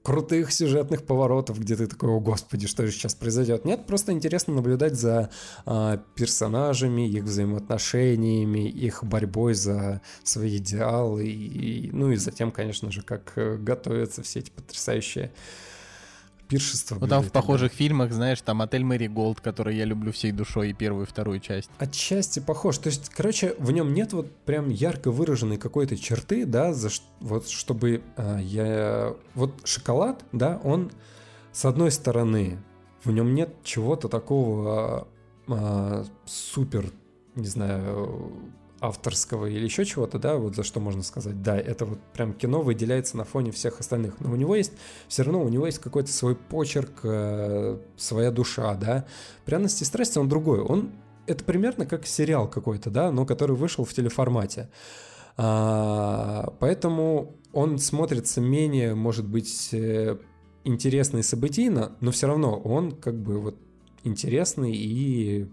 [0.04, 3.66] крутых сюжетных поворотов, где ты такой, о господи, что же сейчас произойдет.
[3.66, 5.30] Нет, просто интересно наблюдать за
[5.66, 13.02] а, персонажами, их взаимоотношениями, их борьбой за свои идеалы, и, ну и затем, конечно же,
[13.02, 15.32] как э, готовятся все эти потрясающие
[16.50, 16.98] пиршество.
[17.00, 20.72] Ну там в похожих фильмах, знаешь, там отель Мэри Голд, который я люблю всей душой,
[20.72, 21.70] и первую, и вторую часть.
[21.78, 22.80] Отчасти похож.
[22.80, 26.90] То есть, короче, в нем нет вот прям ярко выраженной какой-то черты, да, за
[27.20, 29.14] вот чтобы а, я...
[29.36, 30.92] Вот шоколад, да, он
[31.52, 32.58] с одной стороны,
[33.04, 35.08] в нем нет чего-то такого
[35.48, 36.92] а, супер,
[37.36, 38.32] не знаю,
[38.82, 42.62] авторского или еще чего-то, да, вот за что можно сказать, да, это вот прям кино
[42.62, 44.20] выделяется на фоне всех остальных.
[44.20, 44.74] Но у него есть,
[45.08, 49.06] все равно у него есть какой-то свой почерк, э, своя душа, да.
[49.46, 50.60] Пряности и страсти он другой.
[50.62, 50.92] Он
[51.28, 54.70] это примерно как сериал какой-то, да, но который вышел в телеформате.
[55.38, 60.18] А, поэтому он смотрится менее, может быть, э,
[60.64, 63.58] интересно и событийно, но все равно он как бы вот
[64.04, 65.48] интересный и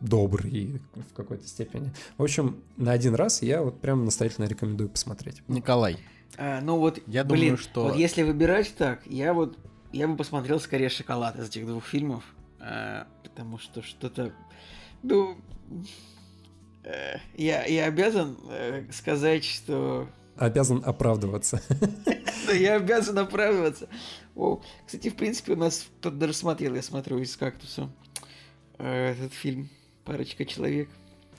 [0.00, 1.92] добрый в какой-то степени.
[2.18, 5.42] В общем, на один раз я вот прям настоятельно рекомендую посмотреть.
[5.48, 5.98] Николай,
[6.36, 9.56] А, ну вот, Я блин, думаю, что- вот если выбирать так, я вот,
[9.92, 12.24] я бы посмотрел скорее «Шоколад» из этих двух фильмов,
[12.60, 14.32] а, потому что что-то,
[15.02, 15.36] ну,
[16.82, 21.62] э, я, я обязан э, сказать, что Обязан оправдываться.
[22.52, 23.88] Я обязан оправдываться.
[24.34, 27.88] О, кстати, в принципе, у нас кто-то даже смотрел, я смотрю, из кактуса.
[28.78, 29.70] Этот фильм
[30.04, 30.88] «Парочка человек».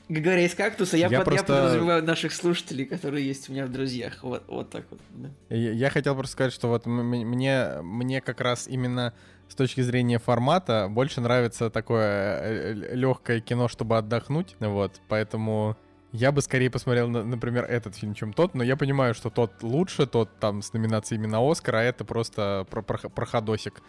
[0.08, 3.66] Говоря из кактуса, я, Я под- я просто- подразумеваю наших слушателей, которые есть у меня
[3.66, 4.20] в друзьях.
[4.22, 5.00] Вот, вот так вот.
[5.10, 5.30] да.
[5.50, 9.14] я, я хотел просто сказать, что вот мне, мне как раз именно
[9.50, 15.76] с точки зрения формата больше нравится такое легкое кино, чтобы отдохнуть, вот, поэтому
[16.12, 19.64] я бы скорее посмотрел, на- например, этот фильм, чем тот, но я понимаю, что тот
[19.64, 23.82] лучше, тот там с номинацией на Оскар, а это просто про- про- проходосик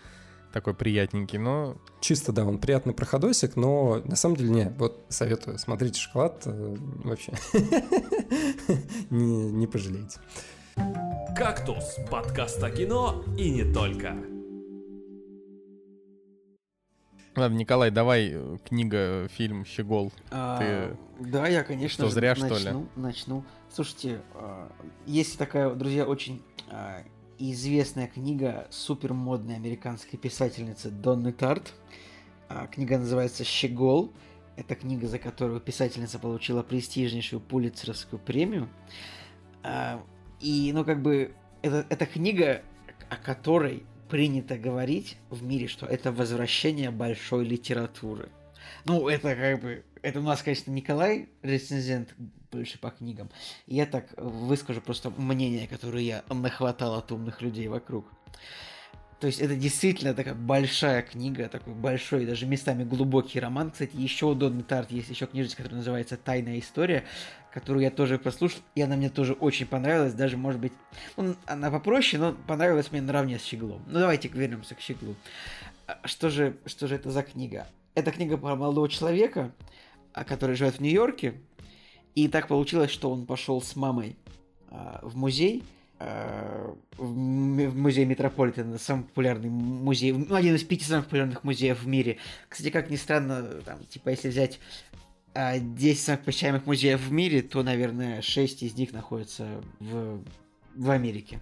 [0.57, 4.69] такой приятненький, но Чисто, да, он приятный проходосик, но на самом деле не.
[4.79, 7.33] Вот советую, смотрите шоколад, э, вообще
[9.11, 10.19] не, не пожалеете.
[11.37, 14.17] «Кактус»— подкаст о кино и не только.
[17.37, 20.11] Ладно, Николай, давай э, книга, фильм «Щегол».
[20.31, 22.53] А, Да, я, конечно что, же, зря, что ли?
[22.65, 23.45] начну, начну.
[23.71, 24.73] Слушайте, а,
[25.05, 26.43] есть такая, друзья, очень
[27.39, 31.75] известная книга супер модной американской писательницы Донны Тарт.
[32.49, 34.13] А, Книга называется «Щегол».
[34.57, 38.69] Это книга, за которую писательница получила престижнейшую Пулитцеровскую премию.
[39.63, 40.03] А,
[40.41, 42.63] И, ну, как бы, это, это книга,
[43.11, 48.29] о которой принято говорить в мире, что это возвращение большой литературы.
[48.85, 49.85] Ну, это как бы...
[50.03, 52.15] Это у нас, конечно, Николай, рецензент
[52.57, 53.29] больше по книгам.
[53.67, 58.07] Я так выскажу просто мнение, которое я нахватал от умных людей вокруг.
[59.21, 63.71] То есть это действительно такая большая книга, такой большой, даже местами глубокий роман.
[63.71, 67.05] Кстати, еще у Донны Тарт есть еще книжечка, которая называется «Тайная история»,
[67.51, 70.73] которую я тоже прослушал, и она мне тоже очень понравилась, даже, может быть,
[71.17, 73.83] ну, она попроще, но понравилась мне наравне с Щеглом.
[73.87, 75.17] Ну, давайте вернемся к Щеглу.
[75.87, 77.67] А Что же, что же это за книга?
[77.95, 79.53] Это книга про молодого человека,
[80.13, 81.41] а, который живет в Нью-Йорке,
[82.17, 84.17] и так получилось, что он пошел с мамой
[84.71, 85.63] а, в музей,
[85.99, 91.87] а, в, музей Метрополитена, самый популярный музей, ну, один из пяти самых популярных музеев в
[91.87, 92.17] мире.
[92.49, 94.59] Кстати, как ни странно, там, типа, если взять
[95.35, 100.23] а, 10 самых посещаемых музеев в мире, то, наверное, 6 из них находятся в,
[100.75, 101.41] в Америке.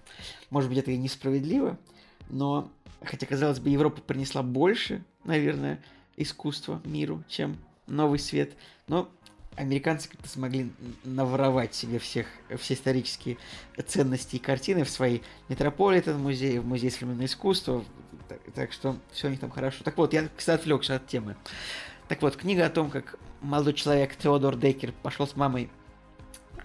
[0.49, 1.79] Может быть, это и несправедливо,
[2.29, 2.69] но,
[3.01, 5.81] хотя, казалось бы, Европа принесла больше, наверное,
[6.17, 7.55] искусства миру, чем
[7.87, 8.57] Новый Свет,
[8.89, 9.09] но
[9.55, 10.71] американцы как-то смогли
[11.03, 12.27] наворовать себе всех,
[12.57, 13.37] все исторические
[13.85, 15.19] ценности и картины в свои
[15.49, 17.83] Метрополитен музей, в музей современного искусства,
[18.27, 19.83] так, так что все у них там хорошо.
[19.83, 21.35] Так вот, я, кстати, отвлекся от темы.
[22.07, 25.69] Так вот, книга о том, как молодой человек Теодор Декер пошел с мамой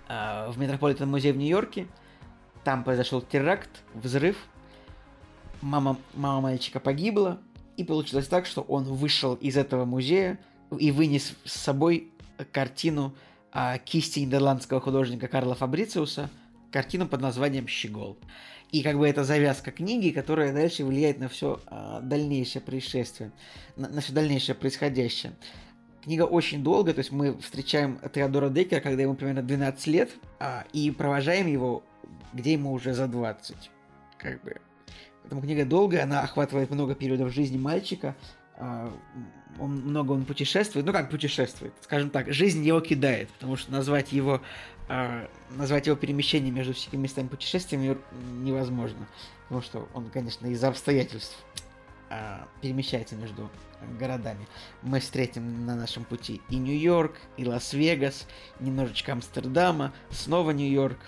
[0.08, 1.86] а, в Метрополитен музей в Нью-Йорке.
[2.64, 4.36] Там произошел теракт, взрыв.
[5.62, 7.40] Мама, мама мальчика погибла.
[7.76, 10.38] И получилось так, что он вышел из этого музея
[10.78, 12.12] и вынес с собой
[12.52, 13.14] картину
[13.52, 16.30] а, кисти нидерландского художника Карла Фабрициуса,
[16.70, 18.18] картину под названием «Щегол».
[18.70, 21.60] И как бы это завязка книги, которая дальше влияет на все
[22.02, 23.32] дальнейшее происшествие,
[23.76, 25.32] на, на все дальнейшее происходящее.
[26.02, 30.64] Книга очень долгая, то есть мы встречаем Теодора Деккера, когда ему примерно 12 лет, а,
[30.72, 31.82] и провожаем его,
[32.32, 33.70] где ему уже за 20.
[34.16, 34.56] Как бы.
[35.22, 38.16] Поэтому книга долгая, она охватывает много периодов жизни мальчика.
[38.60, 38.92] А,
[39.58, 44.12] он, много он путешествует, ну как путешествует, скажем так, жизнь его кидает, потому что назвать
[44.12, 44.42] его,
[44.86, 47.96] а, назвать его перемещение между всеми местами путешествиями
[48.42, 49.08] невозможно,
[49.44, 51.42] потому что он, конечно, из-за обстоятельств
[52.10, 53.50] а, перемещается между
[53.98, 54.46] городами.
[54.82, 58.26] Мы встретим на нашем пути и Нью-Йорк, и Лас-Вегас,
[58.60, 60.98] немножечко Амстердама, снова Нью-Йорк.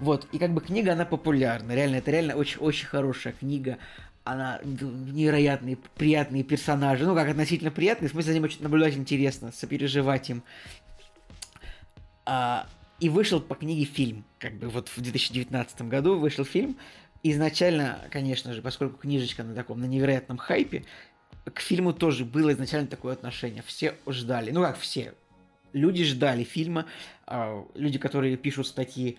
[0.00, 3.78] Вот, и как бы книга, она популярна, реально, это реально очень-очень хорошая книга
[4.26, 7.06] она невероятные, приятные персонажи.
[7.06, 10.42] Ну, как относительно приятные, в смысле, за ним очень наблюдать интересно, сопереживать им.
[12.24, 12.66] А,
[12.98, 14.24] и вышел по книге фильм.
[14.40, 16.76] Как бы вот в 2019 году вышел фильм.
[17.22, 20.84] Изначально, конечно же, поскольку книжечка на таком, на невероятном хайпе,
[21.44, 23.62] к фильму тоже было изначально такое отношение.
[23.64, 24.50] Все ждали.
[24.50, 25.14] Ну как все?
[25.72, 26.86] Люди ждали фильма.
[27.26, 29.18] а, Люди, которые пишут статьи,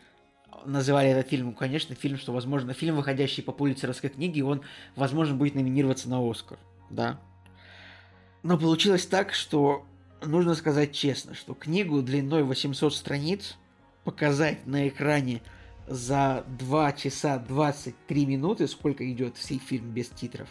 [0.66, 4.62] называли этот фильм, конечно, фильм, что, возможно, фильм, выходящий по пулицеровской книге, он,
[4.96, 6.58] возможно, будет номинироваться на Оскар.
[6.90, 7.20] Да.
[8.44, 9.86] Но получилось так, что
[10.22, 13.58] нужно сказать честно, что книгу длиной 800 страниц
[14.04, 15.42] показать на экране
[15.88, 20.50] за 2 часа 23 минуты, сколько идет сей фильм без титров,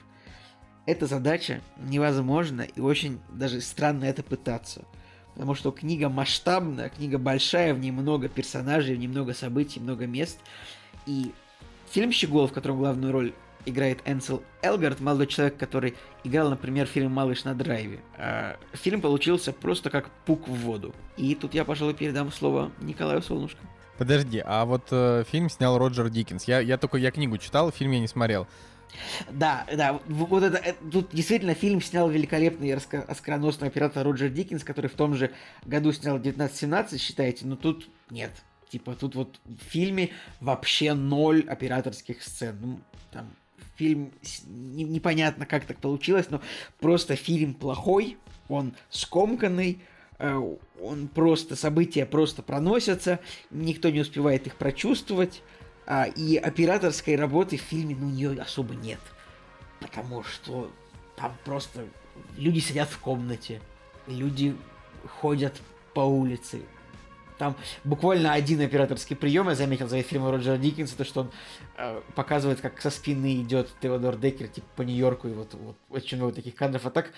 [0.87, 4.85] эта задача невозможна и очень даже странно это пытаться.
[5.37, 10.07] Потому что книга масштабная, книга большая, в ней много персонажей, в ней много событий, много
[10.07, 10.41] мест.
[11.05, 11.33] И
[11.91, 13.35] фильм «Щегол», в котором главную роль
[13.67, 15.95] играет Энсел Элгард, молодой человек, который
[16.25, 18.01] играл, например, в фильме «Малыш на драйве».
[18.17, 20.95] А фильм получился просто как пук в воду.
[21.19, 23.59] И тут я, пожалуй, передам слово Николаю Солнышко.
[23.99, 26.45] Подожди, а вот э, фильм снял Роджер Диккенс.
[26.45, 28.47] Я, я только я книгу читал, фильм я не смотрел.
[29.31, 34.89] Да, да, вот это, э, тут действительно фильм снял великолепный оскароносный оператор Роджер Диккенс, который
[34.89, 35.33] в том же
[35.65, 38.33] году снял 1917, считаете, но тут нет.
[38.69, 40.11] Типа тут вот в фильме
[40.41, 42.59] вообще ноль операторских сцен.
[42.61, 42.81] Ну,
[43.13, 43.31] там
[43.77, 44.13] фильм
[44.47, 46.41] не- непонятно, как так получилось, но
[46.81, 48.17] просто фильм плохой,
[48.49, 49.81] он скомканный,
[50.19, 50.41] э,
[50.83, 55.43] он просто, события просто проносятся, никто не успевает их прочувствовать,
[55.87, 59.01] а, и операторской работы в фильме, ну, у нее особо нет.
[59.81, 60.71] Потому что
[61.17, 61.87] там просто
[62.37, 63.61] люди сидят в комнате,
[64.07, 64.57] люди
[65.21, 65.55] ходят
[65.95, 66.63] по улице.
[67.39, 67.55] Там
[67.85, 71.31] буквально один операторский прием, я заметил за фильмом Роджера Диккенса, то, что он
[71.77, 76.17] э, показывает, как со спины идет Теодор Деккер, типа, по Нью-Йорку, и вот, вот очень
[76.17, 76.87] много таких кадров.
[76.87, 77.13] А так,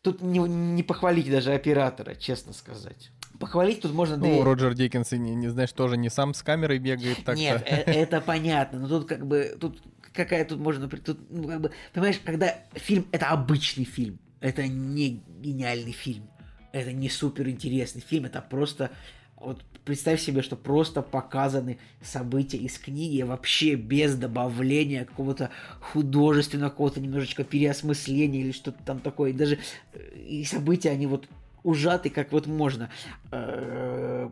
[0.00, 3.10] тут не, не похвалить даже оператора, честно сказать.
[3.40, 4.18] Похвалить тут можно...
[4.18, 7.40] да Ну, и- Роджер Диккенс, не, не знаешь, тоже не сам с камерой бегает так-то.
[7.40, 11.60] нет, э- это понятно, но тут как бы тут какая тут можно тут ну, как
[11.62, 16.28] бы понимаешь, когда фильм это обычный фильм, это не гениальный фильм,
[16.72, 18.90] это не супер интересный фильм, это просто
[19.36, 25.48] вот представь себе, что просто показаны события из книги вообще без добавления какого-то
[25.80, 29.30] художественного, какого-то немножечко переосмысления или что-то там такое.
[29.30, 29.58] И даже
[29.94, 31.26] э, и события, они вот
[31.62, 32.90] ужаты, как вот можно.
[33.30, 34.28] Э,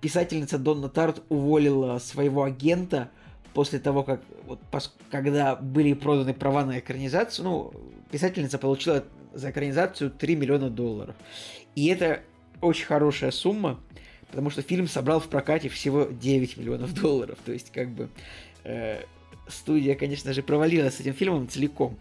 [0.00, 3.10] Писательница Донна Тарт уволила своего агента
[3.52, 4.60] после того, как вот
[5.10, 7.72] когда были проданы права на экранизацию, ну,
[8.12, 11.16] писательница получила за экранизацию 3 миллиона долларов.
[11.74, 12.22] И это
[12.60, 13.80] очень хорошая сумма,
[14.30, 17.38] потому что фильм собрал в прокате всего 9 миллионов долларов.
[17.44, 18.08] То есть, как бы,
[18.62, 19.02] э,
[19.48, 21.96] студия, конечно же, провалилась с этим фильмом целиком.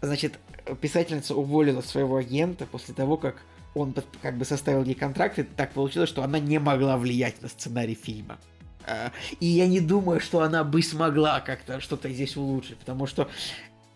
[0.00, 0.40] Значит,
[0.80, 3.36] писательница уволила своего агента после того, как
[3.76, 7.48] он как бы составил ей контракт, и так получилось, что она не могла влиять на
[7.48, 8.38] сценарий фильма.
[8.86, 13.28] А, И я не думаю, что она бы смогла как-то что-то здесь улучшить, потому что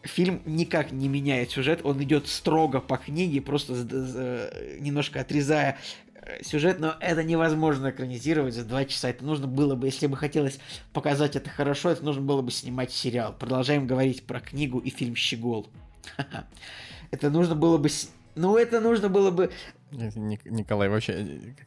[0.02, 5.78] фильм никак не меняет сюжет, он идет строго по книге, просто с- немножко отрезая
[6.14, 9.08] э, сюжет, но это невозможно экранизировать за два часа.
[9.08, 10.58] Это нужно было бы, если бы хотелось
[10.92, 13.34] показать это хорошо, это нужно было бы снимать сериал.
[13.38, 15.68] Продолжаем говорить про книгу и фильм «Щегол».
[17.10, 17.88] Это нужно было бы...
[18.34, 19.50] Ну, это нужно было бы...
[19.92, 21.12] Ник- Николай вообще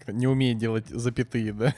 [0.08, 1.76] э, не умеет делать запятые, да?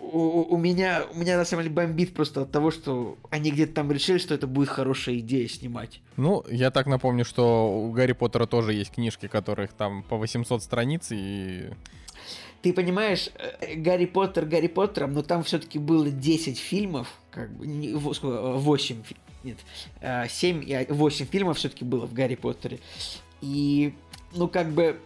[0.00, 3.72] У, у- меня, у меня на самом деле бомбит просто от того, что они где-то
[3.74, 6.00] там решили, что это будет хорошая идея снимать.
[6.16, 10.62] Ну, я так напомню, что у Гарри Поттера тоже есть книжки, которых там по 800
[10.62, 11.70] страниц, и...
[12.62, 17.66] Ты понимаешь, э, Гарри Поттер Гарри Поттером, но там все-таки было 10 фильмов, как бы,
[17.66, 19.58] не, во- сколько, э, 8, фи- нет,
[20.30, 22.78] 7 и 8 фильмов все-таки было в Гарри Поттере.
[23.40, 23.94] И,
[24.34, 24.98] ну, как бы,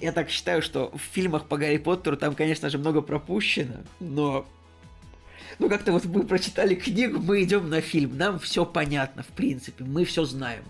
[0.00, 4.46] я так считаю, что в фильмах по Гарри Поттеру там, конечно же, много пропущено, но
[5.58, 9.84] ну, как-то вот мы прочитали книгу, мы идем на фильм, нам все понятно, в принципе,
[9.84, 10.62] мы все знаем.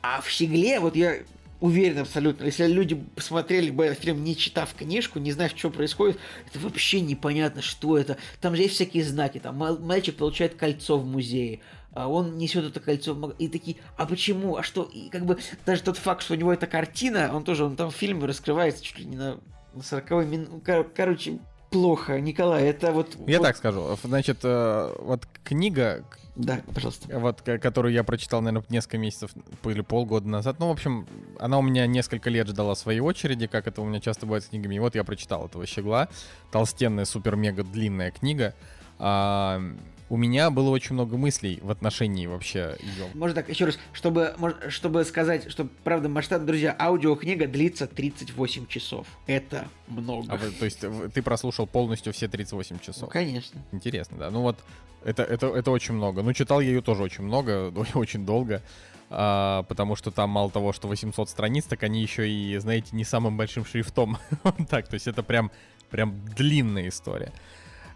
[0.00, 1.18] А в «Щегле», вот я
[1.60, 6.18] уверен абсолютно, если люди посмотрели бы этот фильм, не читав книжку, не зная, что происходит,
[6.48, 8.16] это вообще непонятно, что это.
[8.40, 11.60] Там же есть всякие знаки, там мал- мальчик получает кольцо в музее,
[12.06, 15.38] он несет это кольцо в маг- и такие, а почему, а что, и как бы
[15.66, 18.84] даже тот факт, что у него эта картина, он тоже, он там в фильме раскрывается
[18.84, 19.38] чуть ли не на,
[19.74, 20.62] на 40 минут,
[20.94, 21.38] короче,
[21.70, 23.16] плохо, Николай, это вот...
[23.26, 23.98] Я вот- так скажу.
[24.04, 26.02] Значит, э, вот книга,
[26.34, 27.18] Да, пожалуйста.
[27.18, 29.32] вот, ко- которую я прочитал, наверное, несколько месяцев
[29.64, 30.56] или полгода назад.
[30.60, 31.06] Ну, в общем,
[31.38, 34.48] она у меня несколько лет ждала своей очереди, как это у меня часто бывает с
[34.48, 34.76] книгами.
[34.76, 36.08] И вот я прочитал этого щегла.
[36.52, 38.54] Толстенная, супер-мега длинная книга.
[40.10, 43.06] У меня было очень много мыслей в отношении вообще ее.
[43.14, 44.34] Можно так, еще раз, чтобы,
[44.68, 49.06] чтобы сказать, что, правда, масштаб, друзья, аудиокнига длится 38 часов.
[49.26, 50.32] Это много.
[50.32, 50.82] А вы- то есть
[51.12, 53.10] ты прослушал полностью все 38 Ну, часов?
[53.10, 53.60] конечно.
[53.72, 54.30] Интересно, да.
[54.30, 54.58] Ну вот,
[55.04, 56.22] это, это, это очень много.
[56.22, 58.62] Ну, читал я ее тоже очень много, очень долго.
[59.10, 63.04] а, потому что там мало того, что 800 страниц, так они еще и, знаете, не
[63.04, 64.16] самым большим шрифтом.
[64.70, 65.50] Так, то есть это прям,
[65.90, 67.32] прям длинная история.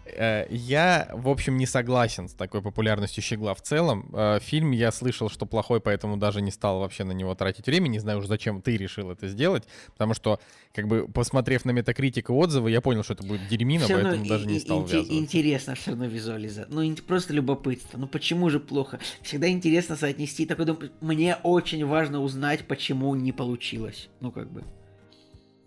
[0.05, 4.09] Э, Я, в общем, не согласен с такой популярностью Щегла в целом.
[4.13, 7.87] Э, Фильм я слышал, что плохой, поэтому даже не стал вообще на него тратить время.
[7.87, 9.63] Не знаю уж, зачем ты решил это сделать.
[9.93, 10.39] Потому что,
[10.73, 14.25] как бы, посмотрев на метакритик и отзывы, я понял, что это будет дерьмина, равно поэтому
[14.27, 15.13] даже и- не и- стал ввязываться.
[15.13, 16.67] Интересно все равно визуализация.
[16.73, 17.97] Ну, просто любопытство.
[17.97, 18.99] Ну, почему же плохо?
[19.21, 20.45] Всегда интересно соотнести.
[20.45, 24.09] Такой, думаю, мне очень важно узнать, почему не получилось.
[24.19, 24.63] Ну, как бы.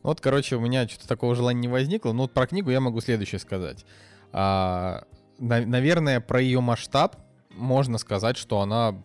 [0.03, 2.13] Вот, короче, у меня что-то такого желания не возникло.
[2.13, 3.85] Но вот про книгу я могу следующее сказать.
[4.39, 5.05] А,
[5.39, 7.17] на- наверное, про ее масштаб
[7.55, 9.03] можно сказать, что она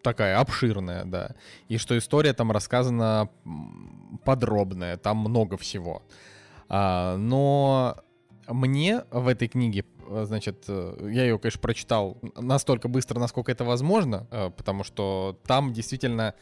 [0.00, 1.34] такая обширная, да.
[1.66, 3.28] И что история там рассказана
[4.24, 6.04] подробная, там много всего.
[6.68, 7.96] А, но
[8.46, 13.64] мне в этой книге, э, значит, э, я ее, конечно, прочитал настолько быстро, насколько это
[13.64, 16.34] возможно, э, потому что там действительно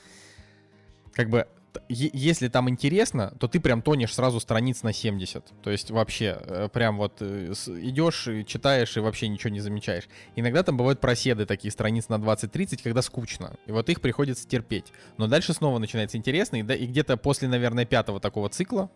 [1.15, 1.47] как бы
[1.89, 5.45] если там интересно, то ты прям тонешь сразу страниц на 70.
[5.63, 7.53] То есть вообще э, прям вот э,
[7.83, 10.09] идешь читаешь и вообще ничего не замечаешь.
[10.37, 13.57] Иногда там бывают проседы такие страниц на 20-30, когда скучно.
[13.67, 14.93] И вот их приходится терпеть.
[15.17, 16.57] Но дальше снова начинается интересно.
[16.57, 18.91] И, да- и где-то после, наверное, пятого такого цикла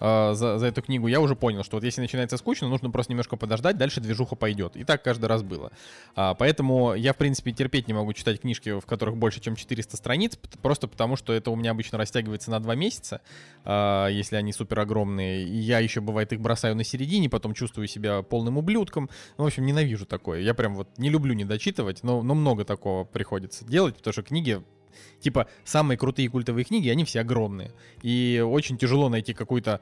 [0.00, 3.12] э, за, за эту книгу я уже понял, что вот если начинается скучно, нужно просто
[3.12, 4.76] немножко подождать, дальше движуха пойдет.
[4.76, 5.72] И так каждый раз было.
[6.14, 9.96] А, поэтому я, в принципе, терпеть не могу читать книжки, в которых больше, чем 400
[9.96, 13.20] страниц, просто потому что это у меня обычно растягивается на 2 месяца,
[13.64, 15.44] а, если они супер огромные.
[15.44, 19.10] И я еще, бывает, их бросаю на середине, потом чувствую себя полным ублюдком.
[19.36, 20.40] Ну, в общем, ненавижу такое.
[20.40, 24.22] Я прям вот не люблю не дочитывать, но, но много такого приходится делать, потому что
[24.22, 24.62] книги
[25.18, 27.72] Типа, самые крутые культовые книги, они все огромные.
[28.02, 29.80] И очень тяжело найти какую-то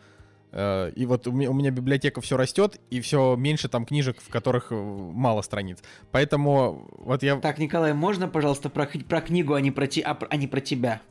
[0.53, 4.69] э, и вот у меня, библиотека все растет, и все меньше там книжек, в которых
[4.71, 5.83] э, мало страниц.
[6.13, 7.37] Поэтому вот я...
[7.37, 10.61] Так, Николай, можно, пожалуйста, про, про книгу, а не про, те- а, а не про
[10.61, 11.03] тебя?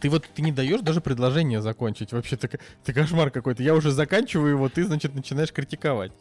[0.00, 2.12] Ты вот ты не даешь даже предложение закончить.
[2.12, 2.48] Вообще, ты,
[2.84, 3.62] ты кошмар какой-то.
[3.62, 6.12] Я уже заканчиваю его, ты, значит, начинаешь критиковать.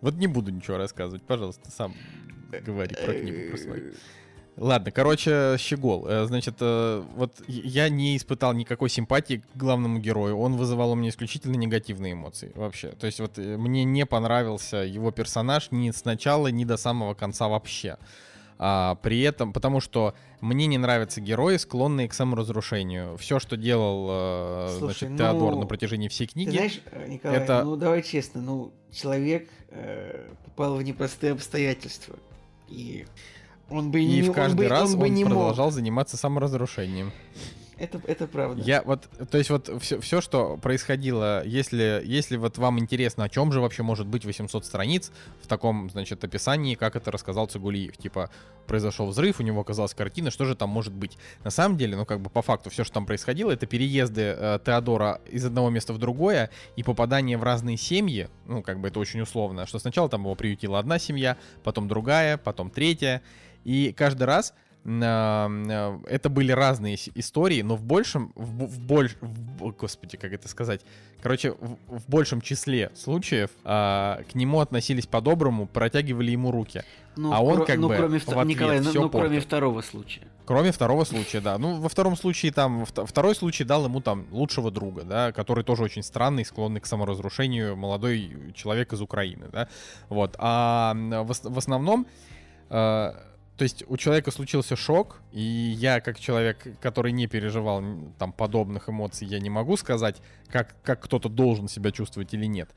[0.00, 1.94] Вот не буду ничего рассказывать, пожалуйста, сам
[2.64, 3.92] говори про книгу про свою.
[4.56, 6.06] Ладно, короче, Щегол.
[6.06, 10.36] Э, Значит, э, вот я- не испытал никакой симпатии к главному герою.
[10.38, 12.88] Он вызывал у меня исключительно негативные эмоции вообще.
[12.88, 17.14] То есть вот э, мне не понравился его персонаж ни с начала, ни до самого
[17.14, 17.96] конца вообще.
[18.62, 23.16] А, при этом, потому что мне не нравятся герои, склонные к саморазрушению.
[23.16, 26.50] Все, что делал э, Слушай, значит, ну, Теодор на протяжении всей книги.
[26.50, 32.16] Ты знаешь, э, Николай, это- ну давай честно, ну человек э, попал в непростые обстоятельства.
[32.68, 33.06] И
[33.70, 35.32] он бы и не в он каждый бы- раз он он, бы не мог.
[35.32, 37.12] продолжал заниматься саморазрушением.
[37.80, 38.62] Это, это правда.
[38.62, 43.30] Я вот, то есть вот все, все, что происходило, если, если вот вам интересно, о
[43.30, 45.10] чем же вообще может быть 800 страниц
[45.42, 47.96] в таком, значит, описании, как это рассказал Цигулиев.
[47.96, 48.28] Типа,
[48.66, 51.16] произошел взрыв, у него оказалась картина, что же там может быть?
[51.42, 54.58] На самом деле, ну как бы по факту, все, что там происходило, это переезды э,
[54.62, 59.00] Теодора из одного места в другое и попадание в разные семьи, ну как бы это
[59.00, 63.22] очень условно, что сначала там его приютила одна семья, потом другая, потом третья,
[63.64, 64.52] и каждый раз
[64.98, 70.80] это были разные истории, но в большем, в, в больш, в господи, как это сказать,
[71.22, 76.82] короче, в, в большем числе случаев а, к нему относились по-доброму, протягивали ему руки.
[77.16, 79.82] Ну, а он как ну, бы кроме в ответ Николай, ну, всё ну, кроме второго
[79.82, 80.22] случая.
[80.46, 81.58] Кроме второго случая, да.
[81.58, 85.62] Ну, во втором случае там, вт- второй случай дал ему там лучшего друга, да, который
[85.62, 89.68] тоже очень странный, склонный к саморазрушению, молодой человек из Украины, да.
[90.08, 90.34] Вот.
[90.38, 92.06] А в, в основном,
[92.68, 93.12] э,
[93.60, 97.84] то есть у человека случился шок, и я как человек, который не переживал
[98.18, 100.16] там подобных эмоций, я не могу сказать,
[100.48, 102.70] как, как кто-то должен себя чувствовать или нет.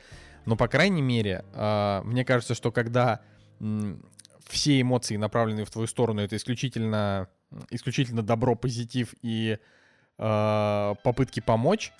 [0.45, 3.21] Но, по крайней мере, э, мне кажется, что когда
[3.61, 4.03] м,
[4.45, 7.29] все эмоции, направленные в твою сторону, это исключительно,
[7.69, 9.59] исключительно добро, позитив и
[10.17, 11.93] э, попытки помочь,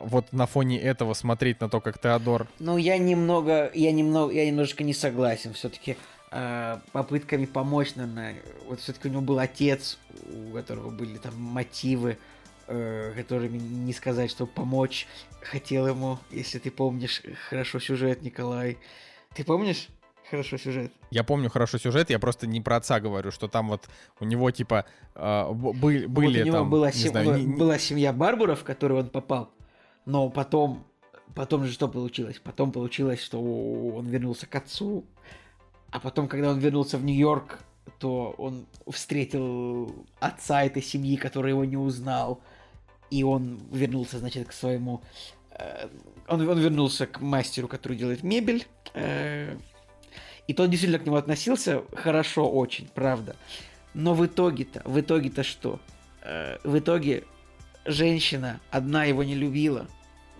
[0.00, 2.48] вот на фоне этого смотреть на то, как Теодор...
[2.60, 5.52] Ну, я немного, я немного, я немножечко не согласен.
[5.52, 5.98] Все-таки
[6.92, 8.36] попытками помочь, наверное,
[8.66, 9.98] вот все-таки у него был отец,
[10.28, 12.18] у которого были там мотивы,
[12.66, 15.06] э, которыми не сказать, что помочь
[15.40, 18.78] хотел ему, если ты помнишь хорошо сюжет, Николай.
[19.34, 19.88] Ты помнишь
[20.28, 20.92] хорошо сюжет?
[21.10, 23.88] Я помню хорошо сюжет, я просто не про отца говорю, что там вот
[24.18, 24.84] у него типа
[25.14, 27.56] э, б- бы- были вот у него там, была, не сем- знаю, ну, не- не-
[27.56, 29.50] была семья Барбаров, в которую он попал,
[30.04, 30.84] но потом
[31.34, 32.40] потом же что получилось?
[32.42, 35.04] Потом получилось, что он вернулся к отцу,
[35.90, 37.58] а потом, когда он вернулся в Нью-Йорк,
[37.98, 42.40] то он встретил отца этой семьи, который его не узнал,
[43.10, 45.02] и он вернулся, значит, к своему...
[45.50, 45.88] э,
[46.28, 49.56] он, он вернулся к мастеру, который делает мебель, э,
[50.46, 53.36] и тот действительно к нему относился хорошо очень, правда.
[53.94, 55.80] Но в итоге-то, в итоге-то что?
[56.22, 57.24] Э, в итоге
[57.84, 59.86] женщина одна его не любила,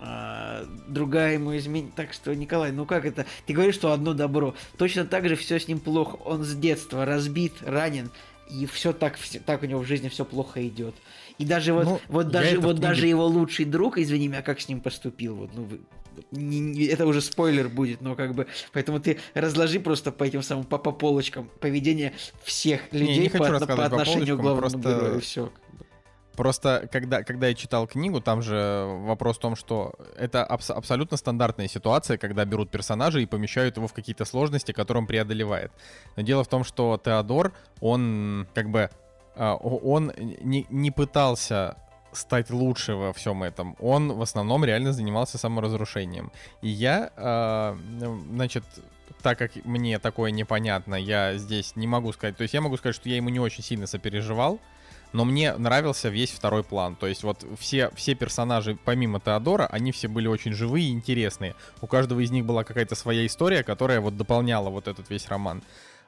[0.00, 1.94] а другая ему изменит.
[1.94, 3.26] Так что, Николай, ну как это?
[3.46, 4.54] Ты говоришь, что одно добро.
[4.78, 6.16] Точно так же все с ним плохо.
[6.24, 8.10] Он с детства разбит, ранен,
[8.50, 10.94] и все так, все, так у него в жизни все плохо идет.
[11.38, 14.60] И даже вот, Ну, вот даже вот книге- даже его лучший друг, извини меня, как
[14.60, 15.80] с ним поступил, вот, ну вы-
[16.30, 20.42] не- не- это уже спойлер будет, но как бы, поэтому ты разложи просто по этим
[20.42, 24.40] самым по, по полочкам поведение всех Не, людей не хочу по, по по отношению к
[24.40, 25.52] полочкам, главному просто- герою, все.
[26.36, 31.16] Просто когда, когда я читал книгу, там же вопрос в том, что это абс- абсолютно
[31.16, 35.72] стандартная ситуация, когда берут персонажа и помещают его в какие-то сложности, которые он преодолевает.
[36.16, 38.90] Но дело в том, что Теодор, он как бы
[39.34, 41.76] о- он не, не пытался
[42.12, 43.76] стать лучше во всем этом.
[43.80, 46.32] Он в основном реально занимался саморазрушением.
[46.62, 48.64] И я, а, ну, значит,
[49.22, 52.36] так как мне такое непонятно, я здесь не могу сказать.
[52.36, 54.60] То есть я могу сказать, что я ему не очень сильно сопереживал,
[55.16, 56.94] но мне нравился весь второй план.
[56.94, 61.54] То есть вот все, все персонажи, помимо Теодора, они все были очень живые и интересные.
[61.80, 65.62] У каждого из них была какая-то своя история, которая вот дополняла вот этот весь роман.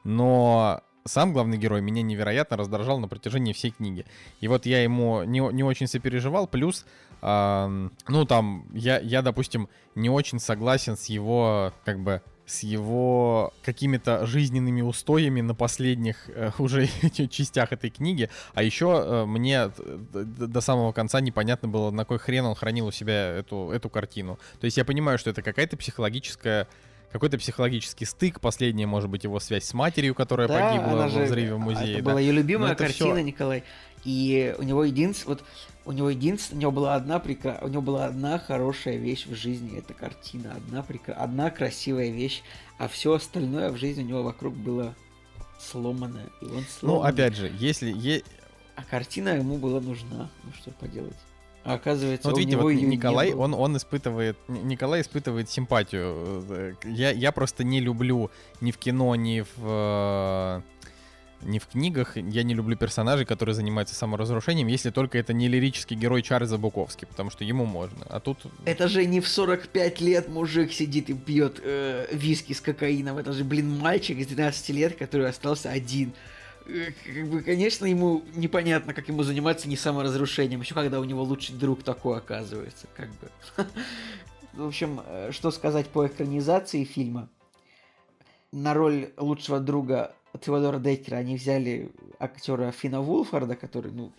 [0.04, 4.04] Но сам главный герой меня невероятно раздражал на протяжении всей книги.
[4.40, 6.84] И вот я ему не, не очень сопереживал, плюс,
[7.22, 13.52] ам, ну там, я, я, допустим, не очень согласен с его, как бы, с его
[13.62, 16.88] какими-то жизненными устоями на последних э, уже
[17.28, 18.30] частях этой книги.
[18.54, 19.70] А еще э, мне
[20.14, 24.38] до самого конца непонятно было, на кой хрен он хранил у себя эту, эту картину.
[24.60, 26.66] То есть я понимаю, что это какая-то психологическая
[27.12, 31.08] какой-то психологический стык, последняя, может быть, его связь с матерью, которая Да, погибла она во
[31.08, 31.94] же- взрыве в а, музее.
[31.94, 32.10] Это да.
[32.10, 33.64] была ее любимая картина, всё- Николай.
[34.04, 35.44] И у него единственное, вот
[35.88, 37.58] у него единственное, у него была одна прекра...
[37.62, 41.14] у него была одна хорошая вещь в жизни, это картина, одна прекра...
[41.14, 42.42] одна красивая вещь,
[42.78, 44.94] а все остальное в жизни у него вокруг было
[45.58, 47.06] сломано, и он Ну, сломан.
[47.06, 47.90] опять же, если...
[47.90, 48.22] е-
[48.76, 51.16] А картина ему была нужна, ну что поделать.
[51.64, 56.44] А оказывается, Вот у видите, вот Николай, он, он испытывает, Николай испытывает симпатию.
[56.48, 60.62] э, Я, я просто не люблю ни в кино, ни в, э,
[61.42, 65.96] ни в книгах, я не люблю персонажей, которые занимаются саморазрушением, если только это не лирический
[65.96, 68.04] герой Чарльза Буковский, потому что ему можно.
[68.08, 68.38] А тут...
[68.64, 73.18] Это же не в 45 лет мужик сидит и пьет э, виски с кокаином.
[73.18, 76.12] Это же, блин, мальчик из 12 лет, который остался один.
[76.66, 80.60] Э, Как бы, конечно, ему непонятно, как ему заниматься не саморазрушением.
[80.60, 82.86] Еще когда у него лучший друг такой оказывается.
[82.96, 83.30] Как бы.
[84.54, 87.28] В общем, э, что сказать по экранизации фильма.
[88.50, 94.12] На роль лучшего друга Теодора Деккера они взяли актера Фина Вулфарда, который, ну,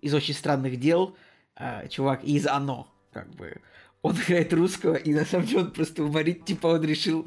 [0.00, 1.16] из очень странных дел,
[1.56, 3.60] а, чувак, и из Оно, как бы.
[4.02, 7.26] Он играет русского, и на самом деле он просто уморит, типа он решил,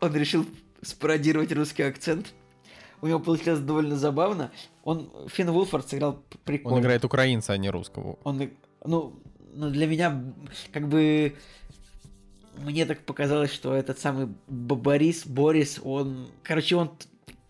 [0.00, 0.44] он решил
[0.82, 2.32] спародировать русский акцент.
[3.00, 4.50] У него получилось довольно забавно.
[4.82, 6.76] Он, Финн Вулфард сыграл прикольно.
[6.76, 8.18] Он играет украинца, а не русского.
[8.24, 8.50] Он,
[8.84, 9.14] ну,
[9.54, 10.22] ну, для меня,
[10.72, 11.36] как бы,
[12.58, 16.90] мне так показалось, что этот самый Борис, Борис, он, короче, он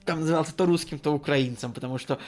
[0.04, 2.18] там назывался то русским, то украинцем, потому что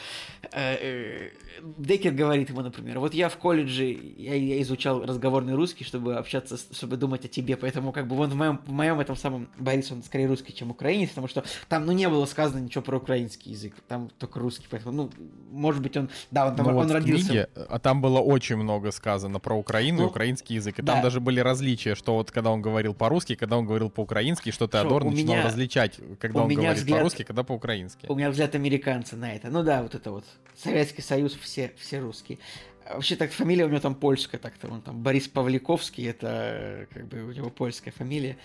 [0.53, 1.31] э,
[1.79, 3.85] Деккер говорит ему, например, вот я в колледже,
[4.17, 8.31] я, я изучал разговорный русский, чтобы общаться, чтобы думать о тебе, поэтому как бы он
[8.31, 11.85] в моем, в моем этом самом Борис, он скорее русский, чем украинец, потому что там,
[11.87, 15.11] ну, не было сказано ничего про украинский язык, там только русский, поэтому, ну,
[15.51, 17.27] может быть, он, да, он там, Ну он вот родился...
[17.27, 20.79] книге, а там было очень много сказано про Украину и Ну, украинский язык.
[20.79, 20.95] И да.
[20.95, 24.67] там даже были различия, что вот когда он говорил по-русски, когда он говорил по-украински, что
[24.69, 28.07] Теодор начинал меня- различать, когда он говорит взгляд- по-русски, когда по-украински.
[28.09, 29.51] У меня взгляд американца на это.
[29.51, 30.25] Ну да, вот это вот.
[30.57, 32.39] Советский Союз, все, все русские.
[32.87, 36.87] А Вообще так фамилия у него там польская, так-то он там Борис Павликовский, это э,
[36.93, 38.37] как бы у него польская фамилия.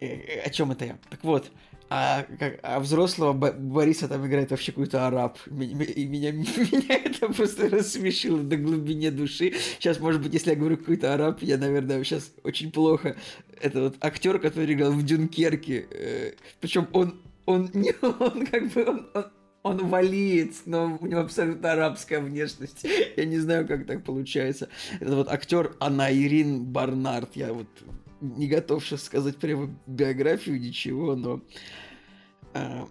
[0.00, 0.98] Э, э, О чем это я?
[1.10, 1.50] Так вот,
[1.88, 5.38] а, как- а взрослого Бо- Бориса там играет вообще какой-то араб.
[5.46, 9.52] И меня, меня это просто рассмешило до глубины души.
[9.78, 13.16] Сейчас, может быть, если я говорю какой-то араб, я, наверное, сейчас очень плохо.
[13.60, 16.34] Это вот актер, который играл в Дюнкерке.
[16.60, 19.24] причем он, он, не, он как бы, он, он,
[19.62, 22.84] он валиец, но у него абсолютно арабская внешность.
[23.16, 24.68] Я не знаю, как так получается.
[25.00, 27.36] Это вот актер Анаирин Барнард.
[27.36, 27.68] Я вот
[28.20, 31.40] не готов сейчас сказать прямо биографию, ничего, но...
[32.54, 32.88] а,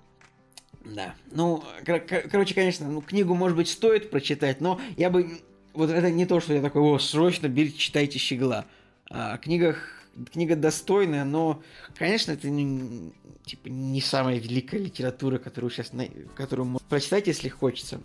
[0.86, 1.16] да.
[1.32, 5.40] Ну, кор- короче, конечно, ну, книгу, может быть, стоит прочитать, но я бы...
[5.74, 8.66] Вот это не то, что я такой, о, срочно берите, читайте «Щегла».
[9.10, 10.01] А о книгах
[10.32, 11.62] книга достойная, но,
[11.96, 13.14] конечно, это не,
[13.46, 15.92] типа, не самая великая литература, которую сейчас,
[16.36, 18.02] которую можно прочитать, если хочется.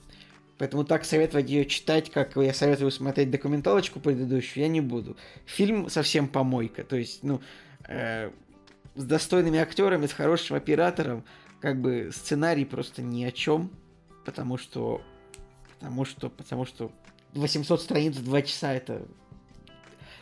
[0.59, 5.17] Поэтому так советовать ее читать, как я советую смотреть документалочку предыдущую, я не буду.
[5.45, 6.83] Фильм совсем помойка.
[6.83, 7.43] То есть, ну,
[7.89, 8.31] э,
[8.95, 11.25] с достойными актерами, с хорошим оператором,
[11.61, 13.71] как бы сценарий просто ни о чем,
[14.25, 15.03] потому что,
[15.75, 16.91] потому что, потому что
[17.35, 19.07] 800 страниц в 2 часа это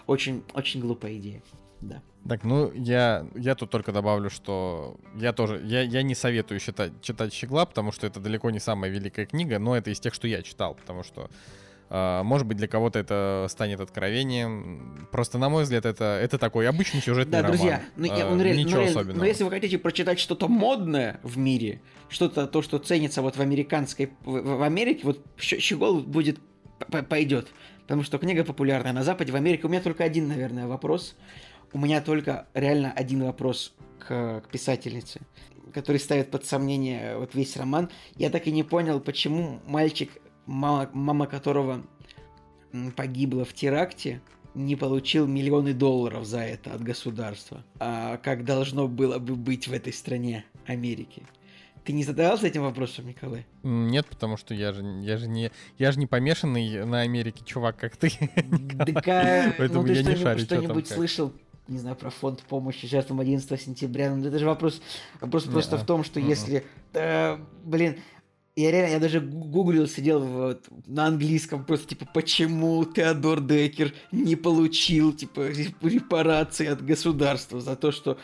[0.06, 1.42] очень, очень глупая идея.
[1.88, 2.02] Да.
[2.28, 6.92] Так, ну я, я тут только добавлю, что я тоже, я, я не советую читать,
[7.02, 10.26] читать Щегла, потому что это далеко не самая великая книга, но это из тех, что
[10.26, 11.30] я читал, потому что
[11.90, 15.06] Uh, может быть, для кого-то это станет откровением.
[15.12, 17.56] Просто, на мой взгляд, это, это такой обычный сюжетный да, роман.
[17.56, 19.18] друзья, ну, я, Uh, ну, реально, ничего ну, реально, особенного.
[19.18, 23.40] но если вы хотите прочитать что-то модное в мире, что-то то, что ценится вот в
[23.40, 26.38] американской, в, в Америке, вот Щегол будет
[27.08, 27.48] пойдет,
[27.82, 29.66] потому что книга популярная на Западе, в Америке.
[29.66, 31.14] У меня только один, наверное, вопрос.
[31.74, 35.20] У меня только реально один вопрос к, к писательнице,
[35.72, 37.90] который ставит под сомнение вот весь роман.
[38.16, 40.10] Я так и не понял, почему мальчик,
[40.46, 41.84] мама, мама которого
[42.94, 44.22] погибла в теракте,
[44.54, 47.64] не получил миллионы долларов за это от государства.
[47.80, 51.24] А как должно было бы быть в этой стране Америки?
[51.84, 53.46] Ты не задавался этим вопросом, Николай?
[53.62, 57.76] Нет, потому что я же, я же не, я же не помешанный на Америке чувак,
[57.76, 58.10] как ты.
[59.06, 60.96] А, Поэтому ну ты я не что-нибудь, как.
[60.96, 61.32] слышал,
[61.68, 64.14] не знаю, про фонд помощи жертвам 11 сентября?
[64.14, 64.80] Ну это же вопрос,
[65.20, 66.28] вопрос просто в том, что Мгм.
[66.28, 67.96] если, э, блин,
[68.56, 73.92] я реально, я даже гу- гуглил, сидел вот на английском, просто типа, почему Теодор Декер
[74.12, 78.16] не получил, типа, реп- репарации от государства за то, что,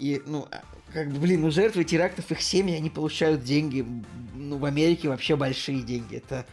[0.00, 0.62] и, ну, а,
[0.92, 3.86] как бы, блин, ну, жертвы терактов, их семьи, они получают деньги,
[4.34, 6.44] ну, в Америке вообще большие деньги, это,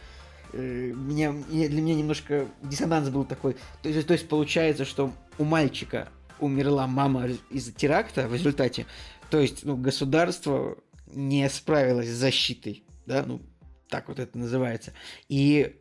[0.52, 5.44] э, меня, для меня немножко диссонанс был такой, то есть, то есть получается, что у
[5.44, 6.10] мальчика
[6.40, 8.86] умерла мама из-за теракта в результате,
[9.30, 13.40] то есть, ну, государство не справилось с защитой, да, ну,
[13.88, 14.92] так вот это называется.
[15.28, 15.76] И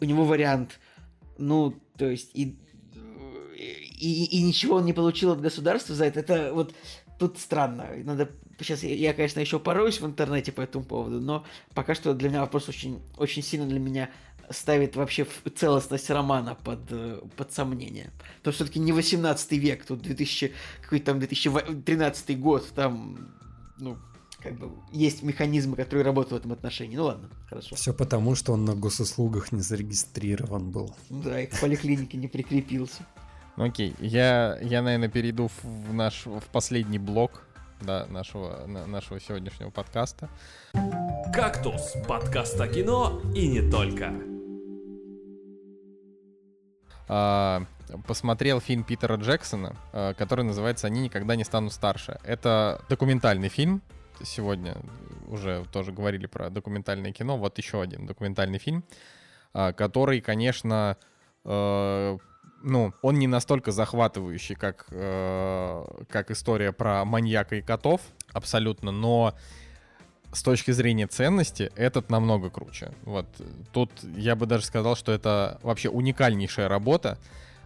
[0.00, 0.78] у него вариант,
[1.38, 2.58] ну, то есть, и,
[3.54, 6.20] и, и ничего он не получил от государства за это.
[6.20, 6.74] Это вот
[7.18, 7.88] тут странно.
[8.04, 8.30] Надо
[8.60, 12.40] сейчас я, конечно, еще пороюсь в интернете по этому поводу, но пока что для меня
[12.40, 14.10] вопрос очень, очень сильно для меня
[14.50, 18.12] ставит вообще целостность романа под, э, под сомнение.
[18.42, 20.52] То все-таки не 18 век, тут 2000,
[20.82, 23.30] какой-то там 2013 год, там,
[23.78, 23.96] ну,
[24.42, 26.96] как бы есть механизмы, которые работают в этом отношении.
[26.96, 27.74] Ну ладно, хорошо.
[27.74, 30.94] Все потому, что он на госуслугах не зарегистрирован был.
[31.10, 33.04] Ну Да, и к поликлинике не прикрепился.
[33.56, 37.42] Ну, Окей, я, я, наверное, перейду в в наш в последний блок
[37.80, 40.28] да, нашего, на- нашего сегодняшнего подкаста.
[41.34, 44.35] «Кактус»— подкаст о кино и не только.
[47.08, 47.62] А,
[48.06, 52.18] посмотрел фильм Питера Джексона, а, который называется «Они никогда не станут старше».
[52.24, 53.82] Это документальный фильм.
[54.22, 54.76] Сегодня
[55.28, 57.36] уже тоже говорили про документальное кино.
[57.36, 58.84] Вот еще один документальный фильм,
[59.52, 60.96] а, который, конечно,
[61.44, 68.00] ну, он не настолько захватывающий, как, как история про маньяка и котов,
[68.32, 69.36] абсолютно, но
[70.32, 72.92] с точки зрения ценности этот намного круче.
[73.04, 73.26] Вот
[73.72, 77.18] тут я бы даже сказал, что это вообще уникальнейшая работа.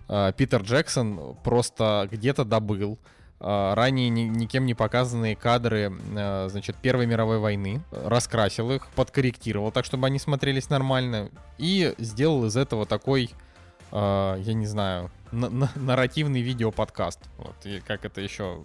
[0.08, 2.98] А, Питер Джексон просто где-то добыл
[3.40, 9.72] а, ранее ни- никем не показанные кадры, а, значит, Первой мировой войны, раскрасил их, подкорректировал
[9.72, 13.30] так, чтобы они смотрелись нормально, и сделал из этого такой,
[13.92, 17.20] я не знаю, на- на- нарративный видеоподкаст.
[17.38, 18.62] Вот, и как это еще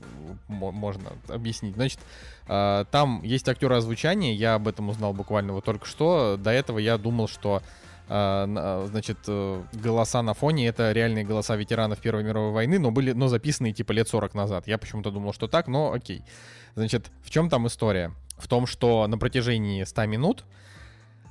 [0.47, 1.75] мо- можно объяснить.
[1.75, 1.99] Значит,
[2.47, 6.37] а, там есть актеры озвучания, я об этом узнал буквально вот только что.
[6.37, 7.61] До этого я думал, что
[8.07, 12.91] а, на- значит, э, голоса на фоне это реальные голоса ветеранов Первой мировой войны, но
[12.91, 14.67] были, но записанные типа лет 40 назад.
[14.67, 16.23] Я почему-то думал, что так, но окей.
[16.75, 18.11] Значит, в чем там история?
[18.37, 20.45] В том, что на протяжении 100 минут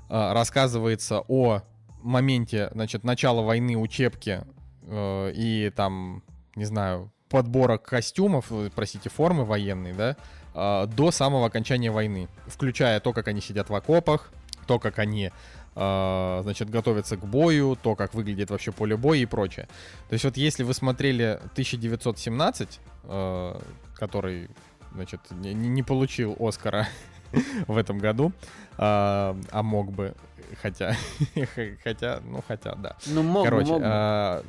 [0.08, 1.62] а, рассказывается о
[2.02, 4.42] моменте, значит, начала войны, учебки
[4.86, 6.22] и там,
[6.56, 10.16] не знаю, подбора костюмов, э, простите, формы военной, да,
[10.54, 14.30] а, до самого окончания войны, включая то, как они сидят в окопах,
[14.66, 15.30] то, как они,
[15.74, 19.68] значит, готовятся к бою, то, как выглядит вообще поле боя и прочее.
[20.08, 23.60] То есть вот если вы смотрели 1917, э,
[23.94, 24.48] который,
[24.92, 26.88] значит, не, не получил Оскара
[27.66, 28.32] в этом году,
[28.78, 30.14] а, а мог бы,
[30.62, 30.94] хотя,
[31.84, 32.96] хотя, ну хотя, да.
[33.06, 33.86] Ну, мог, Короче, мог бы.
[33.88, 34.44] а,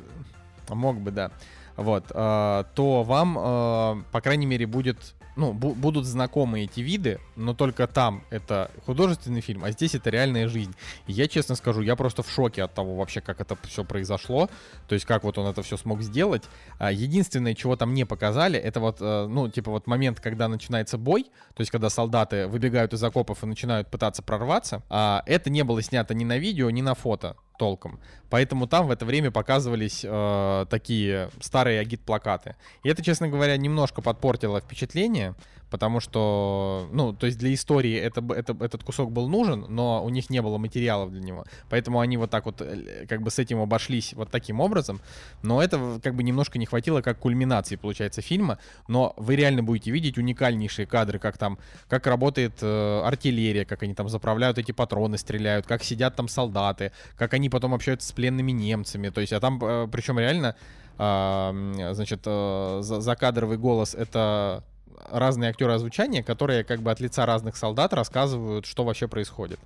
[0.70, 1.30] мог бы, да.
[1.76, 7.20] Вот, а, то вам, а, по крайней мере, будет ну, бу- будут знакомы эти виды,
[7.36, 10.74] но только там это художественный фильм, а здесь это реальная жизнь.
[11.06, 14.48] И я честно скажу, я просто в шоке от того вообще, как это все произошло,
[14.88, 16.42] то есть как вот он это все смог сделать.
[16.78, 20.98] А, Единственное, чего там не показали, это вот, э, ну, типа вот момент, когда начинается
[20.98, 25.62] бой, то есть когда солдаты выбегают из окопов и начинают пытаться прорваться, а, это не
[25.62, 28.00] было снято ни на видео, ни на фото толком.
[28.30, 32.56] Поэтому там в это время показывались э, такие старые агит-плакаты.
[32.82, 35.34] И это, честно говоря, немножко подпортило впечатление,
[35.76, 40.08] потому что, ну, то есть для истории это, это, этот кусок был нужен, но у
[40.08, 41.44] них не было материалов для него.
[41.68, 45.02] Поэтому они вот так вот э, как бы с этим обошлись вот таким образом.
[45.42, 48.58] Но это как бы немножко не хватило как кульминации, получается, фильма.
[48.88, 51.58] Но вы реально будете видеть уникальнейшие кадры, как там,
[51.90, 56.90] как работает э, артиллерия, как они там заправляют эти патроны, стреляют, как сидят там солдаты,
[57.18, 59.10] как они потом общаются с пленными немцами.
[59.10, 60.56] То есть, а там, э, причем реально,
[60.98, 64.64] м, значит, э, за- закадровый голос это
[65.10, 69.60] разные актеры озвучания, которые как бы от лица разных солдат рассказывают, что вообще происходит.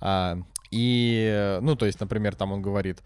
[0.00, 0.38] А,
[0.70, 2.98] и, ну, то есть, например, там он говорит,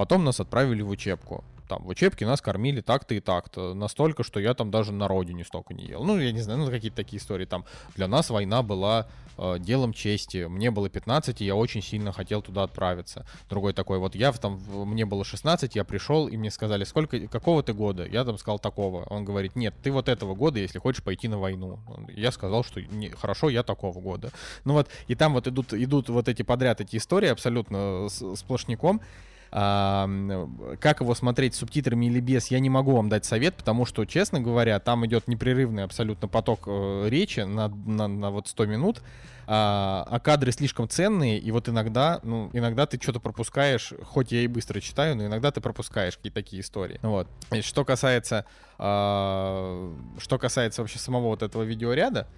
[0.00, 1.44] потом нас отправили в учебку.
[1.68, 3.74] Там в учебке нас кормили так-то и так-то.
[3.74, 6.02] Настолько, что я там даже на родине столько не ел.
[6.04, 7.44] Ну, я не знаю, ну, какие-то такие истории.
[7.44, 7.66] Там
[7.96, 10.46] для нас война была э, делом чести.
[10.46, 13.26] Мне было 15, и я очень сильно хотел туда отправиться.
[13.50, 17.62] Другой такой, вот я там, мне было 16, я пришел, и мне сказали, сколько, какого
[17.62, 18.06] ты года?
[18.06, 19.04] Я там сказал такого.
[19.10, 21.78] Он говорит, нет, ты вот этого года, если хочешь пойти на войну.
[22.08, 24.30] Я сказал, что «Не, хорошо, я такого года.
[24.64, 29.02] Ну вот, и там вот идут, идут вот эти подряд эти истории абсолютно с- сплошняком.
[29.50, 34.04] Как его смотреть с субтитрами или без, я не могу вам дать совет, потому что,
[34.04, 39.02] честно говоря, там идет непрерывный абсолютно поток э, речи на, на, на вот 100 минут,
[39.48, 44.42] а, а кадры слишком ценные, и вот иногда, ну, иногда ты что-то пропускаешь, хоть я
[44.42, 47.00] и быстро читаю, но иногда ты пропускаешь какие-то такие истории.
[47.02, 47.26] Вот.
[47.50, 48.44] И что касается,
[48.78, 52.28] а, что касается вообще самого вот этого видеоряда,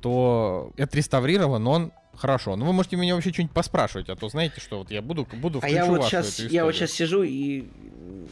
[0.00, 2.56] то отреставрирован он хорошо.
[2.56, 5.60] Ну, вы можете меня вообще что-нибудь поспрашивать, а то знаете, что вот я буду, буду
[5.62, 7.64] А я вот сейчас, я вот сейчас сижу и,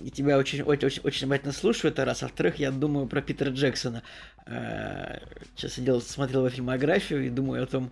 [0.05, 2.23] и тебя очень, очень, очень, внимательно слушаю, это раз.
[2.23, 4.03] А во-вторых, я думаю про Питера Джексона.
[4.47, 7.91] Сейчас сидел, смотрел его фильмографию и думаю о том,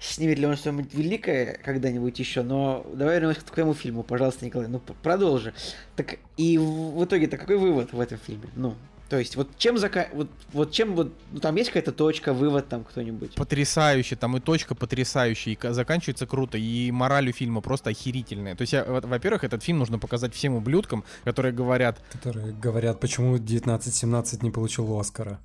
[0.00, 2.42] снимет ли он что-нибудь великое когда-нибудь еще.
[2.42, 4.68] Но давай вернемся к твоему фильму, пожалуйста, Николай.
[4.68, 5.54] Ну, продолжи.
[5.96, 8.48] Так и в итоге-то какой вывод в этом фильме?
[8.54, 8.74] Ну,
[9.08, 10.08] то есть, вот чем зака...
[10.12, 13.34] вот, вот чем вот, ну, там есть какая-то точка, вывод там кто-нибудь?
[13.34, 18.54] потрясающе, там и точка потрясающая, и ка- заканчивается круто, и мораль у фильма просто охерительная.
[18.56, 24.42] То есть, во-первых, этот фильм нужно показать всем ублюдкам, которые говорят, Которые говорят, почему 1917
[24.42, 25.38] не получил Оскара.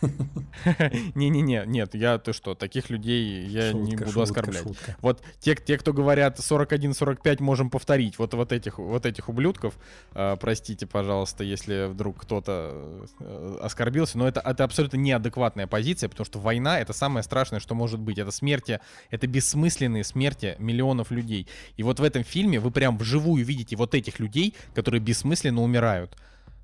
[1.14, 4.62] не-не-не, нет, я, ты что, таких людей я не буду шутка, оскорблять.
[4.62, 4.96] шутка.
[5.00, 8.18] Вот те, те, кто говорят 41-45, можем повторить.
[8.18, 9.74] Вот, вот, этих, вот этих ублюдков,
[10.14, 16.24] э, простите, пожалуйста, если вдруг кто-то э, оскорбился, но это, это абсолютно неадекватная позиция, потому
[16.24, 18.18] что война— это самое страшное, что может быть.
[18.18, 21.46] Это смерти, это бессмысленные смерти миллионов людей.
[21.76, 26.16] И вот в этом фильме вы прям вживую видите вот этих людей, которые бессмысленно умирают.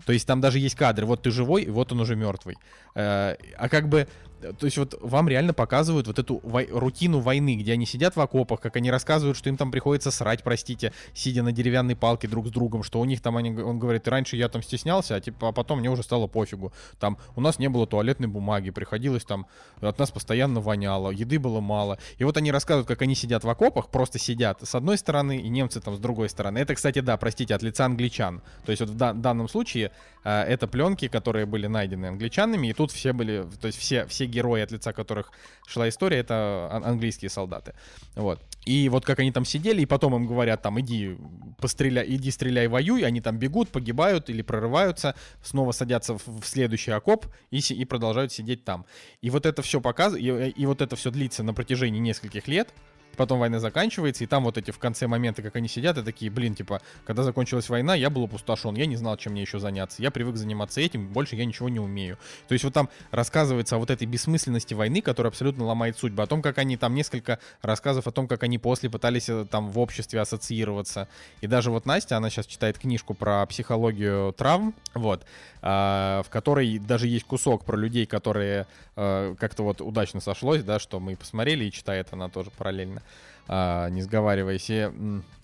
[0.05, 2.57] То есть там даже есть кадры, вот ты живой, и вот он уже мертвый.
[2.95, 4.07] Э, А как бы,
[4.41, 8.21] то есть вот вам реально показывают вот эту вой- рутину войны, где они сидят в
[8.21, 12.49] окопах, как они рассказывают, что им там приходится срать, простите, сидя на деревянной палке друг
[12.49, 15.49] с другом, что у них там, они, он говорит, раньше я там стеснялся, а, типа,
[15.49, 16.73] а потом мне уже стало пофигу.
[16.99, 19.47] Там у нас не было туалетной бумаги, приходилось там,
[19.81, 21.99] от нас постоянно воняло, еды было мало.
[22.19, 25.49] И вот они рассказывают, как они сидят в окопах, просто сидят с одной стороны, и
[25.49, 26.59] немцы там с другой стороны.
[26.59, 28.43] Это, кстати, да, простите, от лица англичан.
[28.65, 29.93] То есть вот в да- данном случае
[30.29, 34.63] это пленки, которые были найдены англичанами, и тут все были, то есть все, все герои,
[34.63, 35.31] от лица которых
[35.67, 37.75] шла история, это ан- английские солдаты.
[38.15, 38.41] Вот.
[38.65, 41.17] И вот как они там сидели, и потом им говорят, там, иди
[41.61, 46.91] постреляй, иди стреляй, воюй, они там бегут, погибают или прорываются, снова садятся в, в следующий
[46.91, 48.85] окоп и, и продолжают сидеть там.
[49.21, 52.75] И вот это все показывает, и, и вот это все длится на протяжении нескольких лет,
[53.17, 56.31] Потом война заканчивается, и там вот эти в конце моменты, как они сидят, и такие,
[56.31, 60.03] блин, типа, когда закончилась война, я был опустошен, я не знал, чем мне еще заняться.
[60.03, 62.19] Я привык заниматься этим, больше я ничего не умею.
[62.49, 66.27] То есть вот там рассказывается о вот этой бессмысленности войны, которая абсолютно ломает судьбу, о
[66.27, 69.79] том, как они там несколько рассказов о том, как они после пытались э, там в
[69.79, 71.09] обществе ассоциироваться.
[71.41, 75.25] И даже вот Настя, она сейчас читает книжку про психологию травм, вот,
[75.63, 78.67] а, в которой даже есть кусок про людей, которые
[78.97, 83.03] э, как-то вот удачно сошлось, да, что мы посмотрели, и читает она тоже параллельно,
[83.49, 84.67] а, не сговариваясь.
[84.71, 84.91] И,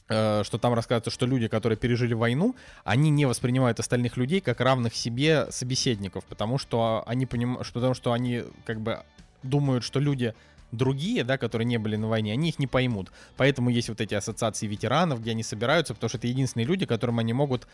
[0.09, 4.61] э, что там рассказывается, что люди, которые пережили войну, они не воспринимают остальных людей как
[4.61, 9.01] равных себе собеседников, потому что они понимают, что, потому что они как бы
[9.43, 10.35] думают, что люди
[10.73, 13.12] другие, да, которые не были на войне, они их не поймут.
[13.37, 17.19] Поэтому есть вот эти ассоциации ветеранов, где они собираются, потому что это единственные люди, которым
[17.19, 17.69] они могут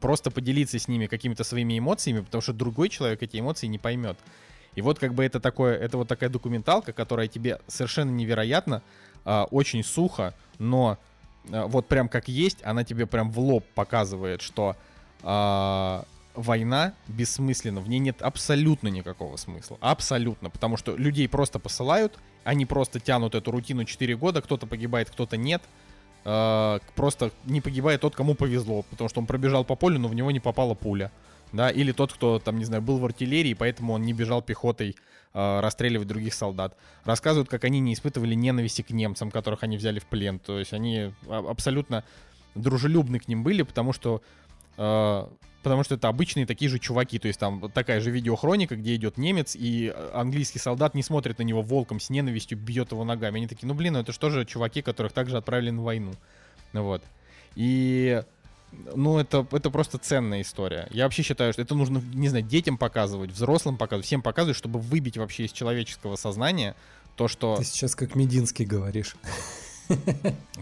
[0.00, 4.16] просто поделиться с ними какими-то своими эмоциями, потому что другой человек эти эмоции не поймет.
[4.74, 8.82] И вот как бы это такое, это вот такая документалка, которая тебе совершенно невероятно,
[9.24, 10.98] а, очень сухо, но
[11.50, 14.76] а, вот прям как есть, она тебе прям в лоб показывает, что
[15.22, 19.78] а, война бессмысленна, в ней нет абсолютно никакого смысла.
[19.80, 20.50] Абсолютно.
[20.50, 25.36] Потому что людей просто посылают, они просто тянут эту рутину 4 года, кто-то погибает, кто-то
[25.36, 25.62] нет.
[26.24, 30.30] Просто не погибает тот, кому повезло, потому что он пробежал по полю, но в него
[30.30, 31.12] не попала пуля.
[31.54, 34.96] Да, или тот, кто там, не знаю, был в артиллерии, поэтому он не бежал пехотой
[35.32, 36.76] а, расстреливать других солдат.
[37.04, 40.40] Рассказывают, как они не испытывали ненависти к немцам, которых они взяли в плен.
[40.40, 42.02] То есть они а- абсолютно
[42.56, 44.20] дружелюбны к ним были, потому что
[44.76, 45.32] а,
[45.62, 49.16] потому что это обычные такие же чуваки, то есть там такая же видеохроника, где идет
[49.16, 53.36] немец, и э, английский солдат не смотрит на него волком с ненавистью, бьет его ногами.
[53.36, 56.14] Они такие, ну блин, ну это что же чуваки, которых также отправили на войну.
[56.72, 57.04] Ну Вот.
[57.54, 58.24] И
[58.94, 60.88] ну, это, это просто ценная история.
[60.90, 64.78] Я вообще считаю, что это нужно, не знаю, детям показывать, взрослым показывать, всем показывать, чтобы
[64.80, 66.74] выбить вообще из человеческого сознания
[67.16, 67.56] то, что...
[67.56, 69.16] Ты сейчас как Мединский говоришь.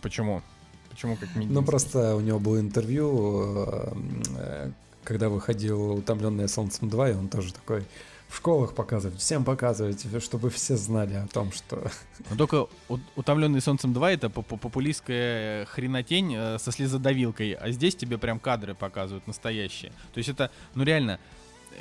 [0.03, 0.43] Почему?
[0.91, 1.55] Почему как Мединский?
[1.55, 3.93] Ну, просто у него было интервью, э,
[4.37, 4.71] э,
[5.05, 7.85] когда выходил «Утомленное солнцем 2», и он тоже такой
[8.33, 11.91] в школах показывать, всем показывать, чтобы все знали о том, что...
[12.31, 12.67] Но только
[13.15, 18.75] «Утомленный солнцем 2»— это поп- популистская хренотень э, со слезодавилкой, а здесь тебе прям кадры
[18.75, 19.93] показывают настоящие.
[20.15, 21.21] То есть это, ну реально,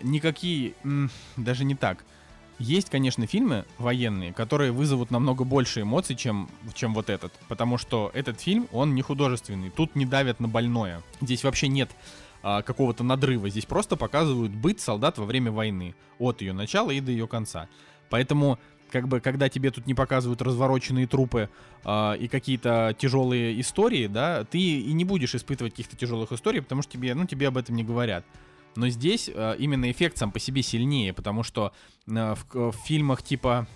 [0.04, 0.74] никакие...
[1.38, 2.04] даже не так.
[2.60, 7.32] Есть, конечно, фильмы военные, которые вызовут намного больше эмоций, чем, чем вот этот.
[7.48, 9.70] Потому что этот фильм, он не художественный.
[9.70, 11.02] Тут не давят на больное.
[11.22, 11.90] Здесь вообще нет
[12.44, 13.50] а, какого-то надрыва.
[13.50, 15.96] Здесь просто показывают быт солдат во время войны.
[16.20, 17.68] От ее начала и до ее конца.
[18.10, 18.60] Поэтому,
[18.92, 21.50] как бы, когда тебе тут не показывают развороченные трупы
[21.84, 26.82] а, и какие-то тяжелые истории, да, ты и не будешь испытывать каких-то тяжелых историй, потому
[26.82, 28.26] что тебе, ну, тебе об этом не говорят.
[28.76, 31.74] Но здесь э, именно эффект сам по себе сильнее, потому что
[32.08, 33.68] э, в, в фильмах типа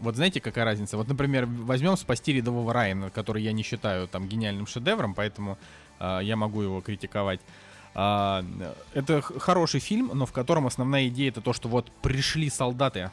[0.00, 0.96] вот знаете, какая разница?
[0.96, 5.58] Вот, например, возьмем «Спасти рядового Райана», который я не считаю там гениальным шедевром, поэтому
[5.98, 7.40] э, я могу его критиковать.
[7.98, 8.44] А,
[8.92, 13.10] это хороший фильм, но в котором основная идея это то, что вот пришли солдаты,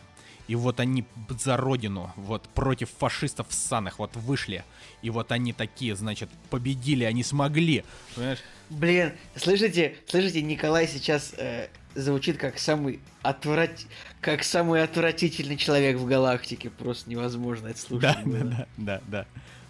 [0.50, 4.66] и вот они за родину, вот против фашистов ссаных, вот вышли,
[5.02, 8.40] и вот они такие, значит, победили, они смогли, понимаешь?
[8.70, 13.72] Блин, слышите, слышите, Николай сейчас э, звучит как самый отврат...
[14.20, 16.70] как самый отвратительный человек в галактике.
[16.70, 18.02] Просто невозможно это слушать.
[18.02, 18.40] Да, было.
[18.40, 19.26] да, да, да, да.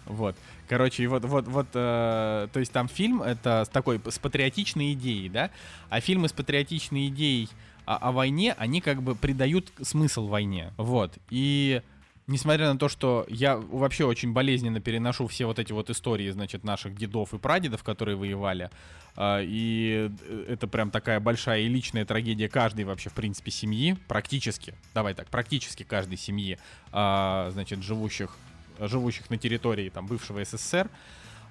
[0.06, 0.36] Вот.
[0.68, 4.94] Короче, и вот, вот, вот, э, то есть там фильм это с такой с патриотичной
[4.94, 5.50] идеей, да,
[5.90, 7.48] а фильмы с патриотичной идеей
[7.84, 11.18] о, о войне, они как бы придают смысл войне, вот.
[11.28, 11.82] И
[12.26, 16.64] несмотря на то, что я вообще очень болезненно переношу все вот эти вот истории, значит,
[16.64, 18.70] наших дедов и прадедов, которые воевали,
[19.16, 20.10] а, и
[20.48, 25.28] это прям такая большая и личная трагедия каждой вообще, в принципе, семьи, практически, давай так,
[25.28, 26.58] практически каждой семьи,
[26.92, 28.36] а, значит, живущих,
[28.78, 30.90] живущих на территории там бывшего СССР,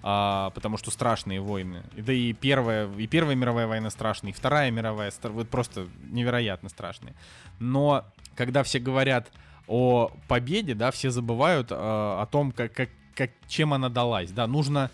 [0.02, 1.84] а, потому что страшные войны.
[1.96, 7.14] Да и первая, и первая мировая война страшная, и вторая мировая, вот просто невероятно страшные.
[7.60, 8.06] Но
[8.36, 9.32] когда все говорят
[9.68, 14.32] о победе, да, все забывают а, о том, как, как, как, чем она далась.
[14.32, 14.92] Да, нужно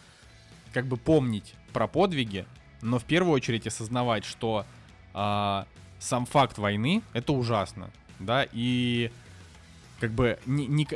[0.74, 2.46] как бы помнить про подвиги,
[2.82, 4.66] но в первую очередь осознавать, что
[5.14, 5.66] а,
[6.00, 7.90] сам факт войны это ужасно,
[8.20, 9.12] да, и
[10.00, 10.88] как бы ни- ни-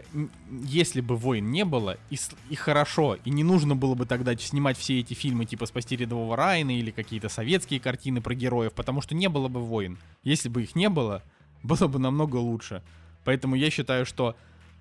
[0.65, 2.17] если бы войн не было, и,
[2.49, 6.35] и хорошо, и не нужно было бы тогда снимать все эти фильмы типа «Спасти рядового
[6.35, 9.97] Райана» или какие-то советские картины про героев, потому что не было бы войн.
[10.23, 11.21] Если бы их не было,
[11.63, 12.81] было бы намного лучше.
[13.25, 14.35] Поэтому я считаю, что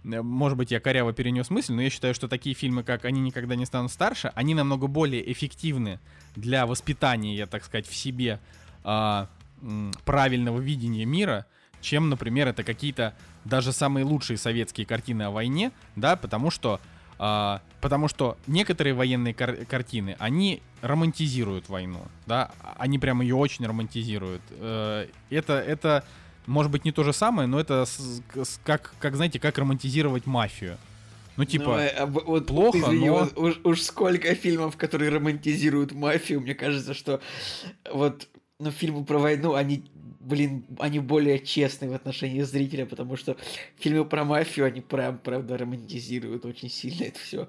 [0.04, 3.20] э, может быть, я коряво перенес мысль, но я считаю, что такие фильмы, как «Они
[3.20, 5.98] никогда не станут старше», они намного более эффективны
[6.36, 8.40] для воспитания, я так сказать, в себе
[8.84, 11.46] м, правильного видения мира,
[11.82, 13.14] чем, например, это какие-то
[13.44, 16.80] даже самые лучшие советские картины о войне, да, потому что
[17.18, 23.64] а, потому что некоторые военные кар- картины, они романтизируют войну, да, они прям ее очень
[23.66, 24.42] романтизируют.
[24.50, 26.04] Э, Это, это,
[26.46, 30.26] может быть, не то же самое, но это с- с- как, как, знаете, как романтизировать
[30.26, 30.78] мафию.
[31.36, 35.92] Ну, типа, Ну, а вот, плохо, извини, но- вот уж, уж сколько фильмов, которые романтизируют
[35.92, 37.20] мафию, мне кажется, что
[37.92, 38.28] вот
[38.58, 39.84] ну, фильмы про войну, они,
[40.22, 43.36] блин, они более честны в отношении зрителя, потому что
[43.76, 47.48] фильмы про мафию, они прям, правда, романтизируют очень сильно это все.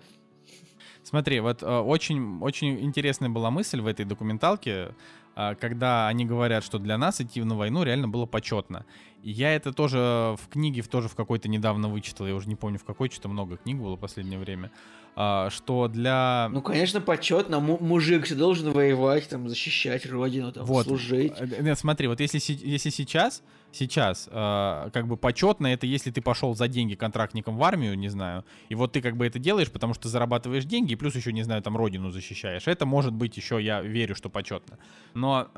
[1.03, 4.95] Смотри, вот э, очень, очень интересная была мысль в этой документалке.
[5.35, 8.85] а, когда они говорят, что для нас идти на войну реально было почетно.
[9.23, 9.97] И я это тоже
[10.39, 13.29] в книге в- тоже в какой-то недавно вычитал, я уже не помню в какой, что-то
[13.29, 14.69] много книг было в последнее время,
[15.15, 16.49] что для...
[16.51, 17.59] Ну, конечно, почетно.
[17.59, 20.87] Му- мужик же должен воевать, там, защищать родину, там, Вот.
[20.87, 21.33] служить.
[21.37, 26.21] Э, Нет, смотри, вот если, если сейчас, сейчас, э, как бы почетно это, если ты
[26.21, 29.69] пошел за деньги контрактником в армию, не знаю, и вот ты как бы это делаешь,
[29.71, 32.67] потому что ты зарабатываешь деньги, и плюс еще, не знаю, там родину защищаешь.
[32.67, 34.79] Это может быть еще, я верю, что почетно.
[35.13, 35.49] Но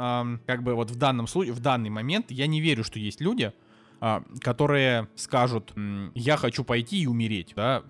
[0.45, 3.53] как бы вот в данном случае, в данный момент я не верю, что есть люди,
[4.01, 5.73] а, которые скажут,
[6.13, 7.83] я хочу пойти и умереть, да,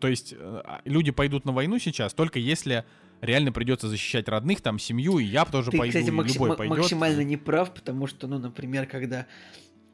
[0.00, 2.84] то есть э, а, люди пойдут на войну сейчас только если
[3.20, 6.56] реально придется защищать родных, там, семью, и я тоже Ты, пойду, кстати, и макси- любой
[6.56, 6.78] пойдет.
[6.78, 9.26] максимально не прав, потому что, ну, например, когда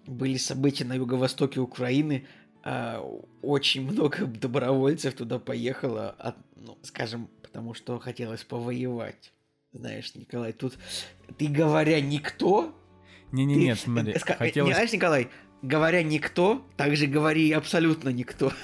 [0.07, 2.27] были события на юго-востоке Украины,
[2.63, 3.01] а,
[3.43, 9.33] очень много добровольцев туда поехало, от- ну, скажем, потому что хотелось повоевать.
[9.73, 10.79] Знаешь, Николай, тут
[11.37, 12.73] ты говоря никто,
[13.33, 14.69] Не-не-не, ты- смотри, э, ска- э, хотелось...
[14.69, 15.29] Не знаешь, Николай,
[15.63, 18.53] говоря никто, также говори абсолютно никто.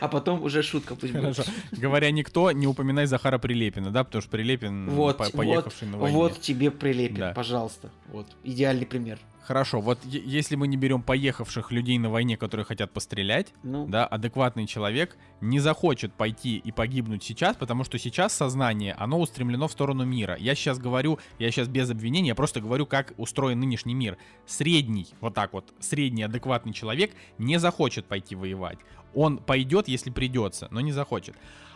[0.00, 1.36] А потом уже шутка пусть будет.
[1.36, 1.44] Хорошо.
[1.72, 5.98] Говоря никто, не упоминай Захара Прилепина, да, потому что Прилепин Вот, по- вот, поехавший на
[5.98, 6.16] войне.
[6.16, 7.32] вот тебе прилепин, Да.
[7.32, 7.90] пожалуйста.
[8.08, 9.18] Вот, идеальный пример.
[9.44, 14.06] Хорошо, вот если мы не берем поехавших людей на войне, которые хотят пострелять, Ну, да,
[14.06, 19.72] адекватный человек не захочет пойти и погибнуть сейчас, потому что сейчас сознание, оно устремлено в
[19.72, 20.36] сторону мира.
[20.38, 24.16] Я сейчас говорю, я сейчас без обвинения, я просто говорю, как устроен нынешний мир.
[24.46, 28.78] Средний, вот так вот, средний адекватный человек не захочет пойти воевать.
[29.14, 31.34] Он пойдет, если придется, но не захочет.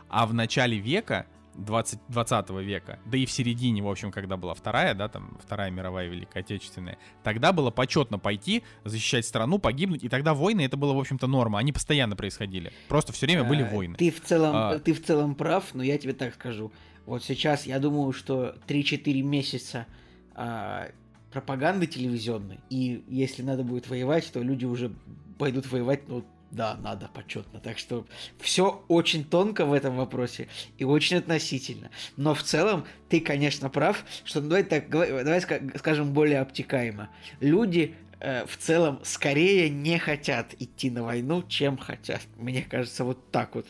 [0.09, 1.27] А в начале века
[1.57, 5.71] 20, 20 века, да и в середине, в общем, когда была вторая, да, там, Вторая
[5.71, 10.93] мировая Великая Отечественная, тогда было почетно пойти, защищать страну, погибнуть, и тогда войны, это было,
[10.93, 12.73] в общем-то, норма, они постоянно происходили.
[12.89, 13.97] Просто все время были э, войны.
[13.97, 14.79] Ты в целом, А.
[14.79, 16.73] ты в целом прав, но я тебе так скажу.
[17.07, 19.87] Вот сейчас я думаю, что 3-4 месяца
[20.35, 20.89] а,
[21.33, 24.93] пропаганды телевизионной, и если надо будет воевать, то люди уже
[25.39, 27.61] пойдут воевать, ну да, надо почетно.
[27.61, 28.07] Так что
[28.39, 30.49] все очень тонко в этом вопросе
[30.79, 31.91] и очень относительно.
[32.17, 37.09] Но в целом ты, конечно, прав, что ну, давай так, давай ска- скажем более обтекаемо.
[37.41, 42.23] Люди э, в целом скорее не хотят идти на войну, чем хотят.
[42.37, 43.67] Мне кажется, вот так вот.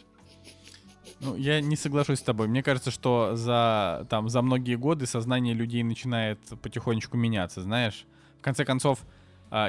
[1.20, 2.46] Ну, я не соглашусь с тобой.
[2.46, 8.04] Мне кажется, что за, там, за многие годы сознание людей начинает потихонечку меняться, знаешь.
[8.38, 9.00] В конце концов,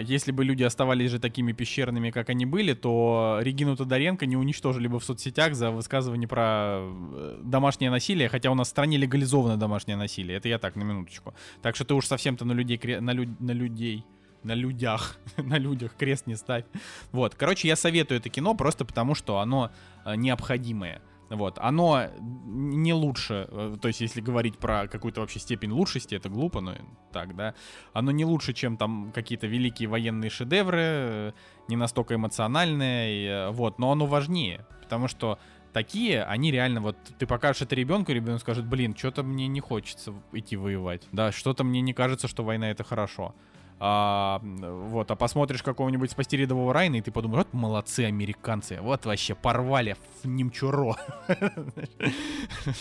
[0.02, 4.88] если бы люди оставались же такими пещерными, как они были, то Регину Тодоренко не уничтожили
[4.88, 9.58] бы в соцсетях за высказывание про э, домашнее насилие, хотя у нас в стране легализовано
[9.58, 10.38] домашнее насилие.
[10.38, 11.34] Это я так, на минуточку.
[11.62, 14.04] Так что ты уж совсем-то на людей, на, лю- на людей,
[14.44, 16.66] на людях, на людях крест не ставь.
[17.12, 19.70] Вот, короче, я советую это кино просто потому, что оно
[20.06, 21.02] э, необходимое.
[21.30, 26.30] Вот, оно не лучше, э, то есть если говорить про какую-то вообще степень лучшести, это
[26.30, 26.76] глупо, но
[27.12, 27.54] так, да,
[27.94, 31.32] оно не лучше, чем там какие-то великие военные шедевры, э,
[31.68, 35.38] не настолько эмоциональные, и, э, вот, но оно важнее, потому что
[35.74, 40.14] такие, они реально, вот ты покажешь это ребенку, ребенок скажет, блин, что-то мне не хочется
[40.32, 43.36] идти воевать, да, что-то мне не кажется, что война это хорошо.
[43.80, 49.06] А, вот, а посмотришь какого-нибудь спасти рядового Райна, и ты подумаешь, вот молодцы американцы, вот
[49.06, 50.96] вообще порвали в немчуро.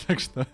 [0.07, 0.47] Так что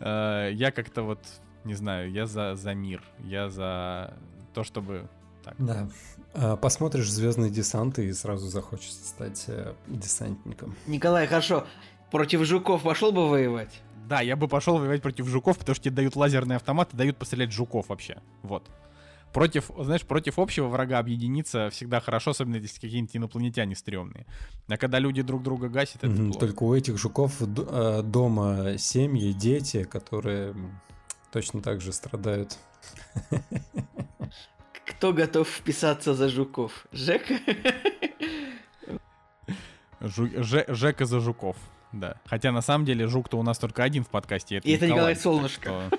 [0.00, 1.20] э, я как-то вот,
[1.64, 4.14] не знаю, я за, за мир, я за
[4.54, 5.08] то, чтобы...
[5.44, 5.54] Так.
[5.58, 5.88] Да.
[6.34, 10.74] А, Посмотришь «Звездный десант» и сразу захочется стать э, десантником.
[10.88, 11.64] Николай, хорошо.
[12.10, 13.80] Против жуков пошел бы воевать?
[14.08, 17.52] Да, я бы пошел воевать против жуков, потому что тебе дают лазерные автоматы, дают пострелять
[17.52, 18.18] жуков вообще.
[18.42, 18.68] Вот.
[19.36, 24.24] Против, знаешь, против общего врага объединиться всегда хорошо, особенно если какие-нибудь инопланетяне стрёмные.
[24.66, 26.38] А когда люди друг друга гасят, это плохо.
[26.38, 30.54] Только у этих жуков э, дома семьи, дети, которые
[31.32, 32.56] точно так же страдают.
[34.86, 36.86] Кто готов вписаться за жуков?
[36.92, 37.34] Жека?
[40.00, 41.56] Жу- Же- Жека за жуков.
[41.92, 42.16] Да.
[42.24, 44.60] Хотя на самом деле жук-то у нас только один в подкасте.
[44.64, 45.90] И это Николай так Солнышко.
[45.90, 45.98] что-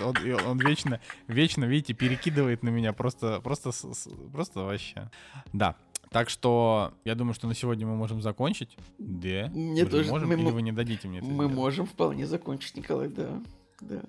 [0.00, 0.14] Он,
[0.46, 5.10] он вечно, вечно, видите, перекидывает на меня просто, просто, с- с- просто вообще.
[5.52, 5.76] Да.
[6.10, 8.76] Так что я думаю, что на сегодня мы можем закончить.
[8.98, 9.48] Да.
[9.54, 11.54] Мне Мы же тоже- можем, мы или вы не дадите мне это Мы сделать?
[11.54, 13.40] можем вполне закончить, Николай, да.
[13.80, 14.02] Да.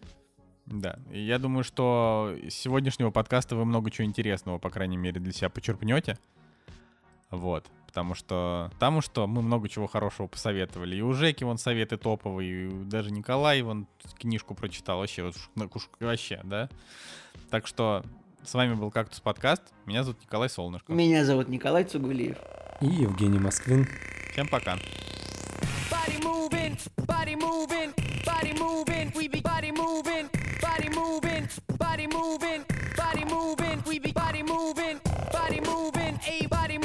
[0.65, 0.99] Да.
[1.11, 5.49] Я думаю, что из сегодняшнего подкаста вы много чего интересного, по крайней мере, для себя
[5.49, 6.17] почерпнете.
[7.29, 10.95] Вот потому что, потому что мы много чего хорошего посоветовали.
[10.95, 13.85] И у Жеки вон советы топовые, и даже Николай вон
[14.17, 15.35] книжку прочитал вообще, вот,
[15.99, 16.69] вообще, да.
[17.49, 18.05] Так что
[18.43, 19.61] с вами был «Кактус подкаст».
[19.85, 20.93] Меня зовут Николай Солнышко.
[20.93, 22.37] Меня зовут Николай Цугулиев.
[22.79, 23.85] И Евгений Москвин.
[24.31, 24.77] Всем пока.
[25.89, 27.93] Body moving, body moving,
[28.25, 30.29] body moving, we be body moving,
[30.61, 32.63] body moving, body moving,
[32.95, 34.99] body moving, we be body moving,
[35.33, 36.77] body moving, a body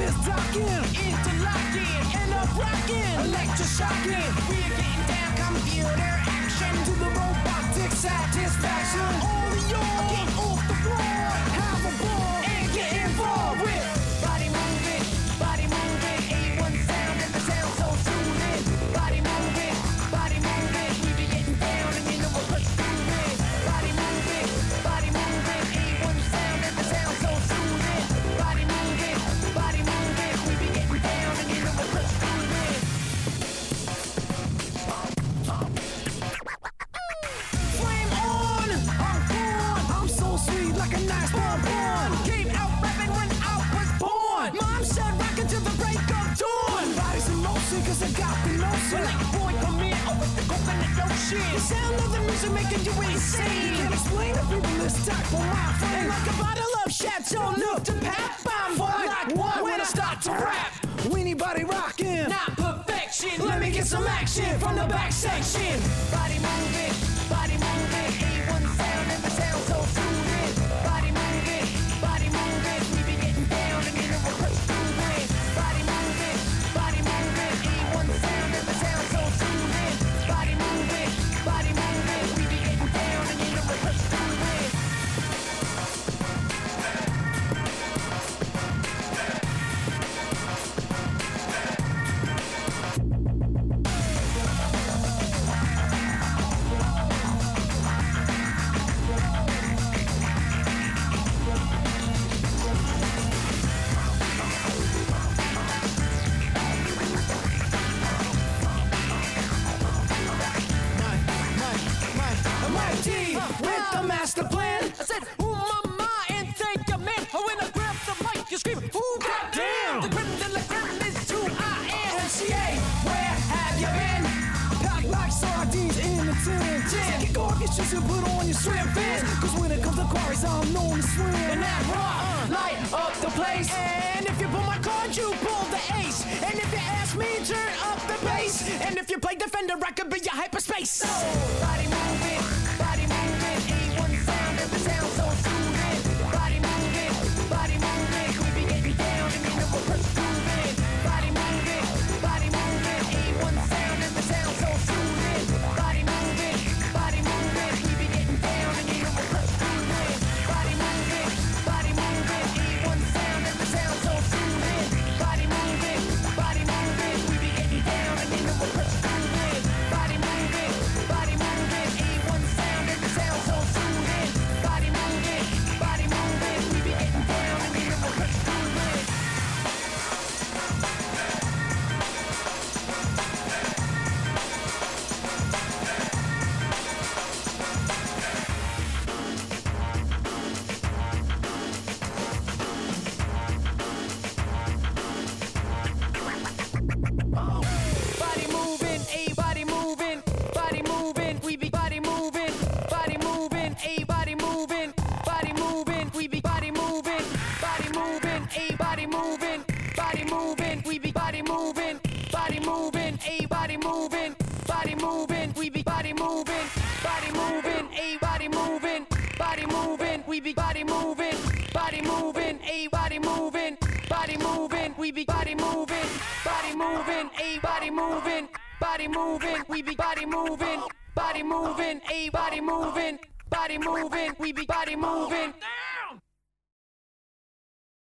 [0.00, 0.64] is talking,
[0.96, 4.30] interlocking, and up rocking, electroshocking.
[4.48, 9.10] We are getting down computer action to the robotic satisfaction.
[9.22, 10.29] All yours.